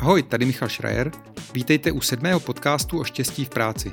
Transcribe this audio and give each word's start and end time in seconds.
Ahoj, 0.00 0.22
tady 0.22 0.46
Michal 0.46 0.68
Schreier. 0.68 1.12
Vítejte 1.52 1.92
u 1.92 2.00
sedmého 2.00 2.40
podcastu 2.40 3.00
o 3.00 3.04
štěstí 3.04 3.44
v 3.44 3.48
práci. 3.48 3.92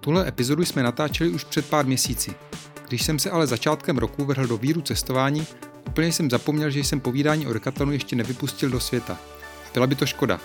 Tuhle 0.00 0.28
epizodu 0.28 0.64
jsme 0.64 0.82
natáčeli 0.82 1.30
už 1.30 1.44
před 1.44 1.66
pár 1.66 1.86
měsíci. 1.86 2.34
Když 2.88 3.02
jsem 3.02 3.18
se 3.18 3.30
ale 3.30 3.46
začátkem 3.46 3.98
roku 3.98 4.24
vrhl 4.24 4.46
do 4.46 4.56
víru 4.56 4.80
cestování, 4.80 5.46
úplně 5.86 6.12
jsem 6.12 6.30
zapomněl, 6.30 6.70
že 6.70 6.80
jsem 6.80 7.00
povídání 7.00 7.46
o 7.46 7.52
Decathlonu 7.52 7.92
ještě 7.92 8.16
nevypustil 8.16 8.70
do 8.70 8.80
světa. 8.80 9.18
Byla 9.74 9.86
by 9.86 9.94
to 9.94 10.06
škoda. 10.06 10.40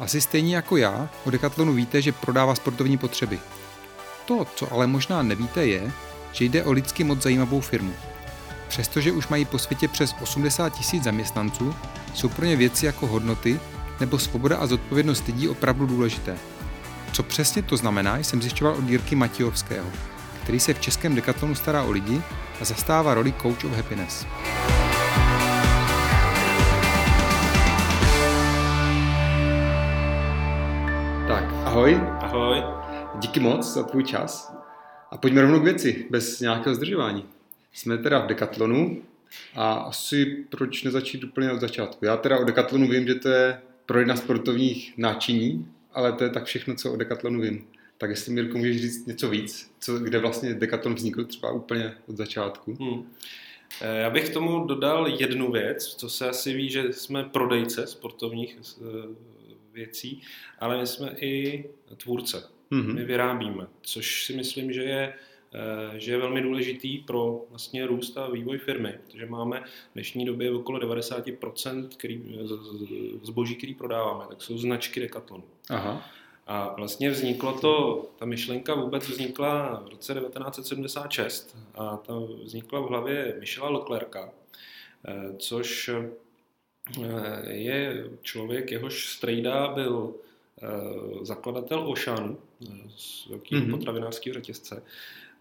Asi 0.00 0.20
stejně 0.20 0.56
jako 0.56 0.76
já, 0.76 1.08
o 1.24 1.30
Decathlonu 1.30 1.72
víte, 1.72 2.02
že 2.02 2.12
prodává 2.12 2.54
sportovní 2.54 2.98
potřeby. 2.98 3.38
To, 4.24 4.46
co 4.56 4.72
ale 4.72 4.86
možná 4.86 5.22
nevíte, 5.22 5.66
je, 5.66 5.92
že 6.32 6.44
jde 6.44 6.64
o 6.64 6.72
lidsky 6.72 7.04
moc 7.04 7.22
zajímavou 7.22 7.60
firmu. 7.60 7.92
Přestože 8.68 9.12
už 9.12 9.28
mají 9.28 9.44
po 9.44 9.58
světě 9.58 9.88
přes 9.88 10.14
80 10.22 10.70
tisíc 10.70 11.04
zaměstnanců, 11.04 11.74
jsou 12.14 12.28
pro 12.28 12.44
ně 12.44 12.56
věci 12.56 12.86
jako 12.86 13.06
hodnoty 13.06 13.60
nebo 14.00 14.18
svoboda 14.18 14.56
a 14.56 14.66
zodpovědnost 14.66 15.26
lidí 15.26 15.48
opravdu 15.48 15.86
důležité. 15.86 16.38
Co 17.12 17.22
přesně 17.22 17.62
to 17.62 17.76
znamená, 17.76 18.18
jsem 18.18 18.42
zjišťoval 18.42 18.74
od 18.74 18.88
Jirky 18.88 19.14
Matějovského, 19.14 19.86
který 20.42 20.60
se 20.60 20.74
v 20.74 20.80
českém 20.80 21.14
dekatlonu 21.14 21.54
stará 21.54 21.82
o 21.82 21.90
lidi 21.90 22.22
a 22.60 22.64
zastává 22.64 23.14
roli 23.14 23.32
Coach 23.32 23.64
of 23.64 23.72
Happiness. 23.72 24.26
Tak, 31.28 31.44
ahoj. 31.64 32.00
Ahoj. 32.20 32.62
Díky 33.18 33.40
moc 33.40 33.72
za 33.74 33.82
tvůj 33.82 34.04
čas. 34.04 34.56
A 35.10 35.16
pojďme 35.16 35.42
rovnou 35.42 35.60
k 35.60 35.64
věci, 35.64 36.06
bez 36.10 36.40
nějakého 36.40 36.74
zdržování. 36.74 37.24
Jsme 37.72 37.98
teda 37.98 38.18
v 38.18 38.26
Decathlonu 38.26 39.02
a 39.54 39.72
asi 39.72 40.26
proč 40.50 40.82
nezačít 40.82 41.24
úplně 41.24 41.52
od 41.52 41.60
začátku. 41.60 42.04
Já 42.04 42.16
teda 42.16 42.38
o 42.38 42.44
Decathlonu 42.44 42.88
vím, 42.88 43.06
že 43.06 43.14
to 43.14 43.28
je 43.28 43.60
pro 43.88 43.98
jedna 43.98 44.16
sportovních 44.16 44.94
náčiní, 44.96 45.66
ale 45.92 46.12
to 46.12 46.24
je 46.24 46.30
tak 46.30 46.44
všechno, 46.44 46.74
co 46.74 46.92
o 46.92 46.96
Decathlonu 46.96 47.40
vím. 47.40 47.66
Tak 47.98 48.10
jestli 48.10 48.32
Mirko 48.32 48.58
můžeš 48.58 48.80
říct 48.80 49.06
něco 49.06 49.30
víc, 49.30 49.70
co, 49.80 49.98
kde 49.98 50.18
vlastně 50.18 50.54
Decathlon 50.54 50.94
vznikl 50.94 51.24
třeba 51.24 51.52
úplně 51.52 51.94
od 52.06 52.16
začátku. 52.16 52.76
Hmm. 52.80 53.12
Já 53.80 54.10
bych 54.10 54.30
k 54.30 54.32
tomu 54.32 54.64
dodal 54.64 55.08
jednu 55.08 55.52
věc, 55.52 55.94
co 55.94 56.08
se 56.08 56.28
asi 56.28 56.52
ví, 56.52 56.70
že 56.70 56.92
jsme 56.92 57.24
prodejce 57.24 57.86
sportovních 57.86 58.58
eh, 58.58 58.82
věcí, 59.72 60.22
ale 60.58 60.80
my 60.80 60.86
jsme 60.86 61.14
i 61.20 61.64
tvůrce. 61.96 62.42
Mm-hmm. 62.72 62.94
My 62.94 63.04
vyrábíme, 63.04 63.66
což 63.82 64.24
si 64.24 64.36
myslím, 64.36 64.72
že 64.72 64.82
je 64.82 65.12
Eh, 65.12 65.27
že 65.96 66.12
je 66.12 66.18
velmi 66.18 66.42
důležitý 66.42 66.98
pro 66.98 67.44
vlastně 67.50 67.86
růst 67.86 68.18
a 68.18 68.30
vývoj 68.30 68.58
firmy, 68.58 68.94
protože 69.06 69.26
máme 69.26 69.60
v 69.60 69.94
dnešní 69.94 70.24
době 70.24 70.52
okolo 70.52 70.78
90% 70.78 71.88
který, 71.88 72.38
zboží, 73.22 73.56
který 73.56 73.74
prodáváme, 73.74 74.24
tak 74.28 74.42
jsou 74.42 74.58
značky 74.58 75.00
Decathlonu. 75.00 75.44
Aha. 75.70 76.10
A 76.46 76.74
vlastně 76.76 77.10
vzniklo 77.10 77.60
to, 77.60 78.06
ta 78.18 78.24
myšlenka 78.24 78.74
vůbec 78.74 79.08
vznikla 79.08 79.82
v 79.86 79.88
roce 79.88 80.14
1976 80.14 81.56
a 81.74 81.96
ta 81.96 82.14
vznikla 82.42 82.80
v 82.80 82.88
hlavě 82.88 83.36
Michela 83.40 83.70
Leclerca, 83.70 84.30
eh, 85.08 85.36
což 85.38 85.90
eh, 87.02 87.52
je 87.52 88.04
člověk, 88.22 88.72
jehož 88.72 89.08
strejda 89.08 89.68
byl 89.68 90.14
zakladatel 91.22 91.90
Oceanu, 91.90 92.38
z 92.96 93.26
velkého 93.26 93.62
mm-hmm. 93.62 93.70
potravinářského 93.70 94.34
řetězce. 94.34 94.82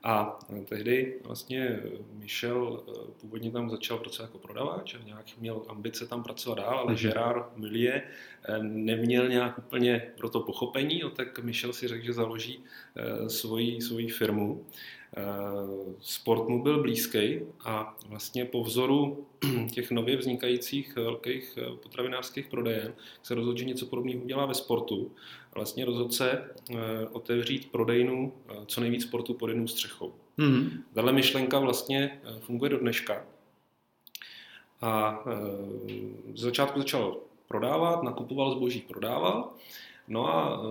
A 0.07 0.39
tehdy 0.65 1.19
vlastně 1.23 1.79
Michel 2.13 2.83
eh, 2.87 3.11
původně 3.21 3.51
tam 3.51 3.69
začal 3.69 3.97
pracovat 3.97 4.27
jako 4.27 4.37
prodavač 4.37 4.95
a 4.95 5.03
nějak 5.05 5.25
měl 5.39 5.65
ambice 5.67 6.07
tam 6.07 6.23
pracovat 6.23 6.57
dál, 6.57 6.79
ale 6.79 6.91
mm. 6.91 6.97
Gerard 6.97 7.57
Millier 7.57 8.01
eh, 8.43 8.57
neměl 8.63 9.27
nějak 9.27 9.57
úplně 9.57 10.11
pro 10.17 10.29
to 10.29 10.39
pochopení, 10.39 10.99
no 10.99 11.09
tak 11.09 11.39
Michel 11.39 11.73
si 11.73 11.87
řekl, 11.87 12.05
že 12.05 12.13
založí 12.13 12.63
eh, 12.95 13.29
svoji, 13.29 13.81
svoji 13.81 14.07
firmu. 14.07 14.65
Sport 15.99 16.47
mu 16.47 16.63
byl 16.63 16.81
blízký 16.81 17.39
a 17.65 17.97
vlastně 18.07 18.45
po 18.45 18.63
vzoru 18.63 19.25
těch 19.71 19.91
nově 19.91 20.17
vznikajících 20.17 20.95
velkých 20.95 21.57
potravinářských 21.83 22.47
prodejen 22.47 22.93
se 23.23 23.35
rozhodl, 23.35 23.57
že 23.57 23.65
něco 23.65 23.85
podobného 23.85 24.21
udělá 24.23 24.45
ve 24.45 24.53
sportu 24.53 25.11
vlastně 25.57 25.85
rozhodl 25.85 26.11
se 26.11 26.31
eh, 26.31 26.75
otevřít 27.11 27.71
prodejnu 27.71 28.33
eh, 28.49 28.53
co 28.65 28.81
nejvíc 28.81 29.03
sportu 29.03 29.33
pod 29.33 29.47
jednou 29.47 29.67
střechou. 29.67 30.13
Mm-hmm. 30.37 30.69
Tahle 30.93 31.13
myšlenka 31.13 31.59
vlastně 31.59 32.21
eh, 32.23 32.39
funguje 32.39 32.69
do 32.69 32.79
dneška. 32.79 33.25
A 34.81 35.23
z 36.35 36.41
začátku 36.41 36.79
začal 36.79 37.17
prodávat, 37.47 38.03
nakupoval 38.03 38.51
zboží, 38.51 38.81
prodával. 38.81 39.49
No 40.07 40.27
a 40.27 40.61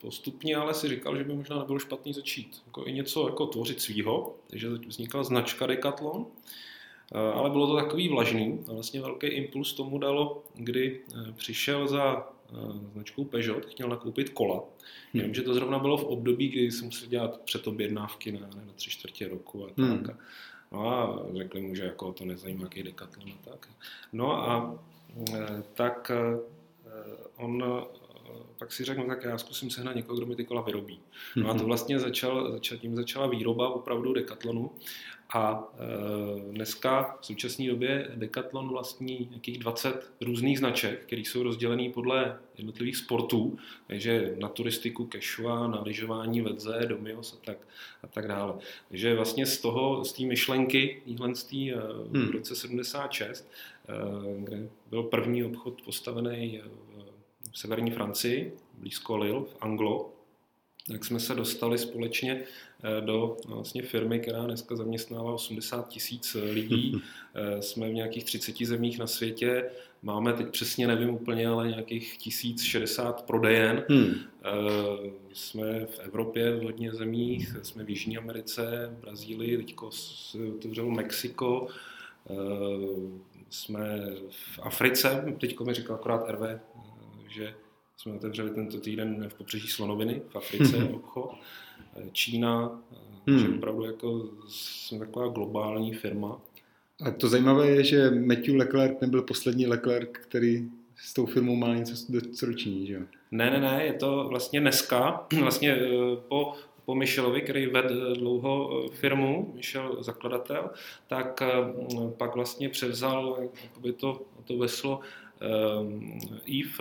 postupně 0.00 0.56
ale 0.56 0.74
si 0.74 0.88
říkal, 0.88 1.16
že 1.16 1.24
by 1.24 1.34
možná 1.34 1.58
nebylo 1.58 1.78
špatný 1.78 2.12
začít 2.12 2.62
jako 2.66 2.84
i 2.86 2.92
něco 2.92 3.28
jako 3.28 3.46
tvořit 3.46 3.80
svýho, 3.80 4.34
takže 4.46 4.68
vznikla 4.68 5.24
značka 5.24 5.66
Decathlon, 5.66 6.26
ale 7.34 7.50
bylo 7.50 7.66
to 7.66 7.76
takový 7.76 8.08
vlažný 8.08 8.58
a 8.68 8.72
vlastně 8.72 9.00
velký 9.00 9.26
impuls 9.26 9.72
tomu 9.72 9.98
dalo, 9.98 10.42
kdy 10.54 11.00
přišel 11.36 11.88
za 11.88 12.34
Eh, 12.52 12.90
značkou 12.92 13.24
Peugeot, 13.24 13.66
chtěl 13.66 13.88
nakoupit 13.88 14.28
kola. 14.28 14.54
Hmm. 14.54 15.20
Jenomže 15.20 15.42
to 15.42 15.54
zrovna 15.54 15.78
bylo 15.78 15.96
v 15.96 16.04
období, 16.04 16.48
kdy 16.48 16.70
jsem 16.70 16.84
musel 16.86 17.08
dělat 17.08 17.40
předobjednávky 17.40 18.32
na, 18.32 18.40
na 18.40 18.72
tři 18.74 18.90
čtvrtě 18.90 19.28
roku 19.28 19.66
a 19.66 19.70
hmm. 19.76 20.04
tak. 20.04 20.16
No 20.72 20.88
a 20.88 21.22
řekli 21.34 21.60
mu, 21.60 21.74
že 21.74 21.84
jako 21.84 22.12
to 22.12 22.24
nezajímá, 22.24 22.62
jaký 22.62 22.82
Decathlon 22.82 23.30
a 23.30 23.50
tak. 23.50 23.68
No 24.12 24.32
a 24.32 24.78
eh, 25.34 25.62
tak 25.74 26.10
eh, 26.10 26.38
on 27.36 27.64
pak 28.58 28.72
si 28.72 28.84
řekl, 28.84 29.00
no 29.00 29.06
tak 29.06 29.24
já 29.24 29.38
zkusím 29.38 29.70
sehnat 29.70 29.96
někoho, 29.96 30.16
kdo 30.16 30.26
mi 30.26 30.36
ty 30.36 30.44
kola 30.44 30.62
vyrobí. 30.62 31.00
No 31.36 31.50
a 31.50 31.52
to 31.52 31.58
hmm. 31.58 31.66
vlastně 31.66 31.98
začal, 31.98 32.52
začal, 32.52 32.78
tím 32.78 32.96
začala 32.96 33.26
výroba 33.26 33.68
opravdu 33.68 34.12
Decathlonu 34.12 34.70
a 35.34 35.72
e, 35.74 36.52
dneska 36.52 37.16
v 37.20 37.26
současné 37.26 37.66
době 37.66 38.10
Decathlon 38.14 38.68
vlastní 38.68 39.26
nějakých 39.30 39.58
20 39.58 40.12
různých 40.20 40.58
značek, 40.58 41.02
které 41.06 41.20
jsou 41.20 41.42
rozdělené 41.42 41.90
podle 41.90 42.38
jednotlivých 42.58 42.96
sportů, 42.96 43.58
takže 43.86 44.34
na 44.38 44.48
turistiku 44.48 45.06
Kešua, 45.06 45.66
na 45.66 45.82
lyžování 45.82 46.40
Vedze, 46.40 46.80
Domios 46.86 47.32
a 47.32 47.44
tak, 47.44 47.58
a 48.02 48.06
tak 48.06 48.28
dále. 48.28 48.54
Takže 48.88 49.14
vlastně 49.14 49.46
z 49.46 49.58
toho, 49.58 50.04
z 50.04 50.12
té 50.12 50.22
myšlenky, 50.22 51.02
téhle 51.06 51.34
z 51.34 51.44
tý, 51.44 51.70
hmm. 51.70 52.26
v 52.26 52.30
roce 52.30 52.56
76, 52.56 53.50
e, 53.88 54.42
kde 54.44 54.68
byl 54.90 55.02
první 55.02 55.44
obchod 55.44 55.82
postavený 55.82 56.60
v 56.64 57.13
severní 57.54 57.90
Francii, 57.90 58.52
blízko 58.78 59.16
Lille, 59.16 59.40
v 59.40 59.56
Anglo, 59.60 60.14
tak 60.88 61.04
jsme 61.04 61.20
se 61.20 61.34
dostali 61.34 61.78
společně 61.78 62.42
eh, 62.42 63.00
do 63.00 63.36
vlastně 63.46 63.82
firmy, 63.82 64.20
která 64.20 64.44
dneska 64.44 64.76
zaměstnává 64.76 65.32
80 65.32 65.88
tisíc 65.88 66.36
lidí. 66.52 67.02
Eh, 67.36 67.62
jsme 67.62 67.88
v 67.88 67.92
nějakých 67.92 68.24
30 68.24 68.58
zemích 68.58 68.98
na 68.98 69.06
světě. 69.06 69.70
Máme 70.02 70.32
teď 70.32 70.48
přesně, 70.48 70.86
nevím 70.86 71.10
úplně, 71.10 71.48
ale 71.48 71.68
nějakých 71.68 72.16
1060 72.18 73.22
prodejen. 73.22 73.84
Hmm. 73.88 74.14
Eh, 74.44 75.10
jsme 75.32 75.86
v 75.86 75.98
Evropě 75.98 76.56
v 76.56 76.62
hodně 76.62 76.92
zemích, 76.92 77.56
jsme 77.62 77.84
v 77.84 77.90
Jižní 77.90 78.18
Americe, 78.18 78.90
v 78.92 79.00
Brazílii, 79.00 79.56
teď 79.56 79.74
se 79.90 80.38
otevřelo 80.56 80.90
Mexiko, 80.90 81.68
jsme 83.50 84.00
v 84.30 84.58
Africe, 84.62 85.34
teď 85.40 85.60
mi 85.60 85.74
říkal 85.74 85.96
akorát 85.96 86.30
RV, 86.30 86.60
že 87.34 87.54
jsme 87.96 88.12
otevřeli 88.12 88.50
tento 88.50 88.80
týden 88.80 89.28
v 89.28 89.34
pobřeží 89.34 89.68
Slonoviny 89.68 90.22
v 90.28 90.36
Africe 90.36 90.76
hmm. 90.76 90.94
obchod. 90.94 91.34
Čína, 92.12 92.80
hmm. 93.26 93.38
že 93.38 93.48
opravdu 93.48 93.84
jako 93.84 94.28
jsme 94.48 94.98
taková 94.98 95.28
globální 95.28 95.94
firma. 95.94 96.40
A 97.04 97.10
to 97.10 97.28
zajímavé 97.28 97.70
je, 97.70 97.84
že 97.84 98.10
Matthew 98.10 98.56
Leclerc 98.56 99.00
nebyl 99.00 99.22
poslední 99.22 99.66
Leclerc, 99.66 100.08
který 100.12 100.70
s 100.96 101.14
tou 101.14 101.26
firmou 101.26 101.56
má 101.56 101.74
něco 101.74 102.46
roční, 102.46 102.86
že 102.86 102.94
jo? 102.94 103.00
Ne, 103.30 103.50
ne, 103.50 103.60
ne, 103.60 103.84
je 103.84 103.92
to 103.92 104.26
vlastně 104.28 104.60
dneska, 104.60 105.26
vlastně 105.40 105.72
eh, 105.72 105.88
po, 106.28 106.52
po 106.84 106.94
Michelovi, 106.94 107.42
který 107.42 107.66
vedl 107.66 108.14
dlouho 108.14 108.84
eh, 108.84 108.88
firmu, 108.96 109.52
Michel 109.54 110.02
zakladatel, 110.02 110.70
tak 111.06 111.42
eh, 111.42 111.48
pak 112.16 112.34
vlastně 112.34 112.68
převzal 112.68 113.38
to, 113.96 114.20
to 114.44 114.58
veslo 114.58 115.00
Yves 116.46 116.80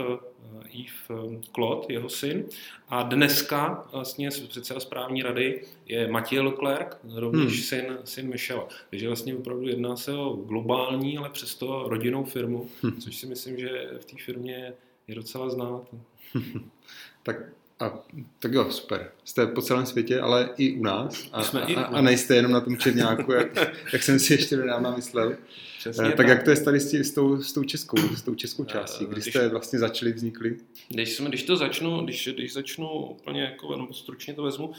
Yves 0.74 1.10
eh, 1.10 1.42
Claude, 1.56 1.94
jeho 1.94 2.10
syn. 2.10 2.46
A 2.90 3.04
dneska 3.04 3.88
vlastně 3.92 4.30
předseda 4.30 4.80
správní 4.80 5.24
rady 5.24 5.66
je 5.86 6.08
Matěj 6.08 6.40
Leclerc, 6.40 6.98
rovněž 7.16 7.44
hmm. 7.44 7.62
syn, 7.62 7.98
syn 8.04 8.30
Michela. 8.30 8.68
Takže 8.90 9.08
vlastně 9.08 9.36
opravdu 9.36 9.68
jedná 9.68 9.96
se 9.96 10.14
o 10.14 10.30
globální, 10.30 11.18
ale 11.18 11.30
přesto 11.30 11.84
rodinnou 11.88 12.24
firmu, 12.24 12.70
hmm. 12.82 13.02
což 13.02 13.16
si 13.16 13.28
myslím, 13.28 13.58
že 13.58 13.70
v 14.00 14.06
té 14.06 14.16
firmě 14.26 14.74
je 15.08 15.16
docela 15.16 15.50
znát. 15.50 15.88
tak 17.24 17.36
A 17.84 18.00
tak 18.40 18.54
jo, 18.54 18.72
super. 18.72 19.12
Jste 19.26 19.48
po 19.48 19.62
celém 19.62 19.86
světě, 19.86 20.20
ale 20.20 20.50
i 20.58 20.72
u 20.72 20.84
nás. 20.84 21.30
A, 21.32 21.44
Jsme 21.44 21.62
a, 21.62 21.66
i, 21.66 21.76
a, 21.76 22.02
nejste 22.02 22.36
jenom 22.36 22.52
na 22.52 22.62
tom 22.62 22.78
Černáku, 22.78 23.32
jak, 23.32 23.76
jak 23.94 24.04
jsem 24.04 24.20
si 24.20 24.34
ještě 24.34 24.58
nedávno 24.58 24.94
myslel. 24.96 25.36
Přesně 25.80 26.04
tak, 26.04 26.16
tak 26.16 26.28
jak 26.28 26.44
to 26.44 26.50
je 26.50 26.62
tady 26.62 26.80
s, 26.80 26.94
s, 26.94 27.12
tou, 27.12 27.42
s, 27.42 27.54
tou 27.54 27.64
českou, 27.64 27.98
s 28.16 28.22
tou 28.22 28.36
českou 28.36 28.64
částí? 28.64 29.06
Kdy 29.06 29.22
jste 29.22 29.50
vlastně 29.50 29.80
začali, 29.80 30.14
vznikli? 30.14 30.58
Když, 30.90 31.16
jsme, 31.16 31.30
když 31.30 31.44
to 31.44 31.56
začnu, 31.56 32.02
když, 32.02 32.30
když 32.34 32.54
začnu 32.54 32.90
úplně 32.90 33.42
jako, 33.42 33.78
nebo 33.78 33.94
stručně 33.94 34.34
to 34.34 34.44
vezmu, 34.44 34.74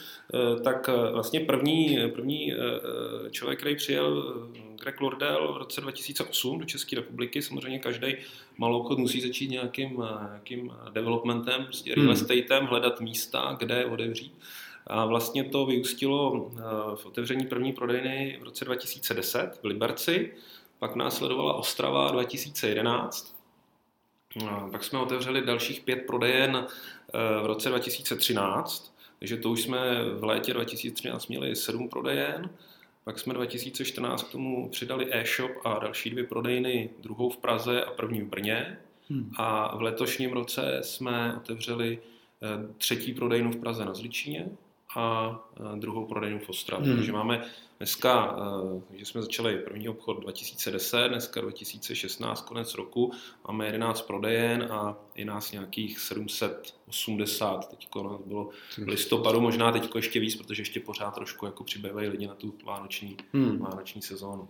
tak 0.64 0.90
vlastně 1.12 1.40
první, 1.40 1.98
první 2.14 2.52
člověk, 3.30 3.58
který 3.58 3.76
přijel, 3.76 4.34
Greg 4.84 5.00
Lordell 5.00 5.52
v 5.52 5.56
roce 5.56 5.80
2008 5.80 6.58
do 6.58 6.64
České 6.64 6.96
republiky, 6.96 7.42
samozřejmě 7.42 7.78
každý 7.78 8.16
malou 8.58 8.80
obchod 8.80 8.98
musí 8.98 9.20
začít 9.20 9.50
nějakým, 9.50 10.04
nějakým 10.28 10.72
developmentem, 10.92 11.64
prostě 11.64 11.94
real 11.94 12.10
estatem, 12.10 12.66
hledat 12.66 13.00
místa, 13.00 13.56
kde 13.58 13.84
otevřít. 13.84 14.38
A 14.86 15.06
vlastně 15.06 15.44
to 15.44 15.66
vyústilo 15.66 16.50
v 16.94 17.06
otevření 17.06 17.46
první 17.46 17.72
prodejny 17.72 18.38
v 18.40 18.44
roce 18.44 18.64
2010 18.64 19.58
v 19.62 19.66
Liberci, 19.66 20.32
pak 20.78 20.96
následovala 20.96 21.54
Ostrava 21.54 22.10
2011, 22.10 23.36
a 24.48 24.68
pak 24.70 24.84
jsme 24.84 24.98
otevřeli 24.98 25.42
dalších 25.42 25.80
pět 25.80 25.96
prodejen 25.96 26.66
eh, 26.66 27.42
v 27.42 27.46
roce 27.46 27.68
2013, 27.68 28.94
takže 29.18 29.36
to 29.36 29.50
už 29.50 29.62
jsme 29.62 30.04
v 30.14 30.24
létě 30.24 30.54
2013 30.54 31.26
měli 31.26 31.56
sedm 31.56 31.88
prodejen, 31.88 32.50
pak 33.04 33.18
jsme 33.18 33.34
2014 33.34 34.22
k 34.22 34.32
tomu 34.32 34.68
přidali 34.68 35.06
e-shop 35.10 35.50
a 35.64 35.78
další 35.78 36.10
dvě 36.10 36.24
prodejny, 36.24 36.90
druhou 37.02 37.30
v 37.30 37.36
Praze 37.36 37.84
a 37.84 37.90
první 37.90 38.20
v 38.20 38.28
Brně. 38.28 38.78
Hmm. 39.10 39.30
A 39.36 39.76
v 39.76 39.82
letošním 39.82 40.32
roce 40.32 40.80
jsme 40.82 41.36
otevřeli 41.36 41.98
eh, 42.42 42.74
třetí 42.78 43.12
prodejnu 43.12 43.52
v 43.52 43.56
Praze 43.56 43.84
na 43.84 43.94
Zličíně 43.94 44.48
a 44.94 45.38
druhou 45.74 46.06
prodejnu 46.06 46.38
v 46.38 46.48
Ostravě. 46.48 46.86
Hmm. 46.86 46.96
Takže 46.96 47.12
máme 47.12 47.44
Dneska, 47.78 48.36
že 48.92 49.04
jsme 49.04 49.22
začali 49.22 49.58
první 49.58 49.88
obchod 49.88 50.20
2010, 50.20 51.08
dneska 51.08 51.40
2016, 51.40 52.40
konec 52.40 52.74
roku, 52.74 53.12
máme 53.48 53.66
11 53.66 54.02
prodejen 54.02 54.68
a 54.72 54.96
je 55.14 55.24
nás 55.24 55.52
nějakých 55.52 55.98
780. 55.98 57.68
Teď 57.68 57.88
nás 58.04 58.20
bylo 58.26 58.50
v 58.84 58.88
listopadu, 58.88 59.40
možná 59.40 59.72
teď 59.72 59.90
ještě 59.96 60.20
víc, 60.20 60.36
protože 60.36 60.62
ještě 60.62 60.80
pořád 60.80 61.14
trošku 61.14 61.46
jako 61.46 61.64
přibývají 61.64 62.08
lidi 62.08 62.26
na 62.26 62.34
tu 62.34 62.54
vánoční, 62.64 63.16
hmm. 63.32 63.58
vánoční 63.58 64.02
sezónu. 64.02 64.48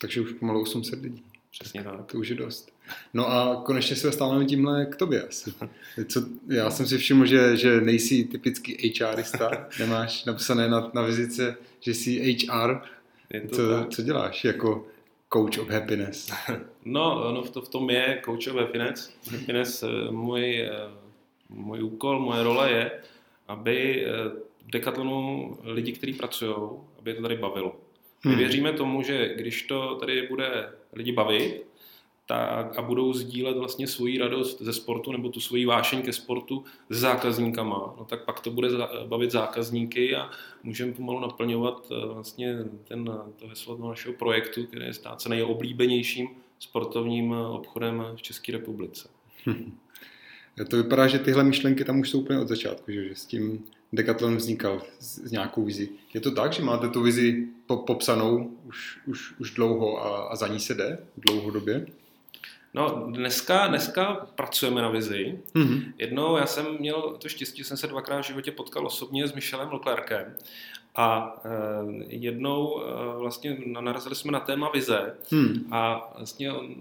Takže 0.00 0.20
už 0.20 0.32
pomalu 0.32 0.62
800 0.62 1.02
lidí. 1.02 1.24
Přesně 1.50 1.84
tak. 1.84 2.12
To 2.12 2.18
už 2.18 2.28
je 2.28 2.34
dost. 2.36 2.72
No 3.14 3.28
a 3.28 3.62
konečně 3.66 3.96
se 3.96 4.06
dostáváme 4.06 4.44
tímhle 4.44 4.86
k 4.86 4.96
tobě 4.96 5.22
asi. 5.22 5.52
Co, 6.08 6.22
já 6.48 6.70
jsem 6.70 6.86
si 6.86 6.98
všiml, 6.98 7.26
že, 7.26 7.56
že 7.56 7.80
nejsi 7.80 8.24
typický 8.24 8.92
HRista, 9.00 9.68
nemáš 9.78 10.24
napsané 10.24 10.68
na, 10.68 10.90
na 10.94 11.02
vizice, 11.02 11.56
že 11.80 11.94
jsi 11.94 12.36
HR. 12.50 12.80
Co, 13.52 13.62
co 13.90 14.02
děláš 14.02 14.44
jako 14.44 14.86
coach 15.32 15.58
of 15.58 15.70
happiness? 15.70 16.32
No, 16.88 17.32
no 17.32 17.42
v, 17.42 17.50
to, 17.50 17.60
v 17.62 17.68
tom 17.68 17.90
je 17.90 18.22
coach 18.24 18.46
of 18.46 18.56
happiness. 18.56 19.16
Happiness, 19.30 19.82
eh, 19.82 20.10
můj, 20.10 20.60
eh, 20.60 20.70
můj 21.48 21.82
úkol, 21.82 22.20
moje 22.20 22.42
role 22.42 22.70
je, 22.70 22.90
aby 23.48 24.06
v 24.06 24.36
eh, 24.36 24.46
Decathlonu 24.72 25.56
lidi, 25.62 25.92
kteří 25.92 26.12
pracují, 26.12 26.54
aby 26.98 27.10
je 27.10 27.14
to 27.14 27.22
tady 27.22 27.36
bavilo. 27.36 27.76
My 28.24 28.30
hmm. 28.30 28.38
věříme 28.38 28.72
tomu, 28.72 29.02
že 29.02 29.34
když 29.34 29.62
to 29.62 29.94
tady 29.94 30.26
bude 30.28 30.68
lidi 30.96 31.12
bavit, 31.12 31.66
tak 32.26 32.78
a 32.78 32.82
budou 32.82 33.12
sdílet 33.12 33.56
vlastně 33.56 33.86
svoji 33.86 34.18
radost 34.18 34.62
ze 34.62 34.72
sportu 34.72 35.12
nebo 35.12 35.28
tu 35.28 35.40
svoji 35.40 35.66
vášeň 35.66 36.02
ke 36.02 36.12
sportu 36.12 36.64
s 36.90 37.00
zákazníkama, 37.00 37.94
no 37.98 38.06
tak 38.08 38.24
pak 38.24 38.40
to 38.40 38.50
bude 38.50 38.68
bavit 39.06 39.30
zákazníky 39.30 40.16
a 40.16 40.30
můžeme 40.62 40.92
pomalu 40.92 41.20
naplňovat 41.20 41.88
eh, 41.90 42.06
vlastně 42.06 42.56
ten, 42.84 43.04
to 43.36 43.48
heslo 43.48 43.88
našeho 43.88 44.14
projektu, 44.14 44.66
který 44.66 44.86
je 44.86 44.94
stát 44.94 45.20
se 45.20 45.28
nejoblíbenějším 45.28 46.28
sportovním 46.58 47.32
eh, 47.32 47.46
obchodem 47.46 48.04
v 48.16 48.22
České 48.22 48.52
republice. 48.52 49.08
Hmm. 49.44 49.78
To 50.70 50.76
vypadá, 50.76 51.06
že 51.06 51.18
tyhle 51.18 51.44
myšlenky 51.44 51.84
tam 51.84 52.00
už 52.00 52.10
jsou 52.10 52.20
úplně 52.20 52.40
od 52.40 52.48
začátku, 52.48 52.92
že, 52.92 53.08
že 53.08 53.14
s 53.14 53.26
tím 53.26 53.64
Decathlon 53.92 54.36
vznikal 54.36 54.82
s, 54.98 55.18
s 55.18 55.30
nějakou 55.30 55.64
vizi. 55.64 55.88
Je 56.14 56.20
to 56.20 56.30
tak, 56.30 56.52
že 56.52 56.62
máte 56.62 56.88
tu 56.88 57.02
vizi 57.02 57.46
popsanou 57.86 58.50
už, 58.64 58.98
už, 59.06 59.34
už 59.38 59.50
dlouho 59.50 60.06
a, 60.06 60.28
a 60.28 60.36
za 60.36 60.48
ní 60.48 60.60
se 60.60 60.74
jde 60.74 60.98
dlouhodobě? 61.16 61.86
No, 62.74 62.88
dneska, 63.10 63.66
dneska 63.66 64.14
pracujeme 64.34 64.82
na 64.82 64.88
vizi. 64.88 65.40
Mm-hmm. 65.54 65.92
Jednou 65.98 66.36
já 66.36 66.46
jsem 66.46 66.78
měl 66.78 67.16
to 67.18 67.28
štěstí, 67.28 67.58
že 67.58 67.64
jsem 67.64 67.76
se 67.76 67.86
dvakrát 67.86 68.20
v 68.20 68.26
životě 68.26 68.52
potkal 68.52 68.86
osobně 68.86 69.28
s 69.28 69.34
Michelem 69.34 69.72
Leclerkem 69.72 70.36
a 70.96 71.36
e, 71.44 71.48
jednou 72.08 72.82
e, 72.82 73.18
vlastně 73.18 73.56
narazili 73.66 74.14
jsme 74.14 74.32
na 74.32 74.40
téma 74.40 74.70
vize 74.74 75.14
hmm. 75.30 75.68
a 75.70 76.12
vlastně 76.16 76.52
on 76.52 76.74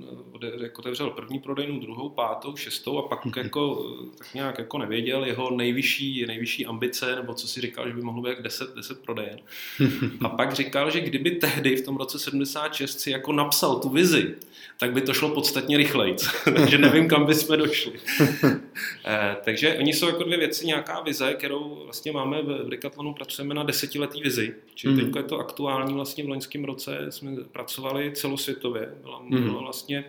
jako 0.61 0.81
otevřel 0.81 1.09
první 1.09 1.39
prodejnu, 1.39 1.79
druhou, 1.79 2.09
pátou, 2.09 2.55
šestou 2.55 2.97
a 2.97 3.07
pak 3.07 3.25
hmm. 3.25 3.33
jako 3.37 3.93
tak 4.17 4.33
nějak 4.33 4.57
jako 4.57 4.77
nevěděl 4.77 5.25
jeho 5.25 5.51
nejvyšší, 5.51 6.25
nejvyšší 6.25 6.65
ambice, 6.65 7.15
nebo 7.15 7.33
co 7.33 7.47
si 7.47 7.61
říkal, 7.61 7.87
že 7.87 7.93
by 7.93 8.01
mohlo 8.01 8.21
být 8.21 8.29
jak 8.29 8.41
10, 8.41 8.75
10 8.75 8.99
prodejen. 8.99 9.39
A 10.21 10.29
pak 10.29 10.53
říkal, 10.53 10.91
že 10.91 11.01
kdyby 11.01 11.31
tehdy 11.31 11.75
v 11.75 11.85
tom 11.85 11.97
roce 11.97 12.19
76 12.19 12.99
si 12.99 13.11
jako 13.11 13.31
napsal 13.31 13.79
tu 13.79 13.89
vizi, 13.89 14.35
tak 14.79 14.93
by 14.93 15.01
to 15.01 15.13
šlo 15.13 15.29
podstatně 15.29 15.77
rychleji. 15.77 16.15
takže 16.55 16.77
nevím, 16.77 17.07
kam 17.07 17.25
bychom 17.25 17.57
došli. 17.57 17.93
e, 19.07 19.35
takže 19.43 19.75
oni 19.79 19.93
jsou 19.93 20.07
jako 20.07 20.23
dvě 20.23 20.37
věci, 20.37 20.65
nějaká 20.65 21.01
vize, 21.01 21.33
kterou 21.33 21.81
vlastně 21.83 22.11
máme 22.11 22.41
v 22.41 22.69
Decathlonu, 22.69 23.13
pracujeme 23.13 23.53
na 23.53 23.63
desetiletí 23.63 24.21
vizi. 24.21 24.55
Čili 24.75 24.93
mm. 24.93 24.99
teď 24.99 25.15
je 25.15 25.23
to 25.23 25.39
aktuální, 25.39 25.93
vlastně 25.93 26.23
v 26.23 26.29
loňském 26.29 26.65
roce 26.65 26.97
jsme 27.09 27.31
pracovali 27.51 28.11
celosvětově. 28.11 28.93
Byla, 29.01 29.19
mm. 29.19 29.43
byla 29.43 29.61
vlastně 29.61 30.05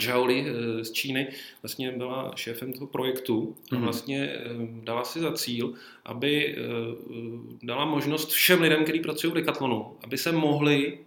Zhao 0.00 0.24
Li 0.24 0.46
z 0.82 0.92
Číny 0.92 1.28
vlastně 1.62 1.92
byla 1.92 2.32
šéfem 2.36 2.72
toho 2.72 2.86
projektu 2.86 3.56
a 3.72 3.74
mhm. 3.74 3.84
vlastně 3.84 4.28
eh, 4.28 4.40
dala 4.82 5.04
si 5.04 5.20
za 5.20 5.32
cíl, 5.32 5.74
aby 6.04 6.56
eh, 6.56 6.60
dala 7.62 7.84
možnost 7.84 8.28
všem 8.28 8.60
lidem, 8.60 8.82
kteří 8.84 9.00
pracují 9.00 9.30
v 9.30 9.34
Decathlonu, 9.34 9.96
aby 10.04 10.18
se 10.18 10.32
mohli 10.32 10.98
eh, 10.98 11.03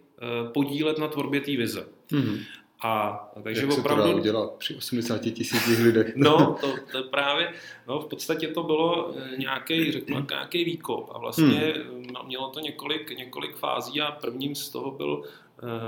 podílet 0.54 0.98
na 0.98 1.08
tvorbě 1.08 1.42
té 1.42 1.52
vize. 1.52 1.88
Mm. 2.12 2.38
A 2.84 3.24
takže 3.44 3.62
Jak 3.62 3.72
opravdu... 3.72 4.04
se 4.04 4.08
to 4.08 4.14
dá 4.14 4.19
udělat 4.19 4.52
při 4.52 4.75
80 4.75 5.22
tisících 5.22 5.80
lidech? 5.80 6.16
No, 6.16 6.58
to, 6.62 6.74
to 6.92 7.04
právě, 7.04 7.54
no 7.88 8.00
v 8.00 8.08
podstatě 8.08 8.48
to 8.48 8.64
bylo 8.64 9.14
nějaký, 9.38 9.92
řeknu, 9.92 10.25
nějaký 10.30 10.64
výkop 10.64 11.12
a 11.14 11.18
vlastně 11.18 11.58
hmm. 11.58 12.16
mělo 12.25 12.50
to 12.50 12.60
několik, 12.60 13.18
několik 13.18 13.56
fází 13.56 14.02
a 14.02 14.12
prvním 14.12 14.56
z 14.56 14.69
toho 14.69 14.92
byl, 14.92 15.24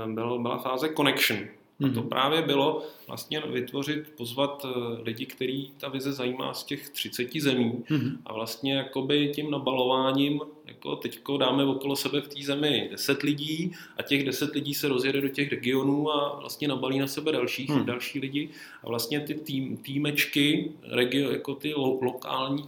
byl, 0.06 0.38
byla 0.38 0.58
fáze 0.58 0.88
connection, 0.96 1.40
a 1.84 1.94
to 1.94 2.00
mhm. 2.00 2.08
právě 2.08 2.42
bylo 2.42 2.82
vlastně 3.06 3.40
vytvořit, 3.40 4.12
pozvat 4.16 4.66
eh, 4.66 5.02
lidi, 5.02 5.26
který 5.26 5.70
ta 5.70 5.88
vize 5.88 6.12
zajímá 6.12 6.54
z 6.54 6.64
těch 6.64 6.90
30 6.90 7.32
zemí 7.40 7.84
mm-hmm. 7.90 8.16
a 8.26 8.32
vlastně 8.32 8.74
jakoby 8.74 9.32
tím 9.34 9.50
nabalováním, 9.50 10.40
jako 10.66 10.96
teďko 10.96 11.36
dáme 11.36 11.64
okolo 11.64 11.96
sebe 11.96 12.20
v 12.20 12.28
té 12.28 12.42
zemi 12.42 12.88
10 12.90 13.22
lidí 13.22 13.72
a 13.96 14.02
těch 14.02 14.24
10 14.24 14.54
lidí 14.54 14.74
se 14.74 14.88
rozjede 14.88 15.20
do 15.20 15.28
těch 15.28 15.50
regionů 15.50 16.12
a 16.12 16.40
vlastně 16.40 16.68
nabalí 16.68 16.98
na 16.98 17.06
sebe 17.06 17.32
dalších, 17.32 17.70
mm. 17.70 17.84
další 17.84 18.18
lidi 18.18 18.48
a 18.82 18.88
vlastně 18.88 19.20
ty 19.20 19.34
tým, 19.34 19.76
týmečky, 19.76 20.72
regio, 20.82 21.30
jako 21.30 21.54
ty 21.54 21.74
lo, 21.74 21.98
lokální, 22.02 22.64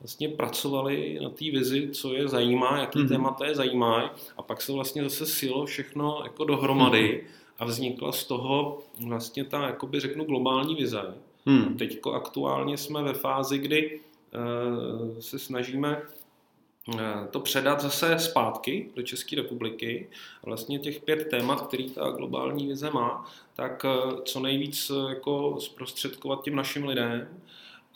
vlastně 0.00 0.28
pracovali 0.28 1.18
na 1.22 1.30
té 1.30 1.44
vizi, 1.44 1.88
co 1.92 2.14
je 2.14 2.28
zajímá, 2.28 2.78
jaký 2.78 2.98
mm-hmm. 2.98 3.08
témata 3.08 3.46
je 3.46 3.54
zajímá 3.54 4.14
a 4.36 4.42
pak 4.42 4.62
se 4.62 4.72
vlastně 4.72 5.02
zase 5.02 5.26
silo 5.26 5.66
všechno 5.66 6.20
jako 6.24 6.44
dohromady 6.44 7.22
mm-hmm 7.24 7.43
a 7.58 7.64
vznikla 7.64 8.12
z 8.12 8.24
toho 8.24 8.82
vlastně 9.06 9.44
ta, 9.44 9.66
jakoby 9.66 10.00
řeknu, 10.00 10.24
globální 10.24 10.74
vize. 10.74 11.14
Hmm. 11.46 11.76
Teď 11.78 12.00
aktuálně 12.14 12.76
jsme 12.76 13.02
ve 13.02 13.12
fázi, 13.12 13.58
kdy 13.58 14.00
uh, 14.00 15.18
se 15.20 15.38
snažíme 15.38 16.02
uh, 16.88 17.00
to 17.30 17.40
předat 17.40 17.80
zase 17.80 18.18
zpátky 18.18 18.90
do 18.96 19.02
České 19.02 19.36
republiky. 19.36 20.08
A 20.42 20.46
vlastně 20.46 20.78
těch 20.78 21.00
pět 21.00 21.28
témat, 21.30 21.66
který 21.66 21.90
ta 21.90 22.10
globální 22.10 22.66
vize 22.66 22.90
má, 22.90 23.30
tak 23.54 23.84
uh, 23.84 24.20
co 24.24 24.40
nejvíc 24.40 24.92
jako 25.08 25.56
zprostředkovat 25.60 26.42
těm 26.44 26.56
našim 26.56 26.84
lidem 26.84 27.28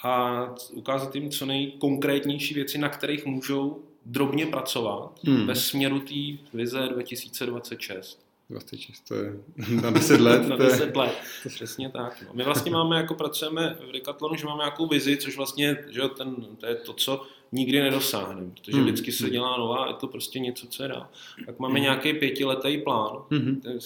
a 0.03 0.45
ukázat 0.73 1.15
jim 1.15 1.31
co 1.31 1.47
nejkonkrétnější 1.47 2.55
věci, 2.55 2.79
na 2.79 2.89
kterých 2.89 3.27
můžou 3.27 3.83
drobně 4.07 4.47
pracovat 4.47 5.21
hmm. 5.25 5.47
ve 5.47 5.55
směru 5.55 6.01
té 6.01 6.15
vize 6.55 6.89
2026. 6.89 8.28
26, 8.51 9.01
to 9.09 9.15
je 9.15 9.33
na 9.83 9.91
10 9.91 10.21
let. 10.21 10.49
na 10.49 10.57
10 10.57 10.97
let, 10.97 11.15
to 11.43 11.49
přesně 11.49 11.91
tak. 11.91 12.23
No. 12.27 12.29
My 12.35 12.45
vlastně 12.45 12.71
máme, 12.71 12.97
jako 12.97 13.15
pracujeme 13.15 13.77
v 13.89 13.93
Decathlonu, 13.93 14.37
že 14.37 14.47
máme 14.47 14.59
nějakou 14.59 14.87
vizi, 14.87 15.17
což 15.17 15.37
vlastně, 15.37 15.77
že 15.89 16.03
ten, 16.17 16.37
to 16.61 16.67
je 16.67 16.75
to, 16.75 16.93
co 16.93 17.27
nikdy 17.53 17.81
nedosáhneme, 17.81 18.51
protože 18.51 18.77
hmm. 18.77 18.87
vždycky 18.87 19.13
se 19.13 19.31
dělá 19.31 19.57
nová, 19.57 19.89
je 19.89 19.95
to 19.95 20.07
prostě 20.07 20.39
něco, 20.39 20.67
co 20.67 20.83
je 20.83 20.89
dál. 20.89 21.09
Tak 21.47 21.59
máme 21.59 21.75
hmm. 21.75 21.83
nějaký 21.83 22.13
pětiletý 22.13 22.79
plán, 22.79 23.17
hmm. 23.31 23.61
to 23.61 23.69
je 23.69 23.79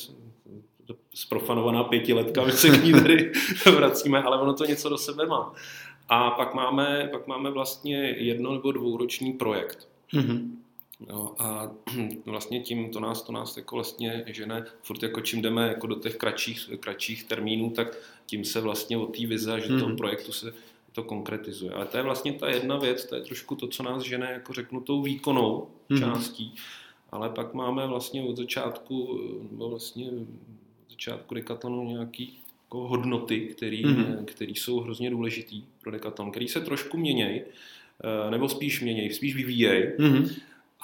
zprofanovaná 1.14 1.84
pětiletka, 1.84 2.44
my 2.44 2.52
se 2.52 2.68
k 2.70 2.84
ní 2.84 2.92
tady 2.92 3.32
vracíme, 3.76 4.22
ale 4.22 4.40
ono 4.40 4.54
to 4.54 4.64
něco 4.64 4.88
do 4.88 4.98
sebe 4.98 5.26
má. 5.26 5.54
A 6.08 6.30
pak 6.30 6.54
máme, 6.54 7.08
pak 7.12 7.26
máme 7.26 7.50
vlastně 7.50 7.96
jedno 8.18 8.52
nebo 8.52 8.72
dvouroční 8.72 9.32
projekt. 9.32 9.88
Mm-hmm. 10.14 10.50
No 11.08 11.34
a 11.38 11.70
vlastně 12.26 12.60
tím 12.60 12.90
to 12.90 13.00
nás, 13.00 13.22
to 13.22 13.32
nás 13.32 13.56
jako 13.56 13.74
vlastně 13.74 14.24
žene, 14.26 14.64
furt 14.82 15.02
jako 15.02 15.20
čím 15.20 15.42
jdeme 15.42 15.68
jako 15.68 15.86
do 15.86 15.94
těch 15.94 16.16
kratších, 16.16 16.70
kratších 16.80 17.24
termínů, 17.24 17.70
tak 17.70 17.98
tím 18.26 18.44
se 18.44 18.60
vlastně 18.60 18.98
od 18.98 19.16
té 19.16 19.26
vize, 19.26 19.60
že 19.60 19.68
mm-hmm. 19.68 19.80
toho 19.80 19.96
projektu 19.96 20.32
se 20.32 20.54
to 20.92 21.02
konkretizuje. 21.02 21.72
Ale 21.72 21.86
to 21.86 21.96
je 21.96 22.02
vlastně 22.02 22.32
ta 22.32 22.48
jedna 22.48 22.76
věc, 22.76 23.04
to 23.04 23.14
je 23.14 23.22
trošku 23.22 23.54
to, 23.54 23.68
co 23.68 23.82
nás 23.82 24.02
žene, 24.02 24.32
jako 24.32 24.52
řeknu, 24.52 24.80
tou 24.80 25.02
výkonnou 25.02 25.66
mm-hmm. 25.90 25.98
částí. 25.98 26.54
Ale 27.10 27.28
pak 27.28 27.54
máme 27.54 27.86
vlastně 27.86 28.22
od 28.22 28.36
začátku, 28.36 29.20
nebo 29.50 29.68
vlastně 29.68 30.10
od 30.10 30.90
začátku 30.90 31.34
Decathlonu 31.34 31.88
nějaký 31.88 32.38
jako 32.64 32.88
hodnoty, 32.88 33.40
které 33.40 33.76
mm-hmm. 33.76 34.54
jsou 34.54 34.80
hrozně 34.80 35.10
důležitý 35.10 35.64
pro 35.82 35.90
Decathlon, 35.90 36.30
který 36.30 36.48
se 36.48 36.60
trošku 36.60 36.98
měnějí, 36.98 37.40
eh, 37.40 38.30
nebo 38.30 38.48
spíš 38.48 38.80
měnějí, 38.80 39.12
spíš 39.12 39.34
vyvíjejí. 39.36 39.82
Mm-hmm. 39.82 40.34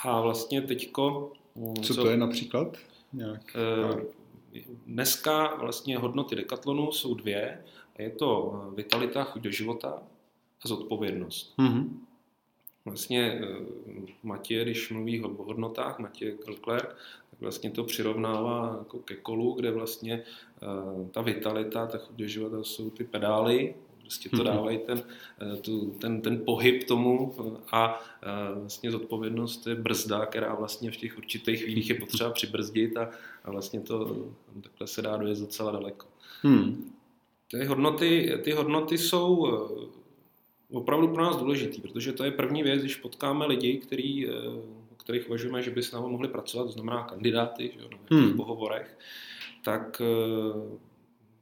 A 0.04 0.20
vlastně 0.20 0.62
teďko... 0.62 1.32
Mm, 1.54 1.76
co, 1.76 1.94
co 1.94 2.02
to 2.02 2.10
je 2.10 2.16
například? 2.16 2.76
Nějak, 3.12 3.56
uh, 3.90 4.00
dneska 4.86 5.54
vlastně 5.54 5.98
hodnoty 5.98 6.36
Decathlonu 6.36 6.92
jsou 6.92 7.14
dvě. 7.14 7.64
Je 7.98 8.10
to 8.10 8.60
vitalita, 8.74 9.24
chuť 9.24 9.42
do 9.42 9.50
života 9.50 10.02
a 10.64 10.68
zodpovědnost. 10.68 11.54
Mm-hmm. 11.58 11.88
Vlastně 12.84 13.40
Matěj, 14.22 14.62
když 14.62 14.90
mluví 14.90 15.24
o 15.24 15.42
hodnotách, 15.42 15.98
Matěj 15.98 16.38
Leclerc, 16.48 16.88
tak 17.30 17.40
vlastně 17.40 17.70
to 17.70 17.84
přirovnává 17.84 18.76
jako 18.78 18.98
ke 18.98 19.16
kolu, 19.16 19.52
kde 19.52 19.70
vlastně 19.70 20.24
ta 21.10 21.22
vitalita, 21.22 21.86
ta 21.86 21.98
chuť 21.98 22.16
do 22.16 22.26
života 22.26 22.64
jsou 22.64 22.90
ty 22.90 23.04
pedály, 23.04 23.74
prostě 24.08 24.28
to 24.28 24.36
mhm. 24.36 24.44
dávají 24.44 24.78
ten, 24.78 25.02
tu, 25.60 25.90
ten, 26.00 26.20
ten 26.20 26.44
pohyb 26.44 26.84
tomu 26.84 27.34
a 27.72 28.00
vlastně 28.54 28.90
zodpovědnost 28.90 29.66
je 29.66 29.74
brzda, 29.74 30.26
která 30.26 30.54
vlastně 30.54 30.90
v 30.90 30.96
těch 30.96 31.18
určitých 31.18 31.62
chvílích 31.62 31.88
je 31.88 31.94
potřeba 31.94 32.30
přibrzdit 32.30 32.96
a, 32.96 33.10
a 33.44 33.50
vlastně 33.50 33.80
to 33.80 34.26
takhle 34.62 34.86
se 34.86 35.02
dá 35.02 35.16
dojet 35.16 35.38
docela 35.38 35.72
daleko. 35.72 36.06
Hmm. 36.42 36.92
Ty 37.50 37.64
hodnoty, 37.64 38.38
ty 38.44 38.52
hodnoty 38.52 38.98
jsou 38.98 39.46
eh, 39.46 39.86
opravdu 40.70 41.08
pro 41.08 41.22
nás 41.22 41.36
důležitý, 41.36 41.80
protože 41.80 42.12
to 42.12 42.24
je 42.24 42.30
první 42.30 42.62
věc, 42.62 42.80
když 42.80 42.96
potkáme 42.96 43.46
lidi, 43.46 43.78
který, 43.78 44.28
eh, 44.28 44.30
o 44.92 44.94
kterých 44.96 45.28
uvažujeme, 45.28 45.62
že 45.62 45.70
by 45.70 45.82
s 45.82 45.92
námi 45.92 46.08
mohli 46.08 46.28
pracovat, 46.28 46.64
to 46.64 46.72
znamená 46.72 47.02
kandidáty 47.02 47.70
že 47.74 47.80
jo, 47.80 47.88
na 47.92 48.16
hmm. 48.16 48.36
pohovorech, 48.36 48.98
tak 49.64 50.02
eh, 50.04 50.78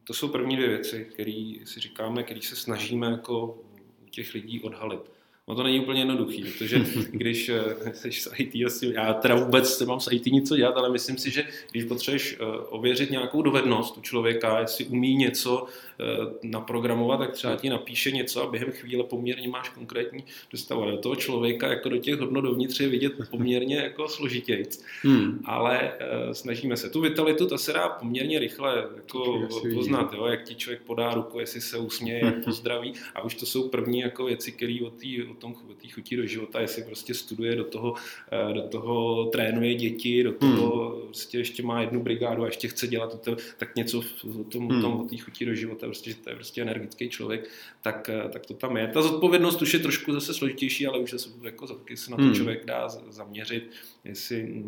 to 0.06 0.14
jsou 0.14 0.28
první 0.28 0.56
dvě 0.56 0.68
věci, 0.68 1.08
které 1.12 1.54
si 1.64 1.80
říkáme, 1.80 2.22
které 2.22 2.42
se 2.42 2.56
snažíme 2.56 3.06
jako 3.06 3.64
těch 4.10 4.34
lidí 4.34 4.60
odhalit. 4.60 5.10
No 5.48 5.54
to 5.54 5.62
není 5.62 5.80
úplně 5.80 6.00
jednoduchý, 6.00 6.44
protože 6.44 6.86
když 7.10 7.48
eh, 7.48 7.94
jsi 7.94 8.12
z 8.12 8.28
IT, 8.38 8.54
já 8.94 9.12
teda 9.12 9.34
vůbec 9.34 9.80
nemám 9.80 10.00
s 10.00 10.12
IT 10.12 10.26
nic 10.26 10.52
dělat, 10.52 10.76
ale 10.76 10.90
myslím 10.90 11.18
si, 11.18 11.30
že 11.30 11.44
když 11.70 11.84
potřebuješ 11.84 12.36
eh, 12.40 12.44
ověřit 12.68 13.10
nějakou 13.10 13.42
dovednost 13.42 13.96
u 13.96 14.00
člověka, 14.00 14.60
jestli 14.60 14.84
umí 14.84 15.16
něco 15.16 15.66
eh, 16.00 16.04
naprogramovat, 16.42 17.18
tak 17.18 17.32
třeba 17.32 17.56
ti 17.56 17.70
napíše 17.70 18.10
něco 18.10 18.42
a 18.42 18.50
během 18.50 18.70
chvíle 18.70 19.04
poměrně 19.04 19.48
máš 19.48 19.68
konkrétní 19.68 20.24
představu. 20.48 20.90
Do 20.90 20.96
toho 20.96 21.16
člověka 21.16 21.68
jako 21.68 21.88
do 21.88 21.98
těch 21.98 22.20
hodnot 22.20 22.44
dovnitř 22.44 22.80
je 22.80 22.88
vidět 22.88 23.12
poměrně 23.30 23.76
jako 23.76 24.08
složitějc. 24.08 24.84
Hmm. 25.02 25.40
Ale 25.44 25.92
snažíme 26.32 26.76
se. 26.76 26.90
Tu 26.90 27.00
vitalitu, 27.00 27.46
ta 27.46 27.58
se 27.58 27.72
dá 27.72 27.88
poměrně 27.88 28.38
rychle 28.38 28.84
jako 28.96 29.48
poznat, 29.74 30.12
jo, 30.12 30.26
jak 30.26 30.44
ti 30.44 30.54
člověk 30.54 30.82
podá 30.82 31.14
ruku, 31.14 31.40
jestli 31.40 31.60
se 31.60 31.78
usměje, 31.78 32.24
jak 32.24 32.44
pozdraví. 32.44 32.92
A 33.14 33.22
už 33.24 33.34
to 33.34 33.46
jsou 33.46 33.68
první 33.68 34.00
jako 34.00 34.24
věci, 34.24 34.52
které 34.52 34.78
od 34.86 34.94
té 34.94 35.06
tom, 35.36 35.54
té 35.82 35.88
chutí 35.88 36.16
do 36.16 36.26
života, 36.26 36.60
jestli 36.60 36.82
prostě 36.82 37.14
studuje, 37.14 37.56
do 37.56 37.64
toho, 37.64 37.94
eh, 38.32 38.54
do 38.54 38.62
toho 38.62 39.24
trénuje 39.24 39.74
děti, 39.74 40.22
do 40.22 40.32
toho 40.32 40.88
hmm. 40.88 41.02
prostě 41.02 41.38
ještě 41.38 41.62
má 41.62 41.80
jednu 41.80 42.02
brigádu 42.02 42.42
a 42.42 42.46
ještě 42.46 42.68
chce 42.68 42.86
dělat 42.86 43.20
to, 43.20 43.36
tak 43.56 43.76
něco 43.76 44.02
o 44.40 44.44
tom, 44.44 44.68
hmm. 44.68 44.82
tom 44.82 45.00
o 45.00 45.04
té 45.04 45.16
chutí 45.16 45.44
do 45.44 45.54
života, 45.54 45.86
prostě, 45.86 46.10
že 46.10 46.16
to 46.16 46.30
je 46.30 46.36
prostě 46.36 46.62
energický 46.62 47.08
člověk, 47.08 47.50
tak, 47.82 48.08
eh, 48.08 48.28
tak 48.28 48.46
to 48.46 48.54
tam 48.54 48.76
je. 48.76 48.88
Ta 48.88 49.02
zodpovědnost 49.02 49.62
už 49.62 49.74
je 49.74 49.80
trošku 49.80 50.12
zase 50.12 50.34
složitější, 50.34 50.86
ale 50.86 50.98
už 50.98 51.10
se, 51.10 51.30
jako, 51.42 51.66
se 51.94 52.10
na 52.10 52.16
to 52.16 52.22
hmm. 52.22 52.34
člověk 52.34 52.64
dá 52.64 52.88
zaměřit, 52.88 53.70
jestli, 54.08 54.64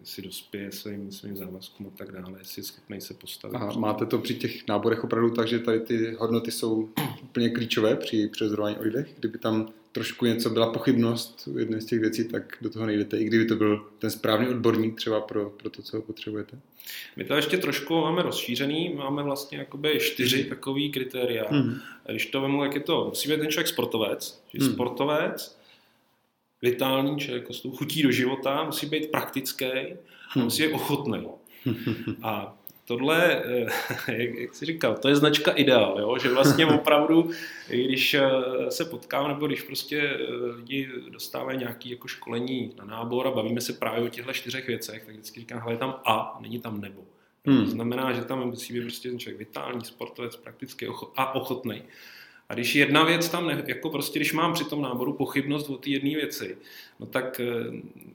jestli 0.00 0.22
dospěje 0.22 0.72
svým, 0.72 1.12
svým 1.12 1.36
závazkům 1.36 1.86
a 1.86 1.96
tak 1.96 2.12
dále, 2.12 2.38
jestli 2.38 2.60
je 2.60 2.64
schopný 2.64 3.00
se 3.00 3.14
postavit. 3.14 3.56
A 3.56 3.72
máte 3.78 4.06
to 4.06 4.18
při 4.18 4.34
těch 4.34 4.68
náborech 4.68 5.04
opravdu 5.04 5.30
tak, 5.30 5.48
že 5.48 5.58
tady 5.58 5.80
ty 5.80 6.16
hodnoty 6.18 6.50
jsou 6.50 6.88
úplně 7.22 7.50
klíčové 7.50 7.96
při 7.96 8.28
přezorování 8.28 8.76
o 8.76 8.82
lidech, 8.82 9.14
kdyby 9.18 9.38
tam 9.38 9.68
trošku 9.92 10.26
něco 10.26 10.50
byla 10.50 10.72
pochybnost 10.72 11.48
u 11.52 11.58
jedné 11.58 11.80
z 11.80 11.84
těch 11.84 12.00
věcí, 12.00 12.28
tak 12.28 12.58
do 12.60 12.70
toho 12.70 12.86
nejdete, 12.86 13.18
i 13.18 13.24
kdyby 13.24 13.44
to 13.44 13.56
byl 13.56 13.86
ten 13.98 14.10
správný 14.10 14.48
odborník 14.48 14.96
třeba 14.96 15.20
pro, 15.20 15.50
pro 15.50 15.70
to, 15.70 15.82
co 15.82 16.02
potřebujete. 16.02 16.58
My 17.16 17.24
to 17.24 17.34
ještě 17.34 17.58
trošku 17.58 18.00
máme 18.00 18.22
rozšířený, 18.22 18.94
máme 18.94 19.22
vlastně 19.22 19.58
jakoby 19.58 19.98
čtyři 20.00 20.44
takové 20.44 20.88
kritéria. 20.88 21.44
Hmm. 21.50 21.80
Když 22.10 22.26
to 22.26 22.40
vemu, 22.40 22.64
jak 22.64 22.74
je 22.74 22.80
to, 22.80 23.04
musí 23.08 23.28
být 23.28 23.36
ten 23.36 23.50
člověk 23.50 23.68
sportovec, 23.68 24.42
hmm. 24.60 24.72
sportovec, 24.72 25.58
vitální 26.64 27.18
člověk 27.18 27.46
s 27.50 27.60
tou 27.60 27.70
chutí 27.70 28.02
do 28.02 28.10
života, 28.10 28.64
musí 28.64 28.86
být 28.86 29.10
praktický, 29.10 29.66
hmm. 30.28 30.44
musí 30.44 30.66
být 30.66 30.72
ochotný. 30.72 31.26
A 32.22 32.56
tohle, 32.84 33.42
eh, 33.44 33.66
jak, 34.12 34.34
jak 34.34 34.54
jsi 34.54 34.66
říkal, 34.66 34.96
to 34.96 35.08
je 35.08 35.16
značka 35.16 35.50
ideál, 35.50 35.96
jo? 36.00 36.18
že 36.18 36.28
vlastně 36.28 36.66
opravdu, 36.80 37.30
když 37.68 38.14
eh, 38.14 38.30
se 38.68 38.84
potkám, 38.84 39.28
nebo 39.28 39.46
když 39.46 39.62
prostě 39.62 40.00
eh, 40.00 40.46
lidi 40.56 40.88
dostávají 41.10 41.58
nějaké 41.58 41.88
jako 41.88 42.08
školení 42.08 42.72
na 42.78 42.84
nábor 42.84 43.26
a 43.26 43.30
bavíme 43.30 43.60
se 43.60 43.72
právě 43.72 44.04
o 44.04 44.08
těchto 44.08 44.32
čtyřech 44.32 44.66
věcech, 44.66 45.04
tak 45.04 45.14
vždycky 45.14 45.40
říkám, 45.40 45.60
hele, 45.60 45.76
tam 45.76 46.00
a, 46.04 46.38
není 46.40 46.58
tam 46.60 46.80
nebo. 46.80 47.04
Hmm. 47.46 47.64
To 47.64 47.70
znamená, 47.70 48.12
že 48.12 48.24
tam 48.24 48.46
musí 48.46 48.72
být 48.72 48.80
prostě 48.80 49.08
ten 49.08 49.18
člověk 49.18 49.38
vitální, 49.38 49.84
sportovec, 49.84 50.36
praktický 50.36 50.86
a 51.16 51.34
ochotný. 51.34 51.82
A 52.48 52.54
když 52.54 52.74
jedna 52.74 53.04
věc 53.04 53.28
tam, 53.28 53.46
ne, 53.46 53.62
jako 53.66 53.90
prostě, 53.90 54.18
když 54.18 54.32
mám 54.32 54.52
při 54.52 54.64
tom 54.64 54.82
náboru 54.82 55.12
pochybnost 55.12 55.70
o 55.70 55.76
té 55.76 55.90
jedné 55.90 56.10
věci, 56.10 56.56
no 57.00 57.06
tak 57.06 57.40
eh, 57.40 57.44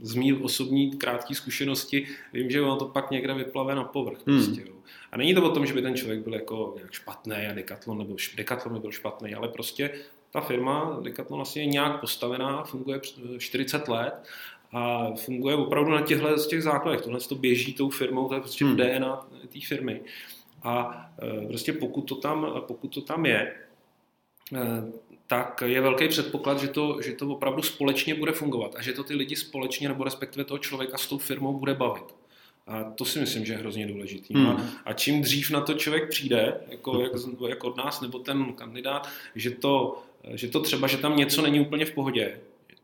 z 0.01 0.15
mý 0.15 0.33
osobní 0.33 0.91
krátké 0.91 1.35
zkušenosti 1.35 2.07
vím, 2.33 2.51
že 2.51 2.61
ono 2.61 2.75
to 2.75 2.85
pak 2.85 3.11
někde 3.11 3.33
vyplave 3.33 3.75
na 3.75 3.83
povrch. 3.83 4.27
Hmm. 4.27 4.37
Prostě, 4.37 4.61
jo. 4.61 4.75
A 5.11 5.17
není 5.17 5.35
to 5.35 5.43
o 5.43 5.53
tom, 5.53 5.65
že 5.65 5.73
by 5.73 5.81
ten 5.81 5.95
člověk 5.95 6.19
byl 6.19 6.33
jako 6.33 6.73
nějak 6.77 6.91
špatný 6.91 7.35
a 7.35 7.53
Decathlon 7.53 7.97
nebo 7.97 8.15
Decathlon 8.35 8.73
by 8.73 8.79
byl 8.79 8.91
špatný, 8.91 9.35
ale 9.35 9.47
prostě 9.47 9.91
ta 10.31 10.41
firma 10.41 10.99
Decathlon 11.03 11.37
vlastně 11.37 11.61
je 11.61 11.65
nějak 11.65 11.99
postavená, 11.99 12.63
funguje 12.63 13.01
40 13.37 13.87
let 13.87 14.13
a 14.71 15.11
funguje 15.15 15.55
opravdu 15.55 15.91
na 15.91 16.01
těchto 16.01 16.37
z 16.37 16.47
těch 16.47 16.63
základech. 16.63 17.01
Tohle 17.01 17.19
to 17.19 17.35
běží 17.35 17.73
tou 17.73 17.89
firmou, 17.89 18.27
to 18.27 18.33
je 18.33 18.39
prostě 18.39 18.65
hmm. 18.65 18.77
DNA 18.77 19.27
té 19.53 19.59
firmy. 19.67 20.01
A 20.63 21.05
eh, 21.21 21.47
prostě 21.47 21.73
pokud 21.73 22.01
to 22.01 22.15
tam, 22.15 22.63
pokud 22.67 22.87
to 22.87 23.01
tam 23.01 23.25
je, 23.25 23.53
Eh, 23.53 23.68
tak 25.27 25.63
je 25.65 25.81
velký 25.81 26.07
předpoklad, 26.07 26.59
že 26.59 26.67
to, 26.67 27.01
že 27.01 27.13
to 27.13 27.27
opravdu 27.27 27.61
společně 27.61 28.15
bude 28.15 28.31
fungovat 28.31 28.75
a 28.75 28.81
že 28.81 28.93
to 28.93 29.03
ty 29.03 29.15
lidi 29.15 29.35
společně 29.35 29.87
nebo 29.87 30.03
respektive 30.03 30.45
toho 30.45 30.57
člověka 30.57 30.97
s 30.97 31.07
tou 31.07 31.17
firmou 31.17 31.59
bude 31.59 31.73
bavit. 31.73 32.15
A 32.67 32.83
to 32.83 33.05
si 33.05 33.19
myslím, 33.19 33.45
že 33.45 33.53
je 33.53 33.57
hrozně 33.57 33.87
důležitý. 33.87 34.33
Hmm. 34.33 34.47
A, 34.47 34.63
a 34.85 34.93
čím 34.93 35.21
dřív 35.21 35.49
na 35.51 35.61
to 35.61 35.73
člověk 35.73 36.09
přijde, 36.09 36.61
jako, 36.69 37.01
jak, 37.01 37.11
jak 37.49 37.63
od 37.63 37.77
nás 37.77 38.01
nebo 38.01 38.19
ten 38.19 38.53
kandidát, 38.53 39.09
že 39.35 39.51
to, 39.51 40.03
že 40.33 40.47
to 40.47 40.59
třeba, 40.59 40.87
že 40.87 40.97
tam 40.97 41.17
něco 41.17 41.41
není 41.41 41.59
úplně 41.59 41.85
v 41.85 41.91
pohodě, 41.91 42.39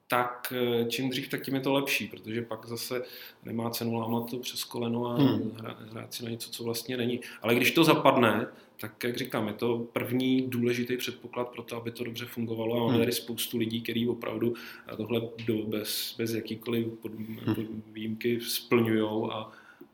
tak 0.07 0.53
eh, 0.55 0.85
čím 0.85 1.09
dřív, 1.09 1.29
tak 1.29 1.43
tím 1.43 1.55
je 1.55 1.61
to 1.61 1.73
lepší, 1.73 2.07
protože 2.07 2.41
pak 2.41 2.65
zase 2.65 3.01
nemá 3.45 3.69
cenu 3.69 3.99
lámat 3.99 4.29
to 4.29 4.39
přes 4.39 4.63
koleno 4.63 5.05
a 5.05 5.15
hmm. 5.15 5.51
hrát, 5.57 5.91
hrát 5.91 6.13
si 6.13 6.23
na 6.23 6.29
něco, 6.29 6.49
co 6.49 6.63
vlastně 6.63 6.97
není. 6.97 7.19
Ale 7.41 7.55
když 7.55 7.71
to 7.71 7.83
zapadne, 7.83 8.47
tak 8.79 9.03
jak 9.03 9.17
říkám, 9.17 9.47
je 9.47 9.53
to 9.53 9.87
první 9.93 10.49
důležitý 10.49 10.97
předpoklad 10.97 11.49
pro 11.49 11.63
to, 11.63 11.75
aby 11.75 11.91
to 11.91 12.03
dobře 12.03 12.25
fungovalo 12.25 12.75
a 12.75 12.79
máme 12.79 12.91
hmm. 12.91 13.01
tady 13.01 13.11
spoustu 13.11 13.57
lidí, 13.57 13.81
kteří 13.81 14.07
opravdu 14.07 14.53
tohle 14.97 15.21
do, 15.45 15.57
bez, 15.57 16.15
bez 16.17 16.33
jakýkoliv 16.33 16.87
pod, 16.87 17.11
pod 17.45 17.57
hmm. 17.57 17.83
výjimky 17.91 18.41
splňují 18.41 19.29
a, 19.31 19.51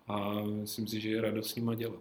a 0.08 0.44
myslím 0.44 0.88
si, 0.88 1.00
že 1.00 1.10
je 1.10 1.22
radost 1.22 1.50
s 1.50 1.56
nima 1.56 1.76
dělat. 1.76 2.00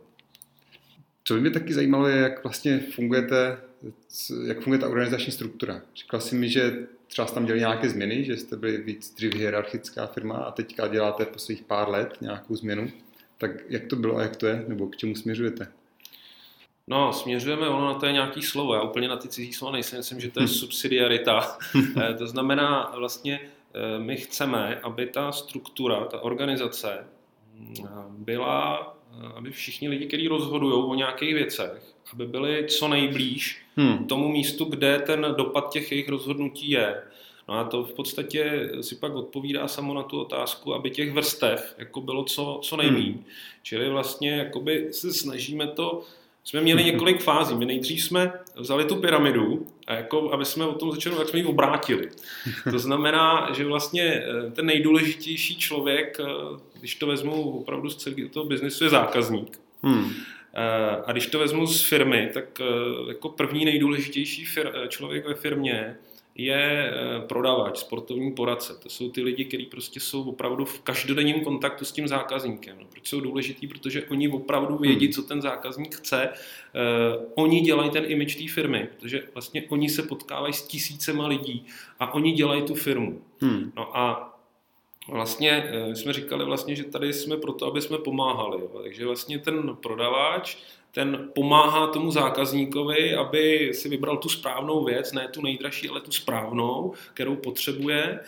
Co 1.25 1.35
by 1.35 1.41
mě 1.41 1.51
taky 1.51 1.75
zajímalo 1.75 2.09
je, 2.09 2.17
jak 2.17 2.45
vlastně 2.45 2.79
fungujete, 2.95 3.59
jak 4.47 4.61
funguje 4.61 4.79
ta 4.79 4.89
organizační 4.89 5.33
struktura. 5.33 5.83
Říkal 5.97 6.21
jsi 6.21 6.35
mi, 6.35 6.49
že 6.49 6.87
třeba 7.11 7.27
jste 7.27 7.35
tam 7.35 7.47
dělali 7.47 7.61
nějaké 7.61 7.89
změny, 7.89 8.25
že 8.25 8.37
jste 8.37 8.57
byli 8.57 8.77
víc 8.77 9.15
dřív 9.15 9.35
hierarchická 9.35 10.07
firma 10.07 10.37
a 10.37 10.51
teďka 10.51 10.89
děláte 10.89 11.25
po 11.25 11.39
svých 11.39 11.63
pár 11.63 11.89
let 11.89 12.17
nějakou 12.21 12.57
změnu. 12.57 12.91
Tak 13.39 13.51
jak 13.69 13.87
to 13.87 13.97
bylo 13.97 14.17
a 14.17 14.23
jak 14.23 14.37
to 14.37 14.47
je, 14.47 14.65
nebo 14.69 14.87
k 14.87 14.97
čemu 14.97 15.15
směřujete? 15.15 15.73
No, 16.87 17.13
směřujeme, 17.13 17.69
ono 17.69 17.87
na 17.87 17.95
to 17.95 18.07
je 18.07 18.13
nějaký 18.13 18.43
slovo, 18.43 18.75
já 18.75 18.83
úplně 18.83 19.09
na 19.09 19.17
ty 19.17 19.29
cizí 19.29 19.53
slova 19.53 19.73
nejsem, 19.73 19.99
myslím, 19.99 20.21
že 20.21 20.31
to 20.31 20.41
je 20.41 20.49
subsidiarita. 20.63 21.59
Eh, 22.03 22.15
to 22.15 22.27
znamená 22.27 22.93
vlastně, 22.97 23.41
eh, 23.75 23.99
my 23.99 24.17
chceme, 24.17 24.81
aby 24.81 25.07
ta 25.07 25.33
struktura, 25.33 26.05
ta 26.05 26.21
organizace 26.21 27.07
byla, 28.09 28.97
eh, 29.13 29.27
aby 29.35 29.51
všichni 29.51 29.89
lidi, 29.89 30.07
kteří 30.07 30.29
rozhodují 30.29 30.75
o 30.75 30.95
nějakých 30.95 31.35
věcech, 31.35 31.95
aby 32.13 32.27
byli 32.27 32.67
co 32.69 32.89
nejblíž 32.89 33.63
hmm. 33.77 34.07
tomu 34.07 34.29
místu, 34.29 34.65
kde 34.65 34.99
ten 34.99 35.27
dopad 35.37 35.73
těch 35.73 35.93
jejich 35.93 36.09
rozhodnutí 36.09 36.71
je. 36.71 37.03
No 37.49 37.55
a 37.55 37.65
to 37.65 37.85
v 37.85 37.93
podstatě 37.93 38.71
si 38.81 38.97
pak 38.97 39.15
odpovídá 39.15 39.69
samo 39.69 39.95
na 39.95 40.03
tu 40.03 40.21
otázku, 40.21 40.75
aby 40.75 40.91
těch 40.91 41.13
vrstev 41.13 41.75
jako 41.79 42.01
bylo 42.01 42.25
co, 42.25 42.61
co 42.63 42.77
nejméně. 42.77 43.13
Hmm. 43.13 43.25
Čili 43.63 43.89
vlastně 43.89 44.31
jakoby 44.31 44.89
se 44.93 45.13
snažíme 45.13 45.67
to 45.67 46.03
jsme 46.45 46.61
měli 46.61 46.85
několik 46.85 47.23
fází. 47.23 47.55
My 47.55 47.67
nejdřív 47.67 48.03
jsme 48.03 48.33
vzali 48.57 48.85
tu 48.85 48.97
pyramidu 48.97 49.67
a 49.87 49.95
jako, 49.95 50.33
aby 50.33 50.45
jsme 50.45 50.67
o 50.67 50.75
tom 50.75 50.93
začali, 50.93 51.17
tak 51.17 51.29
jsme 51.29 51.39
ji 51.39 51.45
obrátili. 51.45 52.09
To 52.71 52.79
znamená, 52.79 53.49
že 53.57 53.65
vlastně 53.65 54.03
eh, 54.05 54.51
ten 54.51 54.67
nejdůležitější 54.67 55.57
člověk, 55.57 56.21
eh, 56.21 56.25
když 56.79 56.95
to 56.95 57.07
vezmu 57.07 57.51
opravdu 57.51 57.91
z 57.91 57.97
celého 57.97 58.29
toho 58.29 58.47
biznesu, 58.47 58.85
je 58.85 58.91
zákazník. 58.91 59.61
Hmm. 59.83 60.13
Eh, 60.55 61.03
a 61.07 61.13
když 61.13 61.27
to 61.27 61.39
vezmu 61.39 61.67
z 61.67 61.83
firmy, 61.83 62.31
tak 62.35 62.45
jako 63.09 63.29
první 63.29 63.65
nejdůležitější 63.65 64.47
fir- 64.47 64.89
člověk 64.89 65.27
ve 65.27 65.35
firmě 65.35 65.97
je 66.45 66.93
eh, 66.93 67.21
prodavač, 67.27 67.79
sportovní 67.79 68.33
poradce. 68.33 68.75
To 68.83 68.89
jsou 68.89 69.11
ty 69.11 69.23
lidi, 69.23 69.45
kteří 69.45 69.67
prostě 69.67 70.01
jsou 70.01 70.23
opravdu 70.23 70.65
v 70.65 70.81
každodenním 70.81 71.41
kontaktu 71.45 71.85
s 71.85 71.93
tím 71.93 72.09
zákazníkem. 72.09 72.77
No, 72.81 72.87
proč 72.91 73.09
jsou 73.09 73.21
důležitý? 73.21 73.67
Protože 73.67 74.05
oni 74.05 74.29
opravdu 74.29 74.77
vědí, 74.77 75.07
hmm. 75.07 75.13
co 75.13 75.23
ten 75.23 75.43
zákazník 75.43 75.95
chce. 75.95 76.29
Uh, 76.29 77.25
oni 77.35 77.61
dělají 77.61 77.91
ten 77.91 78.05
image 78.07 78.37
té 78.37 78.53
firmy, 78.53 78.89
protože 78.97 79.23
vlastně 79.35 79.65
oni 79.69 79.89
se 79.89 80.03
potkávají 80.03 80.53
s 80.53 80.63
tisícema 80.63 81.27
lidí 81.27 81.67
a 81.99 82.15
oni 82.15 82.33
dělají 82.33 82.63
tu 82.63 82.75
firmu. 82.75 83.21
Hmm. 83.41 83.73
No 83.77 83.97
a 83.97 84.27
Vlastně 85.09 85.71
eh, 85.71 85.97
jsme 85.97 86.13
říkali 86.13 86.45
vlastně, 86.45 86.77
že 86.77 86.85
tady 86.85 87.13
jsme 87.13 87.37
proto, 87.37 87.67
aby 87.67 87.83
jsme 87.83 87.99
pomáhali. 87.99 88.63
Takže 88.83 89.07
vlastně 89.07 89.39
ten 89.39 89.77
prodavač 89.83 90.57
ten 90.93 91.31
pomáhá 91.35 91.87
tomu 91.87 92.11
zákazníkovi, 92.11 93.15
aby 93.15 93.71
si 93.75 93.89
vybral 93.89 94.17
tu 94.17 94.29
správnou 94.29 94.85
věc, 94.85 95.13
ne 95.13 95.29
tu 95.29 95.43
nejdražší, 95.43 95.89
ale 95.89 96.01
tu 96.01 96.13
správnou, 96.13 96.95
kterou 97.15 97.37
potřebuje. 97.37 98.21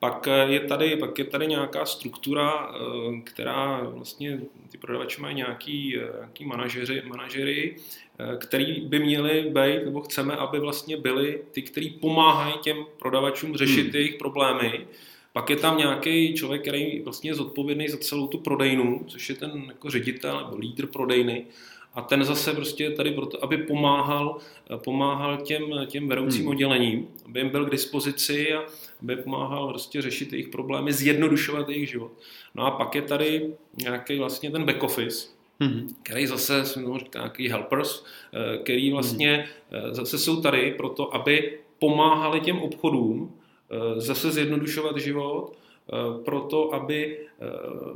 Pak 0.00 0.28
je 0.46 0.60
tady, 0.60 0.96
pak 0.96 1.18
je 1.18 1.24
tady 1.24 1.46
nějaká 1.46 1.86
struktura, 1.86 2.70
eh, 2.70 3.20
která 3.20 3.80
vlastně 3.82 4.40
ty 4.70 4.78
prodavači 4.78 5.20
mají 5.20 5.36
nějaký, 5.36 5.96
eh, 5.96 6.12
nějaký 6.16 6.44
manažeři, 6.44 7.02
manažery, 7.06 7.76
eh, 8.18 8.36
který 8.36 8.80
by 8.80 8.98
měli 8.98 9.42
být, 9.42 9.84
nebo 9.84 10.00
chceme, 10.00 10.36
aby 10.36 10.60
vlastně 10.60 10.96
byli 10.96 11.42
ty, 11.52 11.62
kteří 11.62 11.90
pomáhají 11.90 12.54
těm 12.62 12.76
prodavačům 12.98 13.56
řešit 13.56 13.82
hmm. 13.82 13.94
jejich 13.94 14.14
problémy. 14.14 14.86
Pak 15.32 15.50
je 15.50 15.56
tam 15.56 15.78
nějaký 15.78 16.34
člověk, 16.34 16.62
který 16.62 17.02
vlastně 17.02 17.30
je 17.30 17.34
zodpovědný 17.34 17.88
za 17.88 17.96
celou 17.96 18.26
tu 18.26 18.38
prodejnu, 18.38 19.04
což 19.06 19.28
je 19.28 19.34
ten 19.34 19.64
jako 19.68 19.90
ředitel 19.90 20.44
nebo 20.44 20.56
lídr 20.56 20.86
prodejny. 20.86 21.46
A 21.94 22.02
ten 22.02 22.24
zase 22.24 22.52
prostě 22.52 22.84
je 22.84 22.90
tady 22.90 23.10
proto, 23.10 23.44
aby 23.44 23.56
pomáhal, 23.56 24.38
pomáhal 24.84 25.36
těm, 25.36 25.62
těm 25.86 26.08
vedoucím 26.08 26.40
hmm. 26.40 26.48
oddělením, 26.48 27.08
aby 27.26 27.40
jim 27.40 27.48
byl 27.48 27.66
k 27.66 27.70
dispozici 27.70 28.52
a 28.54 28.62
aby 29.02 29.16
pomáhal 29.16 29.68
prostě 29.68 30.02
řešit 30.02 30.32
jejich 30.32 30.48
problémy, 30.48 30.92
zjednodušovat 30.92 31.68
jejich 31.68 31.90
život. 31.90 32.12
No 32.54 32.66
a 32.66 32.70
pak 32.70 32.94
je 32.94 33.02
tady 33.02 33.54
nějaký 33.82 34.18
vlastně 34.18 34.50
ten 34.50 34.64
back 34.64 34.82
office, 34.82 35.28
hmm. 35.60 35.88
který 36.02 36.26
zase, 36.26 36.64
jsem 36.64 36.98
říká, 36.98 37.18
nějaký 37.18 37.48
helpers, 37.48 38.04
eh, 38.32 38.58
který 38.58 38.92
vlastně 38.92 39.48
hmm. 39.70 39.94
zase 39.94 40.18
jsou 40.18 40.40
tady 40.40 40.74
proto, 40.76 41.14
aby 41.14 41.58
pomáhali 41.78 42.40
těm 42.40 42.58
obchodům 42.58 43.32
eh, 43.70 44.00
zase 44.00 44.30
zjednodušovat 44.30 44.96
život, 44.96 45.52
proto, 46.24 46.74
aby 46.74 47.18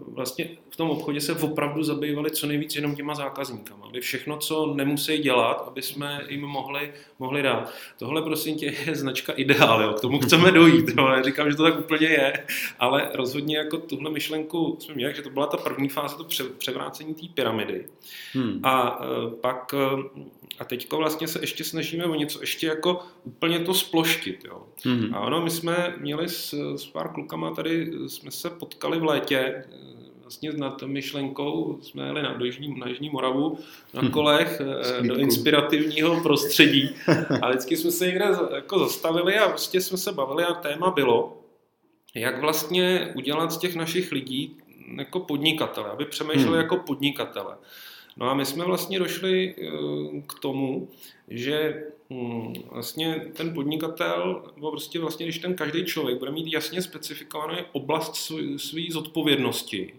vlastně 0.09 0.49
v 0.71 0.77
tom 0.77 0.91
obchodě 0.91 1.21
se 1.21 1.33
opravdu 1.33 1.83
zabývali 1.83 2.31
co 2.31 2.47
nejvíc 2.47 2.77
jenom 2.77 2.97
těma 2.97 3.15
zákazníkama, 3.15 3.87
aby 3.87 4.01
všechno, 4.01 4.37
co 4.37 4.75
nemusí 4.75 5.19
dělat, 5.19 5.65
aby 5.67 5.83
jsme 5.83 6.21
jim 6.29 6.41
mohli, 6.41 6.93
mohli 7.19 7.43
dát. 7.43 7.73
Tohle 7.99 8.23
prosím 8.23 8.57
tě 8.57 8.67
je 8.87 8.95
značka 8.95 9.33
ideál, 9.33 9.83
jo. 9.83 9.93
k 9.93 10.01
tomu 10.01 10.19
chceme 10.19 10.51
dojít, 10.51 10.91
jo. 10.99 11.23
říkám, 11.25 11.51
že 11.51 11.57
to 11.57 11.63
tak 11.63 11.79
úplně 11.79 12.07
je, 12.07 12.47
ale 12.79 13.11
rozhodně 13.15 13.57
jako 13.57 13.79
tuhle 13.79 14.11
myšlenku 14.11 14.77
jsme 14.81 14.95
měli, 14.95 15.15
že 15.15 15.23
to 15.23 15.31
byla 15.31 15.47
ta 15.47 15.57
první 15.57 15.89
fáze, 15.89 16.17
to 16.17 16.27
převrácení 16.59 17.15
té 17.15 17.27
pyramidy. 17.35 17.87
Hmm. 18.33 18.61
A 18.63 19.01
e, 19.03 19.31
pak 19.31 19.75
e, 19.75 19.79
a 20.59 20.65
teďko 20.65 20.97
vlastně 20.97 21.29
se 21.29 21.41
ještě 21.41 21.65
snažíme 21.65 22.05
o 22.05 22.15
něco 22.15 22.41
ještě 22.41 22.67
jako 22.67 23.01
úplně 23.25 23.61
to 23.61 23.75
sploštit. 23.75 24.45
Jo. 24.45 24.63
Hmm. 24.85 25.15
A 25.15 25.21
ono, 25.21 25.41
my 25.45 25.51
jsme 25.51 25.95
měli 25.99 26.29
s, 26.29 26.55
s 26.77 26.87
pár 26.87 27.13
klukama 27.13 27.55
tady, 27.55 27.93
jsme 28.07 28.31
se 28.31 28.51
potkali 28.51 28.99
v 29.01 29.05
létě, 29.05 29.32
vlastně 30.23 30.53
nad 30.53 30.83
myšlenkou 30.83 31.79
jsme 31.83 32.07
jeli 32.07 32.23
na, 32.23 32.35
do 32.35 32.45
Jižní, 32.45 32.81
na 32.81 32.89
Jižní 32.89 33.11
Moravu 33.11 33.59
na 33.95 34.03
mhm. 34.03 34.11
kolech 34.11 34.61
hmm. 34.61 35.09
do 35.09 35.17
inspirativního 35.17 36.21
prostředí 36.21 36.91
a 37.43 37.49
vždycky 37.49 37.77
jsme 37.77 37.91
se 37.91 38.07
někde 38.07 38.25
jako 38.55 38.79
zastavili 38.79 39.39
a 39.39 39.49
vlastně 39.49 39.81
jsme 39.81 39.99
se 39.99 40.13
bavili 40.13 40.45
a 40.45 40.55
téma 40.55 40.91
bylo, 40.91 41.39
jak 42.15 42.41
vlastně 42.41 43.13
udělat 43.17 43.53
z 43.53 43.59
těch 43.59 43.75
našich 43.75 44.13
lidí 44.13 44.57
jako 44.99 45.21
podnikatele, 45.21 45.91
aby 45.91 46.05
přemýšleli 46.05 46.49
hmm. 46.49 46.61
jako 46.61 46.77
podnikatele. 46.77 47.57
No 48.17 48.31
a 48.31 48.35
my 48.35 48.47
jsme 48.47 48.65
vlastně 48.65 48.99
došli 48.99 49.55
eh, 49.59 49.67
k 50.27 50.39
tomu, 50.41 50.89
že 51.29 51.75
hm, 51.75 51.91
vlastně 52.71 53.27
ten 53.33 53.55
podnikatel, 53.55 54.43
nebo 54.57 54.71
prostě 54.71 54.99
vlastně, 54.99 55.27
když 55.27 55.39
ten 55.39 55.55
každý 55.55 55.85
člověk 55.85 56.19
bude 56.19 56.31
mít 56.31 56.53
jasně 56.53 56.83
specifikovanou 56.83 57.59
oblast 57.73 58.17
své 58.57 58.83
zodpovědnosti, 58.91 59.95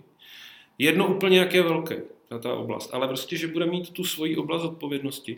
jedno 0.78 1.16
úplně 1.16 1.40
jak 1.40 1.54
je 1.54 1.62
velké, 1.62 2.04
ta, 2.30 2.40
ta 2.40 2.54
oblast, 2.54 2.94
ale 2.94 3.08
prostě, 3.08 3.38
že 3.38 3.48
bude 3.48 3.66
mít 3.66 3.90
tu 3.90 4.04
svoji 4.04 4.38
oblast 4.38 4.64
odpovědnosti 4.64 5.38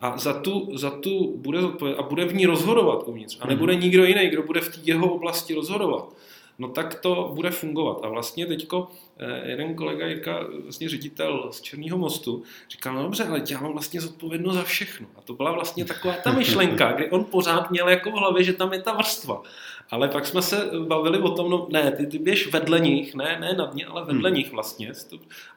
a 0.00 0.18
za 0.18 0.40
tu, 0.40 0.78
za 0.78 0.90
tu 0.90 1.36
bude 1.36 1.60
zodpověd, 1.60 1.98
a 1.98 2.02
bude 2.02 2.24
v 2.24 2.34
ní 2.34 2.46
rozhodovat 2.46 3.02
uvnitř 3.06 3.38
a 3.40 3.46
nebude 3.46 3.72
mhm. 3.72 3.82
nikdo 3.82 4.04
jiný, 4.04 4.28
kdo 4.28 4.42
bude 4.42 4.60
v 4.60 4.68
té 4.68 4.80
jeho 4.84 5.14
oblasti 5.14 5.54
rozhodovat, 5.54 6.16
no 6.58 6.68
tak 6.68 6.94
to 6.94 7.32
bude 7.34 7.50
fungovat. 7.50 8.00
A 8.02 8.08
vlastně 8.08 8.46
teďko 8.46 8.88
eh, 9.18 9.48
jeden 9.50 9.74
kolega 9.74 10.06
Jirka, 10.06 10.40
vlastně 10.62 10.88
ředitel 10.88 11.48
z 11.52 11.60
Černého 11.60 11.98
mostu, 11.98 12.42
říkal, 12.70 12.94
no 12.94 13.02
dobře, 13.02 13.24
ale 13.24 13.42
já 13.50 13.60
mám 13.60 13.72
vlastně 13.72 14.00
zodpovědnost 14.00 14.54
za 14.54 14.62
všechno. 14.62 15.06
A 15.16 15.20
to 15.20 15.34
byla 15.34 15.52
vlastně 15.52 15.84
taková 15.84 16.14
ta 16.14 16.32
myšlenka, 16.32 16.92
kdy 16.92 17.10
on 17.10 17.24
pořád 17.24 17.70
měl 17.70 17.88
jako 17.88 18.10
v 18.10 18.14
hlavě, 18.14 18.44
že 18.44 18.52
tam 18.52 18.72
je 18.72 18.82
ta 18.82 18.92
vrstva. 18.92 19.42
Ale 19.90 20.08
pak 20.08 20.26
jsme 20.26 20.42
se 20.42 20.70
bavili 20.88 21.18
o 21.18 21.30
tom, 21.30 21.50
no 21.50 21.66
ne, 21.70 21.92
ty, 21.92 22.06
ty 22.06 22.18
běž 22.18 22.52
vedle 22.52 22.80
nich, 22.80 23.14
ne, 23.14 23.38
ne 23.40 23.52
nad 23.52 23.74
ně, 23.74 23.86
ale 23.86 24.04
vedle 24.04 24.30
hmm. 24.30 24.36
nich 24.36 24.52
vlastně. 24.52 24.92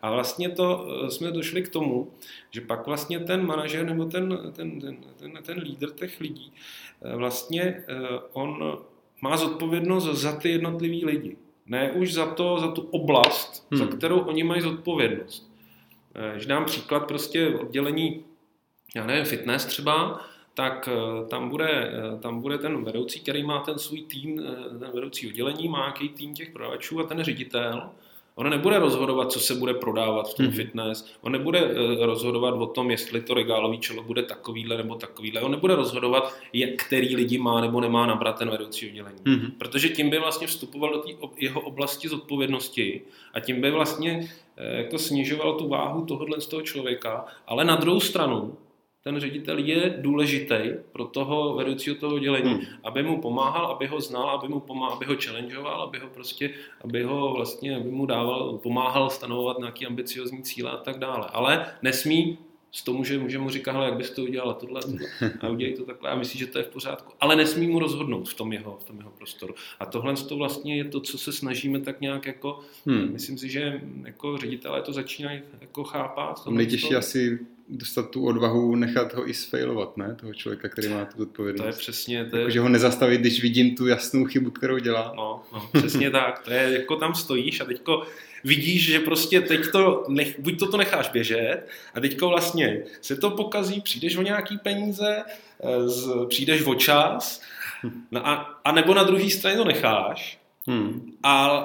A 0.02 0.12
vlastně 0.12 0.50
to 0.50 0.88
eh, 1.06 1.12
jsme 1.12 1.32
došli 1.32 1.62
k 1.62 1.70
tomu, 1.70 2.12
že 2.52 2.62
pak 2.62 2.88
vlastně 2.88 3.20
ten 3.20 3.46
manažer 3.46 3.86
nebo 3.86 4.06
ten, 4.06 4.38
ten, 4.56 4.82
ten, 4.82 4.98
ten, 5.18 5.32
ten 5.42 5.60
lídr 5.60 5.92
těch 5.92 6.20
lidí, 6.20 6.54
eh, 7.02 7.16
vlastně 7.16 7.84
on 8.34 8.78
má 9.21 9.38
zodpovědnost 9.38 10.06
za 10.06 10.39
ty 10.39 10.49
jednotlivý 10.49 11.06
lidi. 11.06 11.38
Ne 11.65 11.91
už 11.91 12.13
za 12.13 12.25
to, 12.25 12.60
za 12.60 12.71
tu 12.71 12.82
oblast, 12.82 13.67
hmm. 13.71 13.80
za 13.80 13.97
kterou 13.97 14.19
oni 14.19 14.43
mají 14.43 14.62
zodpovědnost. 14.62 15.51
Eh, 16.15 16.32
když 16.34 16.45
dám 16.45 16.65
příklad 16.65 16.99
prostě 17.08 17.47
oddělení, 17.47 18.23
já 18.95 19.06
nevím, 19.06 19.25
fitness 19.25 19.65
třeba, 19.65 20.21
tak 20.53 20.89
eh, 20.91 21.27
tam 21.27 21.49
bude, 21.49 21.69
eh, 21.69 22.19
tam 22.19 22.41
bude 22.41 22.58
ten 22.58 22.84
vedoucí, 22.84 23.19
který 23.19 23.43
má 23.43 23.60
ten 23.60 23.80
svůj 23.80 24.01
tým, 24.01 24.43
ten 24.80 24.91
vedoucí 24.93 25.27
oddělení, 25.27 25.67
má 25.67 25.80
nějaký 25.80 26.10
tým 26.10 26.34
těch 26.34 26.51
prodavačů 26.51 26.99
a 26.99 27.03
ten 27.03 27.23
ředitel, 27.23 27.89
On 28.38 28.50
nebude 28.50 28.80
rozhodovat, 28.80 29.32
co 29.32 29.39
se 29.39 29.56
bude 29.56 29.73
prodávat 29.73 30.30
v 30.30 30.34
tom 30.34 30.45
hmm. 30.45 30.56
fitness. 30.56 31.06
On 31.21 31.32
nebude 31.32 31.63
uh, 31.63 32.06
rozhodovat 32.06 32.56
o 32.56 32.65
tom, 32.65 32.91
jestli 32.91 33.21
to 33.21 33.34
regálový 33.34 33.80
čelo 33.80 34.04
bude 34.04 34.23
takovýhle 34.23 34.78
nebo 34.78 34.95
takovýhle. 34.95 35.41
On 35.41 35.52
nebude 35.52 35.76
rozhodovat, 35.76 36.36
jak 36.54 36.69
který 36.69 37.15
lidi 37.15 37.38
má 37.38 37.62
nebo 37.62 37.82
nemá 37.82 38.06
nabrat 38.06 38.39
ten 38.39 38.50
vedoucí 38.50 38.88
oddělení. 38.88 39.19
Hmm. 39.26 39.52
Protože 39.58 39.89
tím 39.89 40.10
by 40.10 40.19
vlastně 40.19 40.47
vstupoval 40.47 40.93
do 40.93 41.04
jeho 41.38 41.62
oblasti 41.62 42.10
zodpovědnosti 42.10 43.02
a 43.34 43.39
tím 43.39 43.62
by 43.62 43.71
vlastně 43.71 44.17
uh, 44.17 44.78
jako 44.78 44.97
snižoval 44.97 45.54
tu 45.54 45.67
váhu 45.67 46.06
tohohle 46.06 46.41
z 46.41 46.47
toho 46.47 46.62
člověka. 46.62 47.26
Ale 47.47 47.65
na 47.65 47.76
druhou 47.76 48.00
stranu, 48.00 48.58
ten 49.08 49.20
ředitel 49.20 49.58
je 49.58 49.96
důležitý 49.98 50.56
pro 50.91 51.06
toho 51.06 51.56
vedoucího 51.56 51.96
toho 51.96 52.15
oddělení, 52.15 52.54
hmm. 52.54 52.62
aby 52.84 53.04
mu 53.04 53.22
pomáhal, 53.22 53.65
aby 53.65 53.88
ho 53.88 54.02
znal, 54.02 54.30
aby 54.30 54.48
mu 54.48 54.60
pomáhal, 54.60 54.96
aby 54.96 55.06
ho 55.06 55.15
challengeoval, 55.24 55.82
aby 55.82 56.00
ho 56.00 56.08
prostě, 56.08 56.50
aby 56.82 57.04
ho 57.04 57.34
vlastně, 57.34 57.76
aby 57.76 57.89
mu 57.89 58.06
dával, 58.06 58.58
pomáhal 58.58 59.10
stanovovat 59.10 59.60
nějaký 59.60 59.86
ambiciozní 59.86 60.43
cíle 60.43 60.72
a 60.72 60.78
tak 60.78 61.00
dále. 61.00 61.28
Ale 61.34 61.65
nesmí 61.82 62.38
z 62.72 62.84
tomu, 62.84 63.04
že 63.04 63.20
může 63.20 63.38
mu 63.38 63.50
říkat, 63.50 63.84
jak 63.84 63.98
bys 63.98 64.12
to 64.12 64.24
udělal 64.24 64.54
tohle, 64.54 64.82
tohle 64.82 65.32
a 65.39 65.50
udělej 65.50 65.76
to 65.76 65.86
takhle 65.86 66.10
a 66.10 66.15
myslí, 66.15 66.39
že 66.39 66.48
to 66.48 66.58
je 66.58 66.63
v 66.63 66.70
pořádku. 66.70 67.13
Ale 67.20 67.36
nesmí 67.36 67.67
mu 67.67 67.80
rozhodnout 67.80 68.30
v 68.30 68.34
tom 68.34 68.54
jeho, 68.54 68.78
v 68.82 68.84
tom 68.84 68.98
jeho 68.98 69.12
prostoru. 69.12 69.56
A 69.80 69.86
tohle 69.86 70.13
to 70.15 70.38
vlastně 70.38 70.78
je 70.78 70.86
to, 70.86 71.00
co 71.00 71.17
se 71.17 71.32
snažíme 71.32 71.80
tak 71.80 72.02
nějak 72.02 72.26
jako, 72.26 72.60
hmm. 72.86 73.12
myslím 73.12 73.38
si, 73.38 73.50
že 73.50 73.82
jako 74.06 74.38
ředitelé 74.38 74.82
to 74.82 74.93
začínají 74.93 75.41
jako 75.62 75.84
chápat. 75.84 76.48
Nejtěžší 76.48 76.96
asi 76.96 77.39
dostat 77.69 78.10
tu 78.10 78.25
odvahu 78.25 78.75
nechat 78.75 79.13
ho 79.13 79.30
i 79.30 79.34
sfailovat, 79.34 79.97
ne? 79.97 80.15
Toho 80.19 80.34
člověka, 80.34 80.69
který 80.69 80.88
má 80.88 81.06
tu 81.06 81.23
odpovědnost. 81.23 81.63
To 81.63 81.67
je 81.67 81.73
přesně... 81.73 82.25
To 82.25 82.36
je... 82.36 82.41
Jako, 82.41 82.51
že 82.51 82.60
ho 82.60 82.69
nezastavit, 82.69 83.21
když 83.21 83.41
vidím 83.41 83.75
tu 83.75 83.88
jasnou 83.88 84.25
chybu, 84.25 84.51
kterou 84.51 84.77
dělá. 84.77 85.13
No, 85.15 85.43
no 85.53 85.69
přesně 85.73 86.12
tak. 86.12 86.39
To 86.39 86.51
je, 86.51 86.73
jako 86.80 86.95
tam 86.95 87.15
stojíš 87.15 87.62
a 87.62 87.65
teďko 87.65 88.03
vidíš, 88.43 88.86
že 88.86 88.99
prostě 88.99 89.41
teď 89.41 89.71
to, 89.71 90.06
nech, 90.08 90.39
buď 90.39 90.60
to 90.60 90.71
to 90.71 90.77
necháš 90.77 91.10
běžet 91.10 91.67
a 91.93 91.99
teďko 91.99 92.30
vlastně 92.30 92.84
se 93.01 93.15
to 93.15 93.32
pokazí, 93.32 93.82
přijdeš 93.82 94.15
o 94.15 94.21
nějaký 94.21 94.58
peníze, 94.58 95.23
eh, 95.60 95.89
z, 95.89 96.25
přijdeš 96.27 96.62
o 96.65 96.75
čas 96.75 97.41
no 98.12 98.27
a, 98.27 98.60
a 98.63 98.71
nebo 98.71 98.93
na 98.93 99.03
druhé 99.03 99.30
straně 99.30 99.58
to 99.58 99.65
necháš 99.65 100.39
hmm. 100.67 101.12
a 101.23 101.63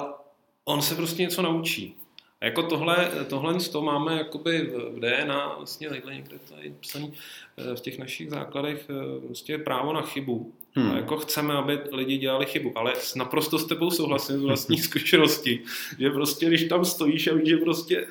on 0.65 0.81
se 0.81 0.95
prostě 0.95 1.21
něco 1.21 1.41
naučí. 1.41 1.95
A 2.43 2.45
jako 2.45 2.63
tohle, 2.63 3.11
tohle 3.29 3.59
z 3.59 3.69
toho 3.69 3.85
máme 3.85 4.17
jakoby 4.17 4.61
v 4.61 4.99
DNA, 4.99 5.55
vlastně 5.57 5.89
takhle 5.89 6.15
někde 6.15 6.39
tady 6.49 6.73
psaný 6.79 7.13
eh, 7.57 7.75
v 7.75 7.79
těch 7.79 7.99
našich 7.99 8.29
základech, 8.29 8.87
vlastně 9.25 9.57
právo 9.57 9.93
na 9.93 10.01
chybu. 10.01 10.53
Hmm. 10.75 10.91
A 10.91 10.95
jako 10.95 11.17
chceme, 11.17 11.53
aby 11.53 11.79
lidi 11.91 12.17
dělali 12.17 12.45
chybu, 12.45 12.71
ale 12.75 12.93
naprosto 13.15 13.59
s 13.59 13.65
tebou 13.65 13.91
souhlasím 13.91 14.39
z 14.39 14.41
vlastní 14.43 14.77
zkušenosti, 14.87 15.63
že 15.99 16.09
prostě, 16.09 16.45
když 16.45 16.63
tam 16.63 16.85
stojíš 16.85 17.27
a 17.27 17.33
víš, 17.33 17.49
že 17.49 17.57
prostě, 17.57 18.07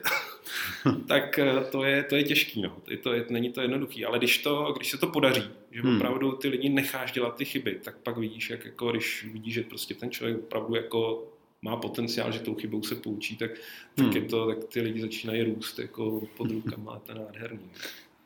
tak 1.07 1.39
eh, 1.39 1.65
to 1.73 1.85
je, 1.85 2.03
to 2.03 2.17
je 2.17 2.25
těžký, 2.25 2.63
no. 2.63 2.77
To 3.03 3.13
je, 3.13 3.25
není 3.29 3.53
to 3.53 3.61
jednoduchý, 3.61 4.05
ale 4.05 4.19
když, 4.19 4.39
to, 4.39 4.75
když 4.77 4.91
se 4.91 4.99
to 4.99 5.07
podaří, 5.07 5.43
že 5.71 5.81
hmm. 5.81 5.97
opravdu 5.97 6.33
ty 6.33 6.49
lidi 6.49 6.69
necháš 6.69 7.13
dělat 7.13 7.37
ty 7.37 7.45
chyby, 7.45 7.81
tak 7.85 7.97
pak 8.03 8.17
vidíš, 8.17 8.51
jak 8.51 8.65
jako, 8.65 8.91
když 8.91 9.27
vidíš, 9.33 9.55
že 9.55 9.63
prostě 9.63 9.95
ten 9.95 10.11
člověk 10.11 10.39
opravdu 10.39 10.75
jako 10.75 11.32
má 11.63 11.77
potenciál, 11.77 12.33
že 12.33 12.39
tou 12.39 12.55
chybou 12.55 12.83
se 12.83 12.95
poučí, 12.95 13.37
tak, 13.37 13.51
tak, 13.95 14.07
hmm. 14.07 14.17
je 14.17 14.23
to, 14.23 14.47
tak 14.47 14.65
ty 14.65 14.81
lidi 14.81 15.01
začínají 15.01 15.43
růst 15.43 15.79
jako 15.79 16.29
pod 16.37 16.51
rukama, 16.51 16.99
to 16.99 17.13
je 17.13 17.19
nádherný. 17.19 17.71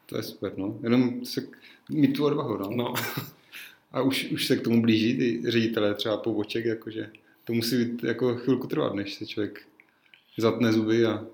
To 0.07 0.17
je 0.17 0.23
super, 0.23 0.53
no. 0.57 0.79
Jenom 0.83 1.25
se 1.25 1.49
mít 1.89 2.17
tu 2.17 2.25
odvahu, 2.25 2.57
no. 2.57 2.71
no. 2.71 2.95
A 3.93 4.03
už, 4.03 4.25
už 4.25 4.47
se 4.47 4.57
k 4.57 4.63
tomu 4.65 4.83
blíží 4.83 5.17
ty 5.17 5.51
ředitelé 5.51 5.95
třeba 5.95 6.17
poboček, 6.17 6.65
jakože 6.65 7.11
to 7.45 7.53
musí 7.53 7.85
být 7.85 8.05
jako 8.05 8.37
chvilku 8.37 8.67
trvat, 8.67 8.95
než 8.95 9.15
se 9.15 9.27
člověk 9.27 9.67
zatne 10.37 10.73
zuby 10.73 11.07
a 11.07 11.27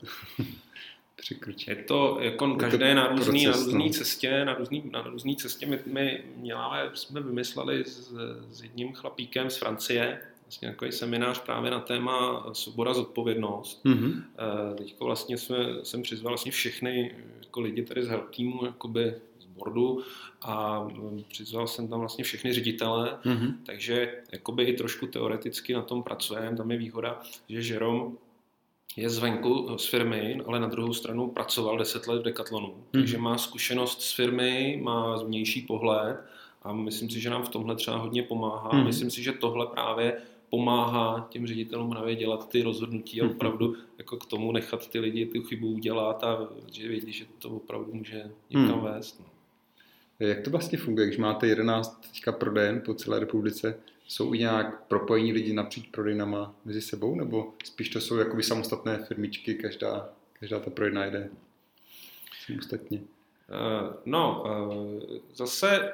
překročí. 1.16 1.70
Je 1.70 1.76
to 1.76 2.18
jako 2.20 2.54
každé 2.54 2.88
je 2.88 2.94
to 2.94 3.00
na 3.00 3.08
různý, 3.08 3.44
proces, 3.44 3.60
na 3.60 3.64
různý 3.64 3.86
no. 3.86 3.92
cestě, 3.92 4.44
na 4.44 4.54
různý, 4.54 4.82
na 4.92 5.02
různý 5.02 5.36
cestě. 5.36 5.66
My, 5.66 5.78
my 5.86 6.24
měláme, 6.36 6.90
jsme 6.94 7.20
vymysleli 7.20 7.84
s, 7.84 8.12
s 8.50 8.62
jedním 8.62 8.92
chlapíkem 8.92 9.50
z 9.50 9.56
Francie, 9.56 10.20
vlastně 10.52 10.68
takový 10.68 10.92
seminář 10.92 11.38
právě 11.38 11.70
na 11.70 11.80
téma 11.80 12.46
svoboda, 12.52 12.94
zodpovědnost. 12.94 13.84
Mm-hmm. 13.84 14.22
Teď 14.74 14.96
vlastně 15.00 15.38
jsme, 15.38 15.56
jsem 15.82 16.02
přizval 16.02 16.30
vlastně 16.32 16.52
všechny 16.52 17.16
jako 17.42 17.60
lidi 17.60 17.82
tady 17.82 18.02
z 18.02 18.08
help 18.08 18.30
týmu 18.30 18.66
jakoby 18.66 19.14
z 19.40 19.44
boardu 19.44 20.02
a 20.42 20.86
přizval 21.28 21.66
jsem 21.66 21.88
tam 21.88 22.00
vlastně 22.00 22.24
všechny 22.24 22.52
ředitele, 22.52 23.18
mm-hmm. 23.24 23.54
takže 23.66 24.22
jakoby 24.32 24.64
i 24.64 24.76
trošku 24.76 25.06
teoreticky 25.06 25.74
na 25.74 25.82
tom 25.82 26.02
pracujeme. 26.02 26.56
Tam 26.56 26.70
je 26.70 26.78
výhoda, 26.78 27.22
že 27.48 27.62
Žerom 27.62 28.18
je 28.96 29.10
zvenku 29.10 29.78
z 29.78 29.86
firmy, 29.86 30.40
ale 30.46 30.60
na 30.60 30.66
druhou 30.66 30.92
stranu 30.94 31.28
pracoval 31.28 31.78
10 31.78 32.06
let 32.06 32.18
v 32.18 32.24
Decathlonu, 32.24 32.68
mm-hmm. 32.68 32.90
takže 32.92 33.18
má 33.18 33.38
zkušenost 33.38 34.02
z 34.02 34.12
firmy, 34.12 34.80
má 34.82 35.16
vnější 35.16 35.62
pohled 35.62 36.16
a 36.62 36.72
myslím 36.72 37.10
si, 37.10 37.20
že 37.20 37.30
nám 37.30 37.42
v 37.42 37.48
tomhle 37.48 37.76
třeba 37.76 37.96
hodně 37.96 38.22
pomáhá. 38.22 38.70
Mm-hmm. 38.70 38.84
Myslím 38.84 39.10
si, 39.10 39.22
že 39.22 39.32
tohle 39.32 39.66
právě 39.66 40.16
pomáhá 40.52 41.26
těm 41.30 41.46
ředitelům 41.46 41.90
právě 41.90 42.16
dělat 42.16 42.48
ty 42.48 42.62
rozhodnutí 42.62 43.20
a 43.20 43.24
mhm. 43.24 43.34
opravdu 43.34 43.76
jako 43.98 44.16
k 44.16 44.26
tomu 44.26 44.52
nechat 44.52 44.90
ty 44.90 44.98
lidi 44.98 45.26
tu 45.26 45.42
chybu 45.42 45.68
udělat 45.68 46.24
a 46.24 46.48
že 46.72 46.88
vědí, 46.88 47.12
že 47.12 47.24
to 47.38 47.50
opravdu 47.50 47.94
může 47.94 48.30
někam 48.50 48.80
hmm. 48.80 48.84
vést. 48.84 49.20
No. 49.20 49.26
Jak 50.18 50.40
to 50.40 50.50
vlastně 50.50 50.78
funguje, 50.78 51.06
když 51.06 51.18
máte 51.18 51.46
11 51.46 52.00
teďka 52.00 52.32
prodejen 52.32 52.82
po 52.84 52.94
celé 52.94 53.20
republice, 53.20 53.80
jsou 54.06 54.34
i 54.34 54.38
nějak 54.38 54.86
propojení 54.86 55.32
lidi 55.32 55.52
napříč 55.52 55.86
prodejnama 55.86 56.54
mezi 56.64 56.82
sebou, 56.82 57.14
nebo 57.14 57.54
spíš 57.64 57.88
to 57.88 58.00
jsou 58.00 58.16
jakoby 58.16 58.42
samostatné 58.42 58.98
firmičky, 58.98 59.54
každá, 59.54 60.08
každá 60.40 60.60
ta 60.60 60.70
prodejna 60.70 61.06
jde 61.06 61.30
samostatně? 62.46 62.98
Uh, 62.98 63.94
no, 64.04 64.44
uh, 64.46 65.16
zase 65.34 65.92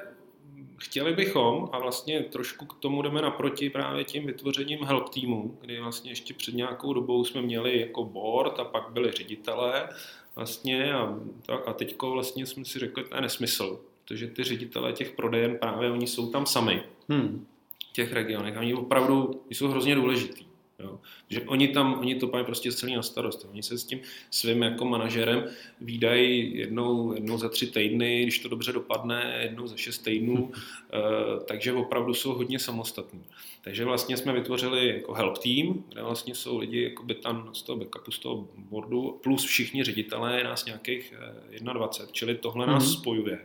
chtěli 0.77 1.13
bychom, 1.13 1.69
a 1.71 1.79
vlastně 1.79 2.23
trošku 2.23 2.65
k 2.65 2.73
tomu 2.73 3.01
jdeme 3.01 3.21
naproti 3.21 3.69
právě 3.69 4.03
tím 4.03 4.25
vytvořením 4.25 4.83
help 4.83 5.09
týmu, 5.09 5.57
kdy 5.61 5.79
vlastně 5.79 6.11
ještě 6.11 6.33
před 6.33 6.55
nějakou 6.55 6.93
dobou 6.93 7.25
jsme 7.25 7.41
měli 7.41 7.79
jako 7.79 8.03
board 8.03 8.59
a 8.59 8.63
pak 8.63 8.89
byli 8.91 9.11
ředitelé 9.11 9.89
vlastně 10.35 10.93
a, 10.93 11.17
a 11.65 11.73
teďko 11.73 12.11
vlastně 12.11 12.45
jsme 12.45 12.65
si 12.65 12.79
řekli, 12.79 13.03
to 13.03 13.15
je 13.15 13.21
nesmysl, 13.21 13.79
protože 14.03 14.27
ty 14.27 14.43
ředitelé 14.43 14.93
těch 14.93 15.11
prodejen 15.11 15.57
právě 15.57 15.91
oni 15.91 16.07
jsou 16.07 16.31
tam 16.31 16.45
sami 16.45 16.83
hmm. 17.09 17.45
v 17.89 17.93
těch 17.93 18.13
regionech 18.13 18.57
a 18.57 18.59
oni 18.59 18.73
opravdu 18.73 19.43
jsou 19.49 19.67
hrozně 19.67 19.95
důležitý. 19.95 20.48
Jo. 20.79 20.99
Že 21.29 21.41
oni 21.41 21.67
tam, 21.67 21.99
oni 21.99 22.15
to 22.15 22.27
mají 22.27 22.45
prostě 22.45 22.71
celý 22.71 22.95
na 22.95 23.01
starost. 23.01 23.47
Oni 23.51 23.63
se 23.63 23.77
s 23.77 23.83
tím 23.83 23.99
svým 24.31 24.61
jako 24.61 24.85
manažerem 24.85 25.43
výdají 25.81 26.57
jednou, 26.57 27.13
jednou 27.13 27.37
za 27.37 27.49
tři 27.49 27.67
týdny, 27.67 28.23
když 28.23 28.39
to 28.39 28.49
dobře 28.49 28.71
dopadne, 28.71 29.39
jednou 29.41 29.67
za 29.67 29.77
šest 29.77 29.97
týdnů, 29.97 30.51
e, 30.93 31.43
takže 31.43 31.73
opravdu 31.73 32.13
jsou 32.13 32.33
hodně 32.33 32.59
samostatní. 32.59 33.23
Takže 33.61 33.85
vlastně 33.85 34.17
jsme 34.17 34.33
vytvořili 34.33 34.87
jako 34.87 35.13
help 35.13 35.37
team, 35.37 35.83
kde 35.89 36.03
vlastně 36.03 36.35
jsou 36.35 36.57
lidi 36.57 36.83
jakoby 36.83 37.15
tam 37.15 37.49
z 37.53 37.61
toho 37.61 37.77
backupu, 37.77 38.11
z 38.11 38.19
toho 38.19 38.47
boardu, 38.57 39.19
plus 39.23 39.45
všichni 39.45 39.83
ředitelé, 39.83 40.43
nás 40.43 40.65
nějakých 40.65 41.13
21, 41.59 42.09
eh, 42.09 42.11
čili 42.11 42.35
tohle 42.35 42.67
nás 42.67 42.83
mm-hmm. 42.83 42.99
spojuje. 42.99 43.39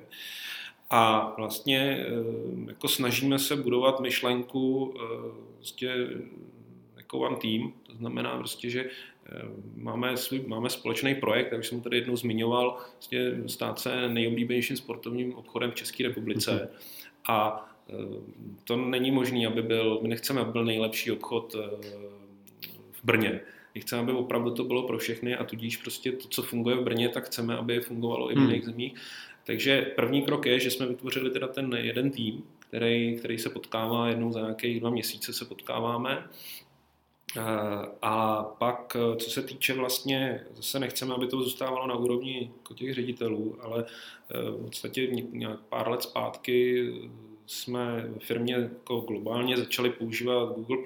A 0.90 1.34
vlastně 1.36 1.78
eh, 1.78 2.10
jako 2.68 2.88
snažíme 2.88 3.38
se 3.38 3.56
budovat 3.56 4.00
myšlenku 4.00 4.94
vlastně 5.56 5.90
one 7.18 7.36
team, 7.36 7.72
to 7.82 7.94
znamená 7.96 8.36
prostě, 8.38 8.70
že 8.70 8.84
eh, 8.84 9.42
máme, 9.76 10.16
svůj, 10.16 10.44
máme 10.46 10.70
společný 10.70 11.14
projekt, 11.14 11.52
jak 11.52 11.64
jsem 11.64 11.80
tady 11.80 11.96
jednou 11.96 12.16
zmiňoval, 12.16 12.78
vlastně 12.92 13.20
stát 13.46 13.78
se 13.78 14.08
nejoblíbenějším 14.08 14.76
sportovním 14.76 15.34
obchodem 15.34 15.70
v 15.70 15.74
České 15.74 16.02
republice. 16.02 16.52
Mhm. 16.52 16.68
A 17.28 17.68
eh, 17.88 17.92
to 18.64 18.76
není 18.76 19.10
možné, 19.10 19.46
aby 19.46 19.62
byl, 19.62 19.98
my 20.02 20.08
nechceme, 20.08 20.40
aby 20.40 20.52
byl 20.52 20.64
nejlepší 20.64 21.12
obchod 21.12 21.56
eh, 21.58 21.88
v 22.92 23.04
Brně. 23.04 23.40
My 23.74 23.80
chceme, 23.80 24.02
aby 24.02 24.12
opravdu 24.12 24.50
to 24.50 24.64
bylo 24.64 24.82
pro 24.82 24.98
všechny 24.98 25.36
a 25.36 25.44
tudíž 25.44 25.76
prostě 25.76 26.12
to, 26.12 26.28
co 26.28 26.42
funguje 26.42 26.76
v 26.76 26.82
Brně, 26.82 27.08
tak 27.08 27.26
chceme, 27.26 27.56
aby 27.56 27.80
fungovalo 27.80 28.30
i 28.30 28.34
v 28.34 28.38
hmm. 28.38 28.46
jiných 28.46 28.64
zemích. 28.64 28.94
Takže 29.46 29.82
první 29.96 30.22
krok 30.22 30.46
je, 30.46 30.60
že 30.60 30.70
jsme 30.70 30.86
vytvořili 30.86 31.30
teda 31.30 31.48
ten 31.48 31.72
jeden 31.72 32.10
tým, 32.10 32.44
který, 32.58 33.16
který 33.18 33.38
se 33.38 33.50
potkává 33.50 34.08
jednou 34.08 34.32
za 34.32 34.40
nějaké 34.40 34.80
dva 34.80 34.90
měsíce 34.90 35.32
se 35.32 35.44
potkáváme 35.44 36.24
a 38.02 38.42
pak, 38.58 38.96
eh, 38.96 39.16
co 39.16 39.30
se 39.30 39.42
týče 39.42 39.74
vlastně, 39.74 40.40
zase 40.54 40.78
nechceme, 40.80 41.14
aby 41.14 41.26
to 41.26 41.42
zůstávalo 41.42 41.86
na 41.86 41.94
úrovni 41.94 42.50
jako 42.56 42.74
těch 42.74 42.94
ředitelů, 42.94 43.56
ale 43.60 43.84
eh, 43.84 44.50
v 44.50 44.64
podstatě 44.64 45.06
nějak 45.30 45.60
pár 45.60 45.88
let 45.88 46.02
zpátky 46.02 46.90
jsme 47.46 48.10
v 48.18 48.24
firmě 48.24 48.54
jako 48.54 49.00
globálně 49.00 49.56
začali 49.56 49.90
používat 49.90 50.52
Google+, 50.56 50.76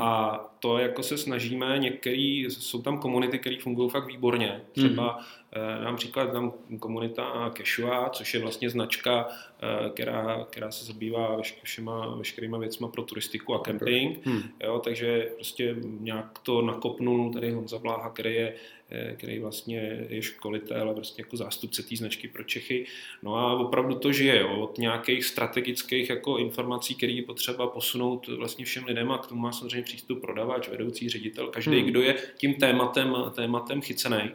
a 0.00 0.38
to 0.60 0.78
jako 0.78 1.02
se 1.02 1.18
snažíme, 1.18 1.78
některý, 1.78 2.44
jsou 2.44 2.82
tam 2.82 2.98
komunity, 2.98 3.38
které 3.38 3.56
fungují 3.60 3.90
fakt 3.90 4.06
výborně. 4.06 4.60
Třeba 4.72 5.18
mm. 5.54 5.84
například 5.84 6.32
tam 6.32 6.52
komunita 6.78 7.50
Keshua, 7.54 8.08
což 8.08 8.34
je 8.34 8.40
vlastně 8.40 8.70
značka, 8.70 9.28
eh, 9.62 9.90
která, 9.90 10.46
která 10.50 10.70
se 10.70 10.84
zabývá 10.84 11.40
všema, 11.62 12.16
veškerýma 12.16 12.58
věcma 12.58 12.88
pro 12.88 13.02
turistiku 13.02 13.54
a 13.54 13.58
camping. 13.58 14.26
Hmm. 14.26 14.42
Jo, 14.62 14.80
takže 14.84 15.30
prostě 15.34 15.76
nějak 15.82 16.38
to 16.38 16.62
nakopnul 16.62 17.32
tady 17.32 17.50
Honza 17.50 17.78
Bláha, 17.78 18.10
který 18.10 18.34
je 18.34 18.54
Eh, 18.90 19.14
který 19.16 19.38
vlastně 19.38 20.06
je 20.08 20.22
školitel 20.22 20.90
a 20.90 20.94
prostě 20.94 21.22
jako 21.22 21.36
zástupce 21.36 21.82
té 21.82 21.96
značky 21.96 22.28
pro 22.28 22.44
Čechy. 22.44 22.86
No 23.22 23.36
a 23.36 23.52
opravdu 23.54 23.94
to 23.94 24.12
žije 24.12 24.40
jo, 24.40 24.60
od 24.60 24.78
nějakých 24.78 25.24
strategických 25.24 26.10
jako 26.10 26.38
informací, 26.38 26.94
které 26.94 27.12
je 27.12 27.22
potřeba 27.22 27.66
posunout 27.66 28.28
vlastně 28.28 28.64
všem 28.64 28.84
lidem 28.84 29.12
a 29.12 29.18
k 29.18 29.26
tomu 29.26 29.40
má 29.40 29.52
samozřejmě 29.52 29.82
přístup 29.82 30.20
prodavač, 30.20 30.68
vedoucí 30.68 31.08
ředitel, 31.08 31.46
každý, 31.46 31.76
hmm. 31.76 31.86
kdo 31.86 32.02
je 32.02 32.16
tím 32.36 32.54
tématem, 32.54 33.16
tématem 33.34 33.82
chycený. 33.82 34.30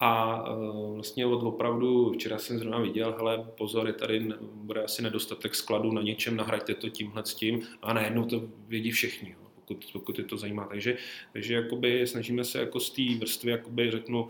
A 0.00 0.42
uh, 0.52 0.94
vlastně 0.94 1.26
od 1.26 1.42
opravdu, 1.42 2.12
včera 2.12 2.38
jsem 2.38 2.58
zrovna 2.58 2.78
viděl, 2.78 3.14
hele, 3.18 3.46
pozor, 3.58 3.86
je 3.86 3.92
tady, 3.92 4.28
bude 4.40 4.84
asi 4.84 5.02
nedostatek 5.02 5.54
skladu 5.54 5.92
na 5.92 6.02
něčem, 6.02 6.36
nahrajte 6.36 6.74
to 6.74 6.88
tímhle 6.88 7.26
s 7.26 7.34
tím 7.34 7.62
a 7.82 7.92
najednou 7.92 8.24
to 8.24 8.42
vědí 8.68 8.90
všichni. 8.90 9.30
Jo 9.30 9.48
pokud, 9.68 9.92
pokud 9.92 10.18
je 10.18 10.24
to 10.24 10.36
zajímá. 10.36 10.66
Takže, 10.66 10.96
takže 11.32 11.54
jakoby 11.54 12.06
snažíme 12.06 12.44
se 12.44 12.58
jako 12.58 12.80
z 12.80 12.90
té 12.90 13.02
vrstvy, 13.18 13.50
jakoby 13.50 13.90
řeknu, 13.90 14.28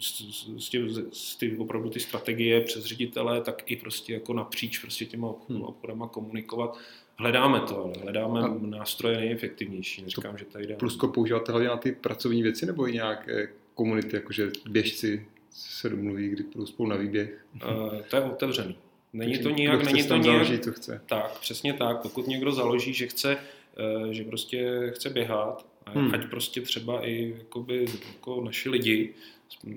z, 0.00 0.22
z, 0.56 0.98
z 1.12 1.36
ty, 1.36 1.56
opravdu 1.56 1.90
ty 1.90 2.00
strategie 2.00 2.60
přes 2.60 2.84
ředitele, 2.84 3.40
tak 3.40 3.70
i 3.70 3.76
prostě 3.76 4.12
jako 4.12 4.32
napříč 4.32 4.78
prostě 4.78 5.04
těma 5.04 5.34
hmm. 5.48 5.62
obchodama 5.62 6.08
komunikovat. 6.08 6.78
Hledáme 7.16 7.60
to, 7.60 7.84
ale 7.84 7.92
hledáme 8.02 8.40
a 8.40 8.58
nástroje 8.60 9.16
nejefektivnější. 9.16 10.02
Neříkám, 10.02 10.32
to 10.32 10.38
že 10.38 10.44
tady 10.44 10.66
jde. 10.66 10.76
Plusko 10.76 11.08
používáte 11.08 11.52
hlavně 11.52 11.68
na 11.68 11.76
ty 11.76 11.92
pracovní 11.92 12.42
věci 12.42 12.66
nebo 12.66 12.88
i 12.88 12.92
nějaké 12.92 13.52
komunity, 13.74 14.16
jakože 14.16 14.50
běžci 14.68 15.26
se 15.50 15.88
domluví, 15.88 16.28
kdy 16.28 16.42
budou 16.42 16.66
spolu 16.66 16.88
na 16.88 16.96
výběh? 16.96 17.46
Uh, 17.54 18.00
to 18.10 18.16
je 18.16 18.22
otevřený. 18.22 18.76
Není 19.12 19.38
to 19.38 19.50
nijak, 19.50 19.84
není 19.84 20.04
to 20.04 20.16
nijak, 20.16 20.24
založí, 20.24 20.58
co 20.58 20.72
chce. 20.72 21.00
Tak, 21.06 21.38
přesně 21.40 21.72
tak. 21.72 22.02
Pokud 22.02 22.26
někdo 22.26 22.52
založí, 22.52 22.94
že 22.94 23.06
chce, 23.06 23.36
eh, 23.36 24.14
že 24.14 24.24
prostě 24.24 24.90
chce 24.94 25.10
běhat, 25.10 25.66
hmm. 25.86 26.14
ať 26.14 26.26
prostě 26.30 26.60
třeba 26.60 27.06
i 27.06 27.34
jakoby, 27.38 27.86
jako 28.12 28.44
naši 28.44 28.68
lidi, 28.68 29.14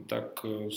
tak 0.07 0.45
eh, 0.45 0.69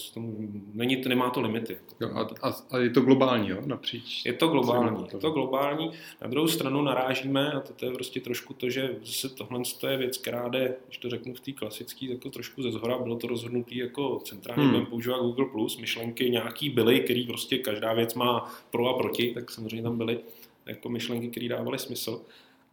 není, 0.73 1.03
nemá 1.09 1.31
to 1.31 1.41
limity. 1.41 1.77
Jo, 2.01 2.11
a, 2.15 2.49
a, 2.49 2.55
a 2.71 2.79
je 2.79 2.91
to 2.91 3.01
globální, 3.01 3.49
jo, 3.49 3.59
napříč? 3.67 4.25
Je 4.27 4.33
to 4.33 4.49
globální, 4.49 5.07
je 5.13 5.19
to 5.19 5.31
globální. 5.31 5.91
Na 6.23 6.29
druhou 6.29 6.49
stranu 6.49 6.83
narážíme, 6.83 7.53
a 7.53 7.61
to, 7.61 7.73
to 7.73 7.87
je 7.87 7.93
prostě 7.93 8.21
trošku 8.21 8.55
to, 8.55 8.71
že 8.71 8.97
zase 9.05 9.29
tohle 9.29 9.63
je 9.91 9.97
věc, 9.97 10.19
která 10.19 10.49
jde, 10.49 10.77
když 10.87 10.99
to 10.99 11.11
řeknu 11.11 11.35
v 11.35 11.41
té 11.41 11.53
klasické, 11.53 12.07
jako 12.07 12.31
trošku 12.31 12.63
ze 12.63 12.73
zhora, 12.73 12.99
bylo 12.99 13.17
to 13.17 13.27
rozhodnutý 13.27 13.77
jako 13.77 14.21
centrální, 14.25 14.63
hmm. 14.63 14.71
budeme 14.71 14.91
používat 14.91 15.21
Google+, 15.21 15.47
Plus, 15.47 15.79
myšlenky 15.79 16.31
nějaký 16.31 16.71
byly, 16.71 17.01
který 17.01 17.27
prostě 17.27 17.59
každá 17.59 17.93
věc 17.93 18.15
má 18.15 18.53
pro 18.71 18.89
a 18.89 18.99
proti, 18.99 19.35
tak 19.35 19.51
samozřejmě 19.51 19.83
tam 19.83 19.99
byly 19.99 20.21
jako 20.67 20.89
myšlenky, 20.89 21.29
které 21.29 21.49
dávaly 21.49 21.79
smysl 21.79 22.23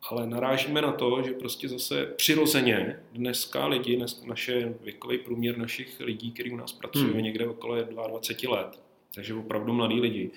ale 0.02 0.28
narážíme 0.28 0.82
na 0.82 0.92
to, 0.92 1.24
že 1.26 1.32
prostě 1.32 1.70
zase 1.70 2.06
přirozeně 2.06 3.00
dneska 3.14 3.68
lidi, 3.68 3.96
dnes, 3.96 4.24
naše 4.26 4.74
věkový 4.82 5.18
průměr 5.18 5.58
našich 5.58 6.00
lidí, 6.00 6.32
kteří 6.32 6.52
u 6.52 6.56
nás 6.56 6.74
pracují, 6.74 7.12
hmm. 7.12 7.24
někde 7.24 7.48
okolo 7.48 7.82
22 7.82 8.56
let, 8.56 8.80
takže 9.16 9.34
opravdu 9.34 9.74
mladí 9.74 10.02
lidi. 10.02 10.32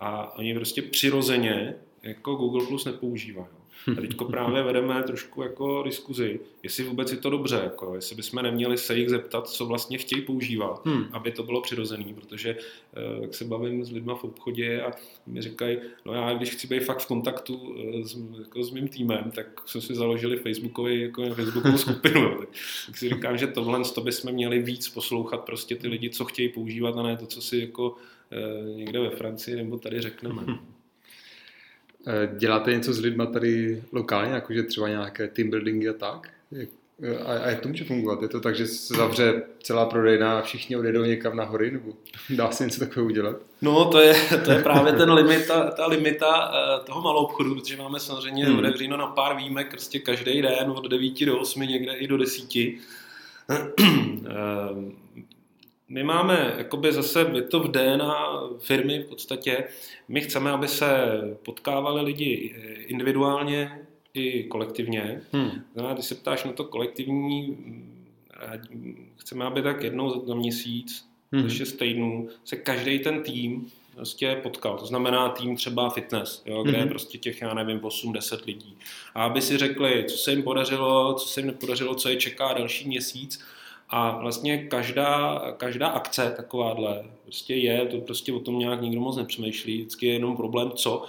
A 0.00 0.38
oni 0.38 0.54
prostě 0.54 0.82
přirozeně 0.82 1.74
jako 2.02 2.34
Google 2.34 2.66
Plus 2.66 2.84
nepoužívají. 2.84 3.46
A 3.98 4.00
teď 4.00 4.16
právě 4.30 4.62
vedeme 4.62 5.02
trošku 5.02 5.42
jako 5.42 5.82
diskuzi, 5.82 6.40
jestli 6.62 6.84
vůbec 6.84 7.12
je 7.12 7.18
to 7.18 7.30
dobře, 7.30 7.60
jako, 7.64 7.94
jestli 7.94 8.16
bychom 8.16 8.42
neměli 8.42 8.78
se 8.78 8.98
jich 8.98 9.08
zeptat, 9.08 9.48
co 9.48 9.66
vlastně 9.66 9.98
chtějí 9.98 10.22
používat, 10.22 10.86
hmm. 10.86 11.04
aby 11.12 11.30
to 11.30 11.42
bylo 11.42 11.60
přirozené, 11.60 12.14
protože 12.14 12.50
eh, 12.50 13.20
jak 13.20 13.34
se 13.34 13.44
bavím 13.44 13.84
s 13.84 13.90
lidmi 13.90 14.12
v 14.16 14.24
obchodě 14.24 14.82
a 14.82 14.92
mi 15.26 15.42
říkají, 15.42 15.78
no 16.04 16.14
já 16.14 16.34
když 16.34 16.50
chci 16.50 16.66
být 16.66 16.84
fakt 16.84 16.98
v 16.98 17.06
kontaktu 17.06 17.74
eh, 17.78 18.04
s, 18.04 18.18
jako 18.38 18.64
s 18.64 18.70
mým 18.70 18.88
týmem, 18.88 19.30
tak 19.34 19.46
jsme 19.68 19.80
si 19.80 19.94
založili 19.94 20.36
Facebookový, 20.36 21.00
jako 21.00 21.34
Facebookovou 21.34 21.78
skupinu, 21.78 22.36
tak, 22.38 22.48
tak 22.86 22.96
si 22.96 23.08
říkám, 23.08 23.38
že 23.38 23.46
tohle 23.46 23.84
to 23.94 24.00
bychom 24.00 24.32
měli 24.32 24.58
víc 24.62 24.88
poslouchat 24.88 25.44
prostě 25.44 25.76
ty 25.76 25.88
lidi, 25.88 26.10
co 26.10 26.24
chtějí 26.24 26.48
používat 26.48 26.96
a 26.96 27.02
ne 27.02 27.16
to, 27.16 27.26
co 27.26 27.42
si 27.42 27.58
jako 27.58 27.96
eh, 28.32 28.74
někde 28.76 29.00
ve 29.00 29.10
Francii 29.10 29.56
nebo 29.56 29.78
tady 29.78 30.00
řekneme. 30.00 30.42
Eh, 32.06 32.28
děláte 32.38 32.70
něco 32.70 32.92
s 32.92 33.00
lidma 33.00 33.26
tady 33.26 33.82
lokálně, 33.92 34.32
jakože 34.32 34.62
třeba 34.62 34.88
nějaké 34.88 35.28
team 35.28 35.50
buildingy 35.50 35.88
a 35.88 35.92
tak? 35.92 36.28
Eh, 37.02 37.18
a, 37.18 37.32
a 37.38 37.48
jak 37.50 37.60
to 37.60 37.68
může 37.68 37.84
fungovat? 37.84 38.22
Je 38.22 38.28
to 38.28 38.40
tak, 38.40 38.56
že 38.56 38.66
se 38.66 38.94
zavře 38.94 39.42
celá 39.62 39.86
prodejna 39.86 40.38
a 40.38 40.42
všichni 40.42 40.76
odjedou 40.76 41.04
někam 41.04 41.36
na 41.36 41.44
hory, 41.44 41.70
nebo 41.70 41.92
dá 42.30 42.50
se 42.50 42.64
něco 42.64 42.80
takového 42.80 43.06
udělat? 43.06 43.36
No, 43.62 43.84
to 43.84 44.00
je, 44.00 44.14
to 44.44 44.50
je 44.52 44.62
právě 44.62 44.92
ten 44.92 45.12
limit, 45.12 45.46
ta, 45.46 45.70
ta 45.70 45.86
limita 45.86 46.52
eh, 46.54 46.84
toho 46.86 47.02
malou 47.02 47.24
obchodu, 47.24 47.54
protože 47.54 47.76
máme 47.76 48.00
samozřejmě 48.00 48.44
hmm. 48.44 48.58
otevřeno 48.58 48.96
na 48.96 49.06
pár 49.06 49.36
výjimek 49.36 49.70
prostě 49.70 49.98
každý 49.98 50.42
den 50.42 50.70
od 50.70 50.88
9 50.88 51.26
do 51.26 51.38
8, 51.38 51.60
někde 51.60 51.92
i 51.92 52.06
do 52.06 52.18
10 52.18 52.44
my 55.88 56.04
máme, 56.04 56.54
jakoby 56.58 56.92
zase, 56.92 57.30
je 57.34 57.42
to 57.42 57.60
v 57.60 57.70
DNA 57.70 58.40
firmy 58.58 58.98
v 58.98 59.06
podstatě, 59.06 59.64
my 60.08 60.20
chceme, 60.20 60.50
aby 60.50 60.68
se 60.68 60.88
potkávali 61.44 62.00
lidi 62.00 62.54
individuálně 62.86 63.80
i 64.14 64.44
kolektivně. 64.44 65.20
Hmm. 65.32 65.50
Znamená, 65.72 65.94
když 65.94 66.06
se 66.06 66.14
ptáš 66.14 66.44
na 66.44 66.52
to 66.52 66.64
kolektivní, 66.64 67.58
chceme, 69.16 69.44
aby 69.44 69.62
tak 69.62 69.82
jednou 69.82 70.26
za 70.26 70.34
měsíc, 70.34 71.08
hmm. 71.32 71.42
za 71.42 71.48
šest 71.48 71.72
týdnů, 71.72 72.28
se 72.44 72.56
každý 72.56 72.98
ten 72.98 73.22
tým 73.22 73.70
prostě 73.94 74.40
potkal. 74.42 74.78
To 74.78 74.86
znamená 74.86 75.28
tým 75.28 75.56
třeba 75.56 75.90
fitness, 75.90 76.42
jo, 76.46 76.62
kde 76.62 76.72
mm-hmm. 76.72 76.76
je 76.76 76.80
hmm. 76.80 76.88
prostě 76.88 77.18
těch, 77.18 77.42
já 77.42 77.54
nevím, 77.54 77.78
8-10 77.78 78.44
lidí. 78.46 78.76
A 79.14 79.24
aby 79.24 79.42
si 79.42 79.56
řekli, 79.58 80.04
co 80.08 80.16
se 80.16 80.30
jim 80.30 80.42
podařilo, 80.42 81.14
co 81.14 81.28
se 81.28 81.40
jim 81.40 81.46
nepodařilo, 81.46 81.94
co 81.94 82.08
je 82.08 82.16
čeká 82.16 82.52
další 82.52 82.88
měsíc 82.88 83.44
a 83.94 84.18
vlastně 84.18 84.58
každá, 84.58 85.40
každá 85.56 85.88
akce 85.88 86.34
takováhle 86.36 87.04
prostě 87.22 87.54
je, 87.54 87.86
to 87.86 88.00
prostě 88.00 88.32
o 88.32 88.40
tom 88.40 88.58
nějak 88.58 88.80
nikdo 88.80 89.00
moc 89.00 89.16
nepřemýšlí, 89.16 89.78
vždycky 89.78 90.06
je 90.06 90.12
jenom 90.12 90.36
problém, 90.36 90.70
co 90.70 91.04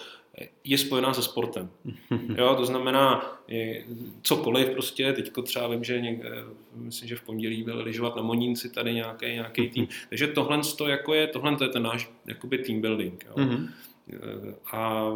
je 0.63 0.78
spojená 0.78 1.13
se 1.13 1.21
sportem. 1.21 1.69
Jo, 2.38 2.56
to 2.56 2.65
znamená 2.65 3.26
je, 3.48 3.84
cokoliv 4.21 4.69
prostě, 4.69 5.13
teďko 5.13 5.41
třeba 5.41 5.67
vím, 5.67 5.84
že 5.84 6.02
někde, 6.02 6.30
myslím, 6.76 7.10
že 7.10 7.15
v 7.15 7.21
pondělí 7.21 7.63
byl 7.63 7.82
lyžovat 7.84 8.15
na 8.15 8.21
Monínci 8.21 8.69
tady 8.69 8.93
nějaký, 8.93 9.26
nějaký 9.26 9.69
tým. 9.69 9.88
Takže 10.10 10.28
tohle 10.28 10.62
to 10.78 10.88
jako 10.88 11.13
je, 11.13 11.28
tohle 11.28 11.56
to 11.56 11.63
je 11.63 11.69
ten 11.69 11.84
náš 11.84 12.10
jakoby 12.28 12.58
team 12.58 12.82
building. 12.82 13.26
Jo. 13.28 13.36
Mm-hmm. 13.36 13.67
A 14.72 15.12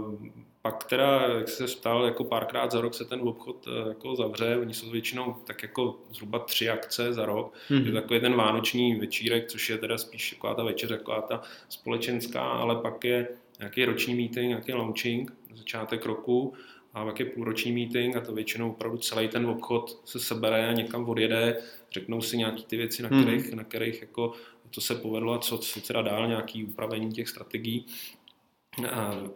pak 0.61 0.83
teda, 0.83 1.21
jak 1.21 1.49
se 1.49 1.65
ptal, 1.65 2.05
jako 2.05 2.23
párkrát 2.23 2.71
za 2.71 2.81
rok 2.81 2.93
se 2.93 3.05
ten 3.05 3.21
obchod 3.21 3.67
eh, 3.67 3.89
jako 3.89 4.15
zavře, 4.15 4.57
oni 4.57 4.73
jsou 4.73 4.89
většinou 4.89 5.35
tak 5.43 5.63
jako 5.63 5.99
zhruba 6.11 6.39
tři 6.39 6.69
akce 6.69 7.13
za 7.13 7.25
rok, 7.25 7.53
mm-hmm. 7.69 7.85
je 7.85 7.91
takový 7.91 8.19
ten 8.19 8.35
vánoční 8.35 8.95
večírek, 8.95 9.47
což 9.47 9.69
je 9.69 9.77
teda 9.77 9.97
spíš 9.97 10.29
taková 10.29 10.53
ta 10.53 10.63
večeře, 10.63 10.97
taková 10.97 11.21
ta 11.21 11.41
společenská, 11.69 12.41
ale 12.41 12.75
pak 12.75 13.03
je 13.03 13.27
nějaký 13.59 13.85
roční 13.85 14.15
meeting, 14.15 14.47
nějaký 14.47 14.73
launching, 14.73 15.33
začátek 15.55 16.05
roku, 16.05 16.53
a 16.93 17.05
pak 17.05 17.19
je 17.19 17.25
půlroční 17.25 17.71
meeting 17.71 18.15
a 18.15 18.21
to 18.21 18.33
většinou 18.33 18.69
opravdu 18.71 18.97
celý 18.97 19.27
ten 19.27 19.45
obchod 19.45 20.01
se 20.05 20.19
sebere 20.19 20.67
a 20.67 20.73
někam 20.73 21.09
odjede, 21.09 21.61
řeknou 21.91 22.21
si 22.21 22.37
nějaký 22.37 22.65
ty 22.65 22.77
věci, 22.77 23.03
na 23.03 23.09
hmm. 23.09 23.23
kterých, 23.23 23.51
mm. 23.51 23.57
na 23.57 23.63
kterých 23.63 24.01
jako 24.01 24.33
to 24.71 24.81
se 24.81 24.95
povedlo 24.95 25.33
a 25.33 25.39
co, 25.39 25.57
co 25.57 25.81
teda 25.81 26.01
dál, 26.01 26.27
nějaký 26.27 26.63
upravení 26.63 27.11
těch 27.11 27.29
strategií 27.29 27.85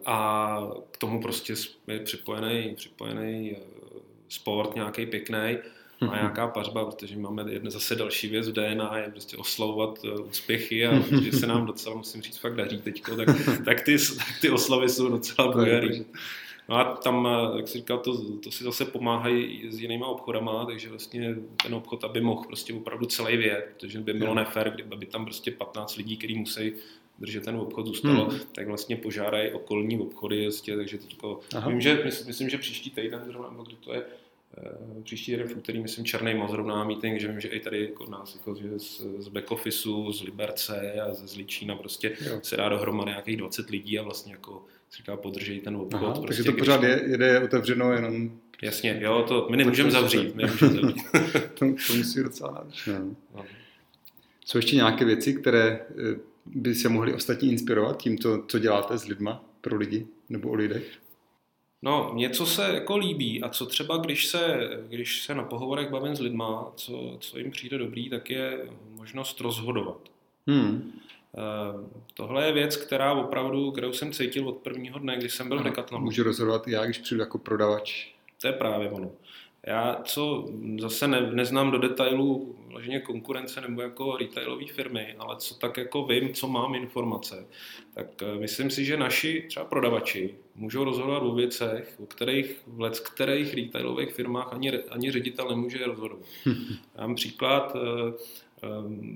a 0.06 0.58
k 0.90 0.96
tomu 0.96 1.22
prostě 1.22 1.54
je 1.88 2.00
připojený, 2.00 2.74
připojený 2.76 3.56
eh, 3.56 3.60
sport 4.28 4.74
nějaký 4.74 5.06
pěkný 5.06 5.58
a 6.00 6.04
mhm. 6.04 6.14
nějaká 6.14 6.48
pařba, 6.48 6.84
protože 6.84 7.16
máme 7.16 7.52
jedna 7.52 7.70
zase 7.70 7.96
další 7.96 8.28
věc 8.28 8.48
v 8.48 8.52
DNA, 8.52 8.98
je 8.98 9.10
prostě 9.10 9.36
oslavovat 9.36 9.98
eh, 10.04 10.10
úspěchy 10.10 10.86
a 10.86 11.00
že 11.22 11.32
se 11.32 11.46
nám 11.46 11.66
docela, 11.66 11.96
musím 11.96 12.22
říct, 12.22 12.36
fakt 12.36 12.56
daří 12.56 12.78
teďko, 12.78 13.16
tak, 13.16 13.28
tak, 13.64 13.80
ty, 13.80 13.96
tak 14.16 14.40
ty 14.40 14.50
oslavy 14.50 14.88
jsou 14.88 15.08
docela 15.08 15.52
bojarý. 15.52 16.04
No 16.68 16.76
a 16.76 16.84
tam, 16.96 17.28
eh, 17.30 17.56
jak 17.56 17.68
si 17.68 17.78
říkal, 17.78 17.98
to, 17.98 18.38
to 18.38 18.50
si 18.50 18.64
zase 18.64 18.84
pomáhají 18.84 19.70
s 19.70 19.80
jinýma 19.80 20.06
obchodama, 20.06 20.66
takže 20.66 20.88
vlastně 20.88 21.36
ten 21.62 21.74
obchod, 21.74 22.04
aby 22.04 22.20
mohl 22.20 22.44
prostě 22.44 22.74
opravdu 22.74 23.06
celý 23.06 23.36
vědět, 23.36 23.74
protože 23.76 24.00
by 24.00 24.12
bylo 24.12 24.34
nefér, 24.34 24.70
kdyby 24.70 25.06
tam 25.06 25.24
prostě 25.24 25.50
15 25.50 25.96
lidí, 25.96 26.16
kteří 26.16 26.38
musí 26.38 26.72
držet 27.18 27.44
ten 27.44 27.56
obchod 27.56 27.86
zůstalo, 27.86 28.24
hmm. 28.24 28.38
tak 28.54 28.66
vlastně 28.66 28.96
požádají 28.96 29.52
okolní 29.52 29.98
obchody, 29.98 30.36
jistě, 30.36 30.76
takže 30.76 30.98
to 31.20 31.40
vím, 31.68 31.80
že 31.80 32.00
myslím, 32.04 32.26
myslím, 32.26 32.48
že 32.48 32.58
příští 32.58 32.90
týden 32.90 33.20
zrovna, 33.26 33.50
nebo 33.50 33.62
kdy 33.62 33.76
to 33.80 33.94
je, 33.94 34.02
uh, 34.02 35.02
příští 35.02 35.32
týden 35.32 35.48
v 35.48 35.56
úterý, 35.56 35.80
myslím, 35.80 36.04
Černý 36.04 36.34
moc 36.34 36.50
zrovna 36.50 36.84
meeting, 36.84 37.20
že 37.20 37.28
vím, 37.28 37.40
že 37.40 37.48
i 37.48 37.60
tady 37.60 37.82
jako 37.82 38.10
nás, 38.10 38.34
jako, 38.34 38.54
z, 38.54 39.00
z 39.18 39.28
back 39.28 39.50
officeu, 39.50 40.12
z 40.12 40.22
Liberce 40.22 40.92
a 40.92 41.14
ze 41.14 41.26
Zličína 41.26 41.76
prostě 41.76 42.16
jo. 42.20 42.40
se 42.42 42.56
dá 42.56 42.68
dohromady 42.68 43.10
nějakých 43.10 43.36
20 43.36 43.70
lidí 43.70 43.98
a 43.98 44.02
vlastně 44.02 44.32
jako 44.32 44.64
říká, 44.96 45.16
podržejí 45.16 45.60
ten 45.60 45.76
obchod. 45.76 46.02
Aha, 46.02 46.12
prostě, 46.12 46.26
takže 46.26 46.44
to 46.44 46.52
pořád 46.52 46.82
je, 46.82 47.02
jede 47.06 47.40
otevřeno 47.40 47.92
jenom 47.92 48.30
Jasně, 48.62 48.98
jo, 49.00 49.24
to 49.28 49.46
my 49.50 49.56
nemůžeme 49.56 49.90
zavřít. 49.90 50.34
My 50.34 50.42
nemůžeme 50.42 50.72
zavřít. 50.72 51.02
to, 51.54 51.66
to 51.86 51.94
musí 51.94 52.22
docela 52.22 52.52
náročné. 52.52 52.98
No. 53.34 53.44
Jsou 54.44 54.58
ještě 54.58 54.76
nějaké 54.76 55.04
věci, 55.04 55.34
které 55.34 55.80
eh, 55.90 56.16
by 56.46 56.74
se 56.74 56.88
mohli 56.88 57.14
ostatní 57.14 57.52
inspirovat 57.52 58.02
tím, 58.02 58.18
co, 58.18 58.44
co 58.48 58.58
děláte 58.58 58.98
s 58.98 59.06
lidma, 59.06 59.44
pro 59.60 59.76
lidi 59.76 60.06
nebo 60.28 60.50
o 60.50 60.54
lidech? 60.54 60.98
No, 61.82 62.12
něco 62.14 62.46
se 62.46 62.62
jako 62.74 62.96
líbí 62.96 63.42
a 63.42 63.48
co 63.48 63.66
třeba, 63.66 63.96
když 63.96 64.26
se, 64.26 64.70
když 64.88 65.22
se 65.22 65.34
na 65.34 65.42
pohovorech 65.42 65.90
bavím 65.90 66.16
s 66.16 66.20
lidma, 66.20 66.72
co, 66.76 67.16
co 67.20 67.38
jim 67.38 67.50
přijde 67.50 67.78
dobrý, 67.78 68.10
tak 68.10 68.30
je 68.30 68.68
možnost 68.90 69.40
rozhodovat. 69.40 69.98
Hmm. 70.46 70.92
Uh, 71.32 71.88
tohle 72.14 72.46
je 72.46 72.52
věc, 72.52 72.76
která 72.76 73.12
opravdu, 73.12 73.70
kterou 73.70 73.92
jsem 73.92 74.12
cítil 74.12 74.48
od 74.48 74.56
prvního 74.56 74.98
dne, 74.98 75.16
kdy 75.16 75.28
jsem 75.28 75.48
byl 75.48 75.60
v 75.60 75.64
Decathlonu. 75.64 76.04
Můžu 76.04 76.22
rozhodovat 76.22 76.68
já, 76.68 76.84
když 76.84 76.98
přijdu 76.98 77.20
jako 77.20 77.38
prodavač. 77.38 78.08
To 78.40 78.46
je 78.46 78.52
právě 78.52 78.90
ono. 78.90 79.10
Já 79.66 80.00
co 80.04 80.48
zase 80.80 81.08
ne, 81.08 81.30
neznám 81.32 81.70
do 81.70 81.78
detailů 81.78 82.56
vloženě 82.74 83.00
konkurence 83.00 83.60
nebo 83.60 83.82
jako 83.82 84.16
retailové 84.16 84.66
firmy, 84.66 85.14
ale 85.18 85.36
co 85.36 85.54
tak 85.54 85.76
jako 85.76 86.06
vím, 86.06 86.34
co 86.34 86.48
mám 86.48 86.74
informace, 86.74 87.46
tak 87.94 88.22
eh, 88.22 88.38
myslím 88.38 88.70
si, 88.70 88.84
že 88.84 88.96
naši 88.96 89.44
třeba 89.48 89.66
prodavači 89.66 90.34
můžou 90.54 90.84
rozhodovat 90.84 91.22
o 91.22 91.34
věcech, 91.34 91.94
o 92.02 92.06
kterých 92.06 92.60
v 92.66 92.80
let 92.80 93.00
kterých 93.00 93.54
retailových 93.54 94.12
firmách 94.12 94.52
ani, 94.52 94.72
ani 94.72 95.12
ředitel 95.12 95.48
nemůže 95.48 95.86
rozhodovat. 95.86 96.24
Dám 96.96 97.14
příklad, 97.14 97.76
eh, 97.76 98.12
eh, 98.62 98.68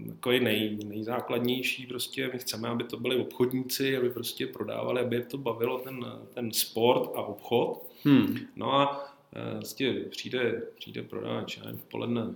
jako 0.09 0.31
je 0.31 0.41
nej, 0.41 0.79
nejzákladnější, 0.85 1.87
prostě 1.87 2.31
my 2.33 2.39
chceme, 2.39 2.69
aby 2.69 2.85
to 2.85 2.97
byli 2.97 3.17
obchodníci, 3.17 3.97
aby 3.97 4.11
prostě 4.11 4.47
prodávali, 4.47 5.01
aby 5.01 5.17
je 5.17 5.23
to 5.23 5.39
bavilo 5.39 5.79
ten, 5.79 6.07
ten 6.35 6.53
sport 6.53 7.11
a 7.15 7.23
obchod. 7.23 7.83
Hmm. 8.05 8.39
No 8.57 8.75
a 8.75 9.18
vlastně 9.53 9.93
přijde, 9.93 10.63
přijde 10.79 11.03
prodavač, 11.03 11.59
v 11.59 11.85
poledne 11.85 12.35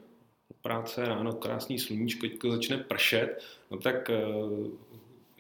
práce 0.63 1.05
ráno, 1.05 1.33
krásný 1.33 1.79
sluníčko, 1.79 2.21
teďko 2.21 2.51
začne 2.51 2.79
pršet, 2.79 3.45
no 3.71 3.79
tak 3.79 4.11
eh, 4.11 4.23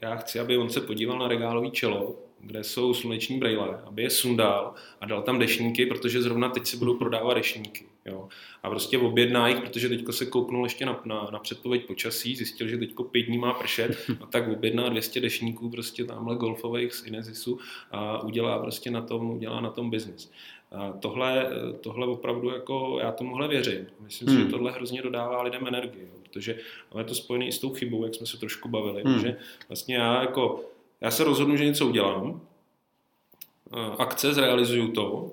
já 0.02 0.16
chci, 0.16 0.40
aby 0.40 0.56
on 0.56 0.70
se 0.70 0.80
podíval 0.80 1.18
na 1.18 1.28
regálový 1.28 1.70
čelo, 1.70 2.16
kde 2.40 2.64
jsou 2.64 2.94
sluneční 2.94 3.38
brýle, 3.38 3.82
aby 3.84 4.02
je 4.02 4.10
sundal 4.10 4.74
a 5.00 5.06
dal 5.06 5.22
tam 5.22 5.38
dešníky, 5.38 5.86
protože 5.86 6.22
zrovna 6.22 6.48
teď 6.48 6.66
se 6.66 6.76
budou 6.76 6.96
prodávat 6.98 7.34
dešníky. 7.34 7.86
Jo. 8.06 8.28
A 8.62 8.70
prostě 8.70 8.98
objedná 8.98 9.48
jich, 9.48 9.60
protože 9.60 9.88
teďko 9.88 10.12
se 10.12 10.26
kouknul 10.26 10.66
ještě 10.66 10.86
na, 10.86 11.02
na, 11.04 11.28
na 11.32 11.38
předpověď 11.38 11.86
počasí, 11.86 12.36
zjistil, 12.36 12.68
že 12.68 12.78
teďko 12.78 13.04
pět 13.04 13.22
dní 13.22 13.38
má 13.38 13.54
pršet, 13.54 13.96
a 14.20 14.26
tak 14.26 14.48
objedná 14.48 14.88
200 14.88 15.20
dešníků 15.20 15.70
prostě 15.70 16.04
tamhle 16.04 16.36
golfových 16.36 16.94
z 16.94 17.06
Inezisu 17.06 17.58
a 17.90 18.22
udělá 18.22 18.58
prostě 18.58 18.90
na 18.90 19.02
tom, 19.02 19.30
udělá 19.30 19.60
na 19.60 19.70
tom 19.70 19.90
biznis. 19.90 20.30
A 20.74 20.92
tohle, 20.92 21.46
tohle 21.80 22.06
opravdu 22.06 22.50
jako, 22.50 22.98
já 23.00 23.12
tomuhle 23.12 23.48
věřím. 23.48 23.86
Myslím 24.00 24.28
hmm. 24.28 24.36
si, 24.36 24.40
že 24.40 24.42
hmm. 24.42 24.50
tohle 24.50 24.72
hrozně 24.72 25.02
dodává 25.02 25.42
lidem 25.42 25.66
energii, 25.66 26.02
jo, 26.02 26.18
protože 26.22 26.58
je 26.98 27.04
to 27.04 27.14
spojené 27.14 27.46
i 27.46 27.52
s 27.52 27.58
tou 27.58 27.70
chybou, 27.70 28.04
jak 28.04 28.14
jsme 28.14 28.26
se 28.26 28.38
trošku 28.38 28.68
bavili, 28.68 29.02
hmm. 29.02 29.20
že 29.20 29.36
vlastně 29.68 29.96
já 29.96 30.20
jako, 30.20 30.64
já 31.00 31.10
se 31.10 31.24
rozhodnu, 31.24 31.56
že 31.56 31.64
něco 31.64 31.86
udělám, 31.86 32.40
akce, 33.98 34.34
zrealizuju 34.34 34.92
to, 34.92 35.30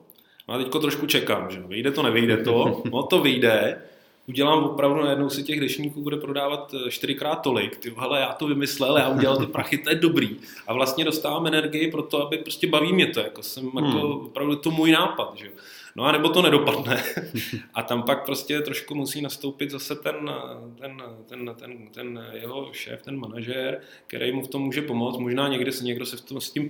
No 0.50 0.56
a 0.56 0.58
teďko 0.58 0.80
trošku 0.80 1.06
čekám, 1.06 1.52
že 1.52 1.60
vyjde 1.60 1.92
to, 1.92 2.04
nevyjde 2.04 2.38
to, 2.38 2.84
no 2.92 3.04
to 3.04 3.22
vyjde, 3.22 3.82
udělám 4.30 4.64
opravdu 4.64 5.04
najednou 5.04 5.30
si 5.30 5.44
těch 5.44 5.60
dešníků 5.60 6.02
bude 6.02 6.18
prodávat 6.18 6.74
eh, 6.74 6.92
čtyřikrát 6.92 7.36
tolik, 7.36 7.78
ty 7.78 7.94
hele, 7.98 8.20
já 8.20 8.34
to 8.34 8.48
vymyslel, 8.48 8.98
já 8.98 9.10
udělal 9.10 9.38
ty 9.38 9.46
prachy, 9.46 9.78
to 9.78 9.90
je 9.90 9.96
dobrý. 9.96 10.30
A 10.68 10.74
vlastně 10.74 11.06
dostávám 11.06 11.48
energii 11.48 11.92
pro 11.92 12.02
to, 12.02 12.28
aby 12.28 12.38
prostě 12.38 12.68
baví 12.68 12.94
mě 12.94 13.08
to, 13.08 13.20
jako 13.20 13.44
jsem 13.44 13.70
hmm. 13.70 13.86
jako 13.86 14.08
opravdu 14.10 14.56
to 14.56 14.72
můj 14.72 14.92
nápad, 14.92 15.32
že 15.36 15.50
No 15.96 16.06
a 16.06 16.12
nebo 16.12 16.30
to 16.30 16.42
nedopadne. 16.42 17.04
A 17.74 17.84
tam 17.84 18.04
pak 18.04 18.26
prostě 18.26 18.62
trošku 18.62 18.96
musí 18.96 19.22
nastoupit 19.22 19.72
zase 19.72 19.96
ten, 19.96 20.32
ten, 20.80 21.02
ten, 21.26 21.56
ten, 21.60 21.88
ten 21.88 22.26
jeho 22.34 22.70
šéf, 22.74 23.02
ten 23.02 23.20
manažer, 23.20 23.82
který 24.08 24.32
mu 24.32 24.42
v 24.42 24.48
tom 24.48 24.62
může 24.62 24.82
pomoct. 24.82 25.18
Možná 25.18 25.48
někde 25.48 25.72
se 25.72 25.84
někdo 25.84 26.06
se 26.06 26.18
v 26.18 26.22
tom, 26.22 26.42
s 26.42 26.52
tím 26.52 26.70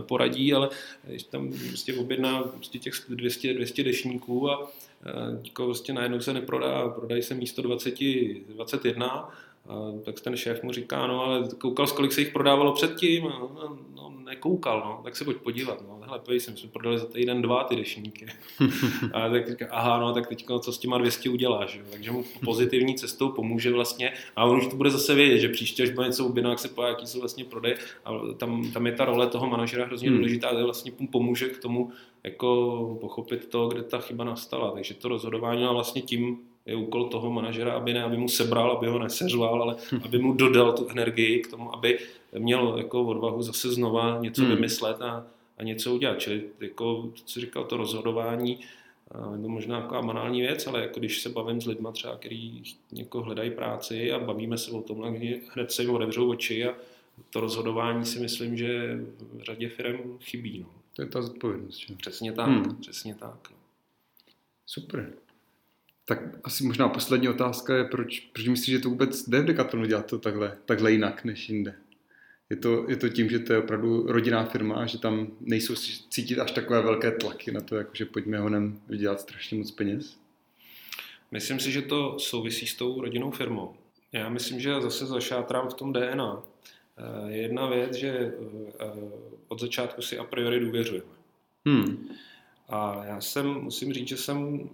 poradí, 0.00 0.54
ale 0.54 0.68
když 1.04 1.22
tam 1.22 1.52
prostě 1.68 1.94
objedná 1.94 2.42
prostě 2.42 2.78
těch 2.78 2.94
200, 3.08 3.54
200 3.54 3.84
dešníků 3.84 4.50
a 4.50 4.70
prostě 5.64 5.92
najednou 5.92 6.20
se 6.20 6.32
neprodá, 6.32 6.88
prodají 6.88 7.22
se 7.22 7.34
místo 7.34 7.62
20, 7.62 7.94
21 8.48 9.28
a 9.68 10.02
tak 10.04 10.20
ten 10.20 10.36
šéf 10.36 10.62
mu 10.62 10.72
říká, 10.72 11.06
no 11.06 11.24
ale 11.24 11.48
koukal, 11.58 11.86
kolik 11.86 12.12
se 12.12 12.20
jich 12.20 12.32
prodávalo 12.32 12.72
předtím? 12.72 13.24
No, 13.24 13.50
no 13.94 14.12
nekoukal, 14.26 14.80
no, 14.80 15.00
tak 15.04 15.16
se 15.16 15.24
pojď 15.24 15.36
podívat. 15.36 15.82
No. 15.88 16.00
Hele, 16.06 16.18
pojď, 16.18 16.42
jsem 16.42 16.56
si 16.56 16.66
prodali 16.66 16.98
za 16.98 17.06
týden 17.06 17.42
dva 17.42 17.64
ty 17.64 17.76
dešníky. 17.76 18.26
a 19.12 19.28
tak 19.28 19.50
říká, 19.50 19.66
aha, 19.70 20.00
no, 20.00 20.12
tak 20.12 20.26
teď 20.26 20.46
co 20.60 20.72
s 20.72 20.78
těma 20.78 20.98
200 20.98 21.28
uděláš? 21.30 21.76
Jo? 21.76 21.84
Takže 21.90 22.10
mu 22.10 22.24
pozitivní 22.44 22.94
cestou 22.94 23.28
pomůže 23.28 23.72
vlastně 23.72 24.12
a 24.36 24.44
on 24.44 24.58
už 24.58 24.66
to 24.66 24.76
bude 24.76 24.90
zase 24.90 25.14
vědět, 25.14 25.38
že 25.38 25.48
příště, 25.48 25.82
až 25.82 25.90
bude 25.90 26.06
něco 26.06 26.26
objednat, 26.26 26.50
jak 26.50 26.58
se 26.58 26.68
pojí, 26.68 26.88
jaký 26.88 27.06
jsou 27.06 27.20
vlastně 27.20 27.44
prodej. 27.44 27.76
A 28.04 28.12
tam, 28.36 28.72
tam 28.72 28.86
je 28.86 28.92
ta 28.92 29.04
role 29.04 29.26
toho 29.26 29.46
manažera 29.46 29.84
hrozně 29.84 30.08
hmm. 30.08 30.18
důležitá, 30.18 30.54
že 30.58 30.64
vlastně 30.64 30.92
pomůže 31.10 31.48
k 31.48 31.58
tomu 31.58 31.92
jako 32.24 32.98
pochopit 33.00 33.48
to, 33.48 33.68
kde 33.68 33.82
ta 33.82 33.98
chyba 33.98 34.24
nastala. 34.24 34.70
Takže 34.70 34.94
to 34.94 35.08
rozhodování 35.08 35.64
a 35.64 35.72
vlastně 35.72 36.02
tím 36.02 36.38
je 36.66 36.76
úkol 36.76 37.08
toho 37.08 37.30
manažera, 37.30 37.72
aby 37.72 37.94
ne, 37.94 38.02
aby 38.02 38.16
mu 38.16 38.28
sebral, 38.28 38.72
aby 38.72 38.86
ho 38.86 38.98
neseřval, 38.98 39.62
ale 39.62 39.76
hm. 39.92 40.00
aby 40.04 40.18
mu 40.18 40.32
dodal 40.32 40.72
tu 40.72 40.88
energii 40.88 41.40
k 41.40 41.50
tomu, 41.50 41.74
aby 41.74 41.98
měl 42.38 42.74
jako 42.78 43.02
odvahu 43.02 43.42
zase 43.42 43.72
znova 43.72 44.18
něco 44.20 44.42
hmm. 44.42 44.50
vymyslet 44.50 45.02
a, 45.02 45.26
a 45.58 45.62
něco 45.62 45.94
udělat. 45.94 46.18
Čili 46.18 46.42
jako, 46.60 47.12
co 47.24 47.40
říkal, 47.40 47.64
to 47.64 47.76
rozhodování, 47.76 48.60
je 49.36 49.42
to 49.42 49.48
možná 49.48 49.80
taková 49.80 50.02
banální 50.02 50.40
věc, 50.40 50.66
ale 50.66 50.82
jako 50.82 51.00
když 51.00 51.22
se 51.22 51.28
bavím 51.28 51.60
s 51.60 51.66
lidmi 51.66 51.88
třeba, 51.92 52.16
kteří 52.16 52.62
jako 52.92 53.22
hledají 53.22 53.50
práci 53.50 54.12
a 54.12 54.18
bavíme 54.18 54.58
se 54.58 54.70
o 54.70 54.82
tom, 54.82 55.02
hned 55.54 55.72
se 55.72 55.82
jim 55.82 55.90
otevřou 55.90 56.30
oči 56.30 56.66
a 56.66 56.74
to 57.30 57.40
rozhodování 57.40 58.04
si 58.04 58.20
myslím, 58.20 58.56
že 58.56 58.98
v 59.32 59.42
řadě 59.42 59.68
firm 59.68 60.18
chybí. 60.20 60.60
No. 60.60 60.66
To 60.92 61.02
je 61.02 61.08
ta 61.08 61.22
zodpovědnost. 61.22 61.76
Že? 61.76 61.94
Přesně 61.94 62.32
tak, 62.32 62.48
hmm. 62.48 62.76
přesně 62.76 63.14
tak. 63.14 63.50
No. 63.50 63.56
Super. 64.66 65.12
Tak 66.08 66.18
asi 66.44 66.64
možná 66.64 66.88
poslední 66.88 67.28
otázka 67.28 67.76
je, 67.76 67.84
proč, 67.84 68.20
proč 68.20 68.48
myslíš, 68.48 68.76
že 68.76 68.78
to 68.78 68.88
vůbec 68.88 69.28
jde 69.28 69.40
v 69.40 69.44
Decathlonu 69.44 69.86
dělat 69.86 70.06
to 70.06 70.18
takhle, 70.18 70.58
takhle 70.64 70.92
jinak 70.92 71.24
než 71.24 71.48
jinde? 71.48 71.74
Je 72.50 72.56
to, 72.56 72.90
je 72.90 72.96
to 72.96 73.08
tím, 73.08 73.28
že 73.28 73.38
to 73.38 73.52
je 73.52 73.58
opravdu 73.58 74.06
rodinná 74.06 74.44
firma, 74.44 74.86
že 74.86 74.98
tam 74.98 75.28
nejsou 75.40 75.74
cítit 76.10 76.38
až 76.38 76.50
takové 76.50 76.82
velké 76.82 77.10
tlaky 77.10 77.52
na 77.52 77.60
to, 77.60 77.76
jako 77.76 77.90
že 77.94 78.04
pojďme 78.04 78.38
honem 78.38 78.80
vydělat 78.88 79.20
strašně 79.20 79.58
moc 79.58 79.70
peněz? 79.70 80.16
Myslím 81.30 81.60
si, 81.60 81.72
že 81.72 81.82
to 81.82 82.18
souvisí 82.18 82.66
s 82.66 82.74
tou 82.74 83.00
rodinnou 83.00 83.30
firmou. 83.30 83.74
Já 84.12 84.28
myslím, 84.28 84.60
že 84.60 84.80
zase 84.80 85.06
zašátrám 85.06 85.68
v 85.68 85.74
tom 85.74 85.92
DNA. 85.92 86.42
Eh, 86.98 87.32
je 87.32 87.42
jedna 87.42 87.66
věc, 87.66 87.94
že 87.94 88.08
eh, 88.08 88.32
od 89.48 89.60
začátku 89.60 90.02
si 90.02 90.18
a 90.18 90.24
priori 90.24 90.60
důvěřujeme. 90.60 91.06
Hmm. 91.66 92.08
A 92.68 93.04
já 93.04 93.20
jsem, 93.20 93.46
musím 93.46 93.92
říct, 93.92 94.08
že 94.08 94.16
jsem 94.16 94.68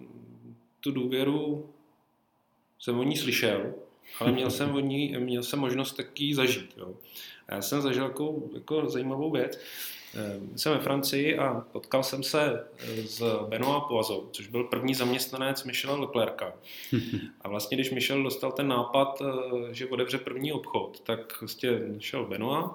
tu 0.83 0.91
důvěru 0.91 1.69
jsem 2.79 2.99
o 2.99 3.03
ní 3.03 3.17
slyšel, 3.17 3.73
ale 4.19 4.31
měl 4.31 4.51
jsem, 4.51 4.75
o 4.75 4.79
ní, 4.79 5.15
měl 5.19 5.43
jsem 5.43 5.59
možnost 5.59 5.93
taky 5.93 6.35
zažít. 6.35 6.73
Jo. 6.77 6.93
A 7.47 7.55
já 7.55 7.61
jsem 7.61 7.81
zažil 7.81 8.03
jako, 8.03 8.43
jako 8.53 8.89
zajímavou 8.89 9.31
věc. 9.31 9.59
Eh, 10.15 10.57
jsem 10.57 10.73
ve 10.73 10.79
Francii 10.79 11.37
a 11.37 11.65
potkal 11.71 12.03
jsem 12.03 12.23
se 12.23 12.67
eh, 12.79 13.03
s 13.07 13.47
Benoit 13.49 13.83
Poazou, 13.83 14.29
což 14.31 14.47
byl 14.47 14.63
první 14.63 14.93
zaměstnanec 14.93 15.63
Michela 15.63 15.95
Leclerca. 15.95 16.53
A 17.41 17.49
vlastně, 17.49 17.77
když 17.77 17.91
Michel 17.91 18.23
dostal 18.23 18.51
ten 18.51 18.67
nápad, 18.67 19.21
eh, 19.21 19.73
že 19.73 19.87
otevře 19.87 20.17
první 20.17 20.53
obchod, 20.53 20.99
tak 20.99 21.41
vlastně 21.41 21.69
šel 21.99 22.25
Benoit 22.25 22.71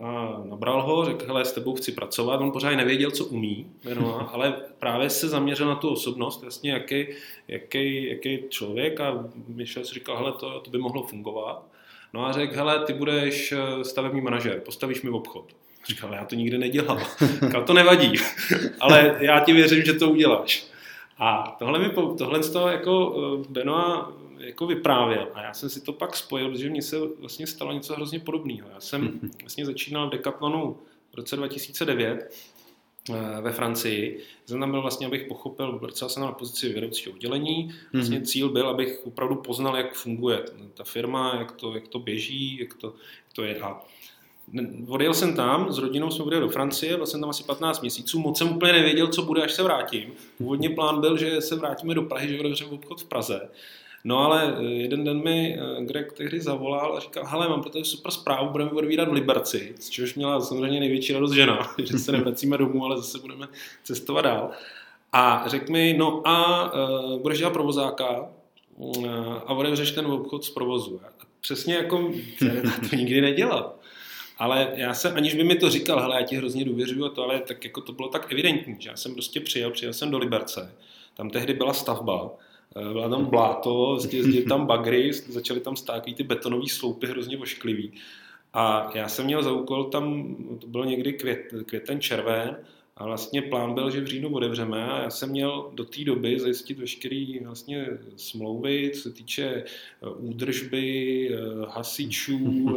a 0.00 0.40
nabral 0.44 0.82
ho, 0.82 1.04
řekl, 1.04 1.26
hele, 1.26 1.44
s 1.44 1.52
tebou 1.52 1.74
chci 1.74 1.92
pracovat. 1.92 2.40
On 2.40 2.52
pořád 2.52 2.76
nevěděl, 2.76 3.10
co 3.10 3.24
umí, 3.24 3.66
Benoit, 3.84 4.26
ale 4.32 4.54
právě 4.78 5.10
se 5.10 5.28
zaměřil 5.28 5.66
na 5.66 5.74
tu 5.74 5.88
osobnost, 5.88 6.42
vlastně 6.42 6.72
jaký, 6.72 7.06
jaký, 7.48 8.08
jaký 8.08 8.38
člověk 8.48 9.00
a 9.00 9.24
Michel 9.48 9.84
si 9.84 9.94
říkal, 9.94 10.16
hele, 10.16 10.32
to, 10.32 10.60
to 10.60 10.70
by 10.70 10.78
mohlo 10.78 11.02
fungovat. 11.02 11.66
No 12.12 12.26
a 12.26 12.32
řekl, 12.32 12.56
hele, 12.56 12.84
ty 12.84 12.92
budeš 12.92 13.52
eh, 13.52 13.84
stavební 13.84 14.20
manažer, 14.20 14.60
postavíš 14.60 15.02
mi 15.02 15.10
obchod. 15.10 15.44
Říkal, 15.88 16.12
já 16.12 16.24
to 16.24 16.34
nikdy 16.34 16.58
nedělal. 16.58 17.00
Říkal, 17.44 17.64
to 17.64 17.72
nevadí, 17.72 18.12
ale 18.80 19.16
já 19.20 19.40
ti 19.40 19.52
věřím, 19.52 19.82
že 19.82 19.92
to 19.92 20.10
uděláš. 20.10 20.66
A 21.18 21.56
tohle 21.58 21.78
mi, 21.78 21.90
tohle 22.18 22.42
z 22.42 22.50
toho 22.50 22.68
jako 22.68 23.16
eh, 23.16 23.46
Benoa 23.48 24.12
jako 24.46 24.66
vyprávěl 24.66 25.28
a 25.34 25.42
já 25.42 25.54
jsem 25.54 25.68
si 25.68 25.80
to 25.80 25.92
pak 25.92 26.16
spojil, 26.16 26.50
protože 26.50 26.70
mně 26.70 26.82
se 26.82 26.96
vlastně 27.18 27.46
stalo 27.46 27.72
něco 27.72 27.94
hrozně 27.94 28.20
podobného. 28.20 28.68
Já 28.74 28.80
jsem 28.80 29.20
vlastně 29.40 29.66
začínal 29.66 30.08
v 30.08 30.12
Decathlonu 30.12 30.78
v 31.12 31.14
roce 31.16 31.36
2009 31.36 32.30
Eh, 33.10 33.40
ve 33.40 33.52
Francii. 33.52 34.20
Jsem 34.46 34.60
tam 34.60 34.70
byl 34.70 34.82
vlastně, 34.82 35.06
abych 35.06 35.24
pochopil, 35.28 35.72
pracoval 35.72 36.10
jsem 36.10 36.22
na 36.22 36.32
pozici 36.32 36.72
vedoucího 36.72 37.14
oddělení. 37.14 37.74
Vlastně 37.92 38.20
mm-hmm. 38.20 38.24
cíl 38.24 38.48
byl, 38.48 38.68
abych 38.68 39.00
opravdu 39.04 39.34
poznal, 39.34 39.76
jak 39.76 39.94
funguje 39.94 40.44
ta 40.74 40.84
firma, 40.84 41.36
jak 41.38 41.52
to, 41.52 41.74
jak 41.74 41.88
to 41.88 41.98
běží, 41.98 42.58
jak 42.60 42.74
to, 42.74 42.86
jak 42.86 43.32
to 43.32 43.42
je. 43.42 43.60
A 43.60 43.80
odjel 44.88 45.14
jsem 45.14 45.36
tam, 45.36 45.72
s 45.72 45.78
rodinou 45.78 46.10
jsme 46.10 46.24
odjeli 46.24 46.46
do 46.46 46.52
Francie, 46.52 46.96
byl 46.96 47.06
jsem 47.06 47.20
tam 47.20 47.30
asi 47.30 47.44
15 47.44 47.80
měsíců, 47.80 48.18
moc 48.18 48.38
jsem 48.38 48.56
úplně 48.56 48.72
nevěděl, 48.72 49.08
co 49.08 49.22
bude, 49.22 49.42
až 49.42 49.52
se 49.52 49.62
vrátím. 49.62 50.12
Původně 50.38 50.70
plán 50.70 51.00
byl, 51.00 51.16
že 51.16 51.40
se 51.40 51.56
vrátíme 51.56 51.94
do 51.94 52.02
Prahy, 52.02 52.28
že 52.28 52.40
otevřeme 52.40 52.70
obchod 52.70 53.02
v 53.02 53.04
Praze. 53.04 53.48
No 54.04 54.18
ale 54.18 54.56
eh, 54.58 54.64
jeden 54.64 55.04
den 55.04 55.22
mi 55.22 55.58
eh, 55.58 55.84
Greg 55.84 56.12
tehdy 56.12 56.40
zavolal 56.40 56.96
a 56.96 57.00
říkal, 57.00 57.26
hele, 57.26 57.48
mám 57.48 57.60
pro 57.60 57.70
tebe 57.70 57.84
super 57.84 58.12
zprávu, 58.12 58.50
budeme 58.50 58.70
odvídat 58.70 59.08
v 59.08 59.12
Liberci, 59.12 59.74
z 59.80 59.88
čehož 59.88 60.14
měla 60.14 60.40
samozřejmě 60.40 60.80
největší 60.80 61.12
radost 61.12 61.32
žena, 61.32 61.70
že 61.84 61.98
se 61.98 62.12
nevracíme 62.12 62.58
domů, 62.58 62.84
ale 62.84 62.96
zase 62.96 63.18
budeme 63.18 63.48
cestovat 63.82 64.24
dál. 64.24 64.50
A 65.12 65.44
řekl 65.46 65.72
mi, 65.72 65.94
no 65.98 66.28
a 66.28 66.64
uh, 66.72 67.20
budeš 67.20 67.38
dělat 67.38 67.52
provozáka 67.52 68.28
uh, 68.76 69.06
a 69.46 69.48
otevřeš 69.48 69.90
ten 69.90 70.06
obchod 70.06 70.44
z 70.44 70.50
provozu. 70.50 71.00
A 71.04 71.08
přesně 71.40 71.74
jako, 71.74 72.12
to 72.90 72.96
nikdy 72.96 73.20
nedělal. 73.20 73.74
Ale 74.38 74.72
já 74.74 74.94
jsem, 74.94 75.16
aniž 75.16 75.34
by 75.34 75.44
mi 75.44 75.54
to 75.54 75.70
říkal, 75.70 76.00
hele, 76.00 76.16
já 76.16 76.26
ti 76.26 76.36
hrozně 76.36 76.64
důvěřuju 76.64 77.04
a 77.04 77.08
to, 77.08 77.22
ale 77.22 77.40
tak 77.40 77.64
jako 77.64 77.80
to 77.80 77.92
bylo 77.92 78.08
tak 78.08 78.32
evidentní, 78.32 78.76
že 78.78 78.90
já 78.90 78.96
jsem 78.96 79.14
prostě 79.14 79.40
přijel, 79.40 79.70
přijel 79.70 79.92
jsem 79.92 80.10
do 80.10 80.18
Liberce, 80.18 80.74
tam 81.16 81.30
tehdy 81.30 81.54
byla 81.54 81.74
stavba, 81.74 82.30
byla 82.92 83.08
tam 83.08 83.24
bláto, 83.26 83.98
jezdili 84.12 84.42
tam 84.42 84.66
bagry, 84.66 85.12
začaly 85.12 85.60
tam 85.60 85.76
stát 85.76 86.04
ty 86.16 86.24
betonové 86.24 86.68
sloupy 86.68 87.06
hrozně 87.06 87.38
ošklivý. 87.38 87.92
A 88.52 88.90
já 88.94 89.08
jsem 89.08 89.24
měl 89.24 89.42
za 89.42 89.52
úkol 89.52 89.84
tam, 89.84 90.36
to 90.60 90.66
bylo 90.66 90.84
někdy 90.84 91.12
květ, 91.12 91.54
květen, 91.66 92.00
červen, 92.00 92.56
a 92.96 93.04
vlastně 93.04 93.42
plán 93.42 93.74
byl, 93.74 93.90
že 93.90 94.00
v 94.00 94.06
říjnu 94.06 94.34
odevřeme 94.34 94.84
a 94.84 95.02
já 95.02 95.10
jsem 95.10 95.30
měl 95.30 95.70
do 95.74 95.84
té 95.84 96.04
doby 96.04 96.40
zajistit 96.40 96.78
veškeré 96.78 97.26
vlastně 97.44 97.86
smlouvy, 98.16 98.90
co 98.94 99.00
se 99.00 99.10
týče 99.10 99.44
eh, 99.46 100.08
údržby, 100.08 101.28
eh, 101.32 101.38
hasičů, 101.68 102.68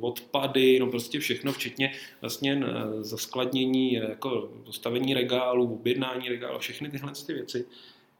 odpady, 0.00 0.78
no 0.78 0.86
prostě 0.86 1.20
všechno, 1.20 1.52
včetně 1.52 1.92
vlastně 2.20 2.62
zaskladnění, 3.00 3.92
jako 3.92 4.50
postavení 4.64 5.14
regálu, 5.14 5.74
objednání 5.74 6.28
regálu, 6.28 6.58
všechny 6.58 6.90
tyhle 6.90 7.12
ty 7.26 7.32
věci. 7.32 7.66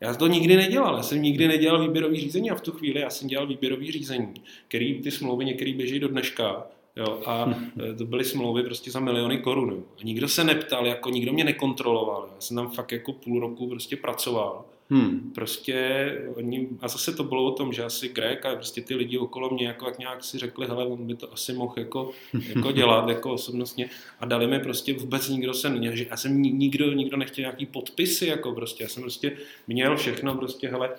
Já 0.03 0.14
to 0.14 0.26
nikdy 0.26 0.57
nedělal, 0.57 0.96
já 0.96 1.03
jsem 1.03 1.22
nikdy 1.22 1.48
nedělal 1.48 1.82
výběrový 1.82 2.20
řízení 2.20 2.50
a 2.50 2.55
v 2.55 2.61
tu 2.61 2.72
chvíli 2.72 3.00
já 3.00 3.11
jsem 3.11 3.28
dělal 3.28 3.46
výběrový 3.46 3.92
řízení, 3.92 4.34
který 4.68 5.03
ty 5.03 5.11
smlouvy 5.11 5.44
některý 5.44 5.74
běží 5.74 6.00
do 6.00 6.09
dneška 6.09 6.66
Jo, 6.96 7.22
a 7.26 7.55
e, 7.90 7.94
to 7.94 8.05
byly 8.05 8.24
smlouvy 8.24 8.62
prostě 8.62 8.90
za 8.90 9.00
miliony 9.00 9.38
korun. 9.38 9.84
A 10.00 10.05
nikdo 10.05 10.28
se 10.28 10.44
neptal, 10.44 10.86
jako 10.86 11.11
nikdo 11.11 11.32
mě 11.32 11.44
nekontroloval. 11.44 12.28
Já 12.34 12.40
jsem 12.40 12.57
tam 12.57 12.70
fakt 12.70 12.92
jako 12.92 13.12
půl 13.12 13.40
roku 13.40 13.68
prostě 13.68 13.96
pracoval. 13.96 14.64
Hmm. 14.93 15.32
Prostě 15.34 16.18
oni, 16.34 16.68
a 16.80 16.88
zase 16.88 17.12
to 17.12 17.24
bylo 17.24 17.45
o 17.45 17.51
tom, 17.51 17.72
že 17.72 17.84
asi 17.84 18.09
Greg 18.09 18.47
a 18.47 18.55
prostě 18.55 18.80
ty 18.80 18.95
lidi 18.95 19.18
okolo 19.18 19.51
mě 19.51 19.66
jako 19.66 19.86
jak 19.86 19.99
nějak 19.99 20.24
si 20.24 20.38
řekli, 20.38 20.66
hele, 20.66 20.86
on 20.86 21.07
by 21.07 21.14
to 21.14 21.32
asi 21.32 21.53
mohl 21.53 21.74
jako, 21.76 22.11
jako 22.49 22.72
dělat 22.72 23.09
jako 23.09 23.32
osobnostně 23.32 23.90
a 24.20 24.26
dali 24.26 24.47
mi 24.47 24.59
prostě 24.59 24.95
vůbec 24.95 25.28
nikdo 25.28 25.55
se 25.55 25.70
ne, 25.70 25.97
že 25.97 26.07
já 26.11 26.16
jsem 26.16 26.43
nikdo, 26.43 26.93
nikdo 26.93 27.16
nechtěl 27.16 27.43
nějaký 27.43 27.66
podpisy 27.66 28.26
jako 28.26 28.53
prostě, 28.53 28.84
já 28.84 28.88
jsem 28.88 29.03
prostě 29.03 29.36
měl 29.66 29.97
všechno 29.97 30.34
prostě, 30.34 30.68
hele, 30.68 30.90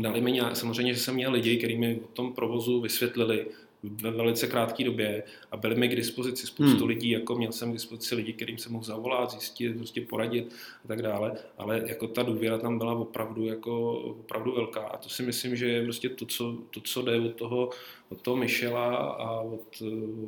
dali 0.00 0.20
mi 0.20 0.32
nějak, 0.32 0.56
samozřejmě, 0.56 0.94
že 0.94 1.00
jsem 1.00 1.14
měl 1.14 1.32
lidi, 1.32 1.56
kteří 1.56 1.76
mi 1.76 2.00
o 2.04 2.06
tom 2.06 2.32
provozu 2.32 2.80
vysvětlili, 2.80 3.46
ve 3.90 4.10
velice 4.10 4.46
krátké 4.46 4.84
době 4.84 5.22
a 5.50 5.56
byly 5.56 5.74
mi 5.74 5.88
k 5.88 5.96
dispozici 5.96 6.46
spoustu 6.46 6.78
hmm. 6.78 6.88
lidí, 6.88 7.10
jako 7.10 7.34
měl 7.34 7.52
jsem 7.52 7.70
k 7.70 7.72
dispozici 7.72 8.14
lidi, 8.14 8.32
kterým 8.32 8.58
jsem 8.58 8.72
mohl 8.72 8.84
zavolat, 8.84 9.30
zjistit, 9.30 9.76
prostě 9.76 10.00
poradit 10.00 10.54
a 10.84 10.88
tak 10.88 11.02
dále, 11.02 11.32
ale 11.58 11.82
jako 11.86 12.08
ta 12.08 12.22
důvěra 12.22 12.58
tam 12.58 12.78
byla 12.78 12.92
opravdu 12.92 13.44
jako 13.44 13.92
opravdu 14.00 14.52
velká 14.52 14.80
a 14.80 14.96
to 14.96 15.08
si 15.08 15.22
myslím, 15.22 15.56
že 15.56 15.68
je 15.68 15.82
prostě 15.84 16.08
to, 16.08 16.26
co, 16.26 16.58
to, 16.70 16.80
co 16.80 17.02
jde 17.02 17.20
od 17.20 17.34
toho, 17.34 17.70
od 18.08 18.20
toho 18.20 18.36
Michela 18.36 18.96
a 18.96 19.40
od, 19.40 19.82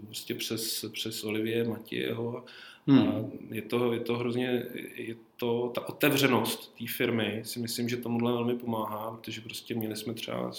prostě 0.04 0.34
přes, 0.34 0.84
přes 0.92 1.24
Olivie 1.24 1.64
Matějeho 1.64 2.44
Hmm. 2.88 3.08
A 3.08 3.24
je 3.54 3.62
to, 3.62 3.92
je 3.92 4.00
to 4.00 4.18
hrozně, 4.18 4.66
je 4.94 5.16
to, 5.36 5.70
ta 5.74 5.88
otevřenost 5.88 6.74
té 6.78 6.84
firmy 6.86 7.40
si 7.44 7.58
myslím, 7.58 7.88
že 7.88 7.96
tomuhle 7.96 8.32
velmi 8.32 8.54
pomáhá, 8.58 9.10
protože 9.10 9.40
prostě 9.40 9.74
měli 9.74 9.96
jsme 9.96 10.14
třeba 10.14 10.50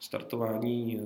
startování 0.00 1.00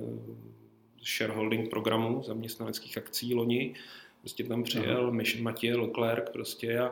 shareholding 1.07 1.69
programu 1.69 2.23
zaměstnaneckých 2.23 2.97
akcí 2.97 3.33
loni. 3.33 3.73
Prostě 4.19 4.43
tam 4.43 4.63
přijel 4.63 5.07
Aha. 5.07 5.41
Matěj 5.41 5.73
Leclerc 5.73 6.29
prostě 6.29 6.79
a 6.79 6.91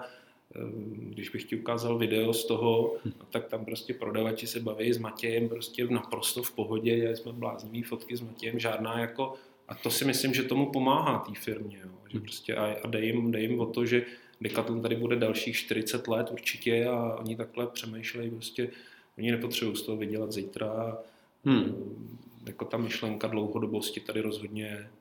eh, 0.56 0.60
když 0.96 1.30
bych 1.30 1.44
ti 1.44 1.56
ukázal 1.56 1.98
video 1.98 2.34
z 2.34 2.46
toho, 2.46 2.96
no, 3.06 3.26
tak 3.30 3.46
tam 3.46 3.66
prostě 3.66 3.94
prodavači 3.94 4.48
se 4.48 4.60
baví 4.60 4.94
s 4.94 4.98
Matějem 4.98 5.50
prostě 5.50 5.88
naprosto 5.88 6.44
v 6.44 6.52
pohodě, 6.52 6.96
dělali 6.96 7.16
jsme 7.16 7.34
bláznivý 7.34 7.84
fotky 7.84 8.18
s 8.18 8.22
Matějem, 8.22 8.60
žádná 8.60 9.00
jako, 9.00 9.34
a 9.68 9.76
to 9.76 9.92
si 9.92 10.06
myslím, 10.06 10.34
že 10.34 10.44
tomu 10.44 10.72
pomáhá 10.72 11.20
té 11.20 11.40
firmě, 11.40 11.80
jo, 11.84 11.92
že 12.12 12.18
hm. 12.18 12.22
prostě 12.22 12.56
a, 12.56 12.76
a 12.84 12.88
dej, 12.88 13.06
jim, 13.06 13.32
dej 13.32 13.42
jim 13.42 13.60
o 13.60 13.66
to, 13.66 13.86
že 13.86 14.06
Decathlon 14.42 14.82
tady 14.82 14.96
bude 14.96 15.16
dalších 15.16 15.56
40 15.56 16.08
let 16.08 16.32
určitě 16.32 16.86
a 16.86 17.16
oni 17.20 17.36
takhle 17.36 17.68
přemýšlejí 17.68 18.32
prostě, 18.32 18.70
oni 19.18 19.32
nepotřebují 19.32 19.78
z 19.78 19.82
toho 19.82 19.98
vydělat 19.98 20.32
zítra, 20.32 20.98
hmm 21.46 22.25
jako 22.46 22.66
ta 22.66 22.78
myšlenka 22.78 23.28
dlouhodobosti 23.28 24.00
tady 24.00 24.22
rozhodně 24.22 24.64
je. 24.64 24.92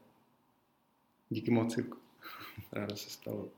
Díky 1.31 1.51
moc, 1.51 1.79
Ráda 2.73 2.97
se 2.97 3.11
stalo. 3.11 3.49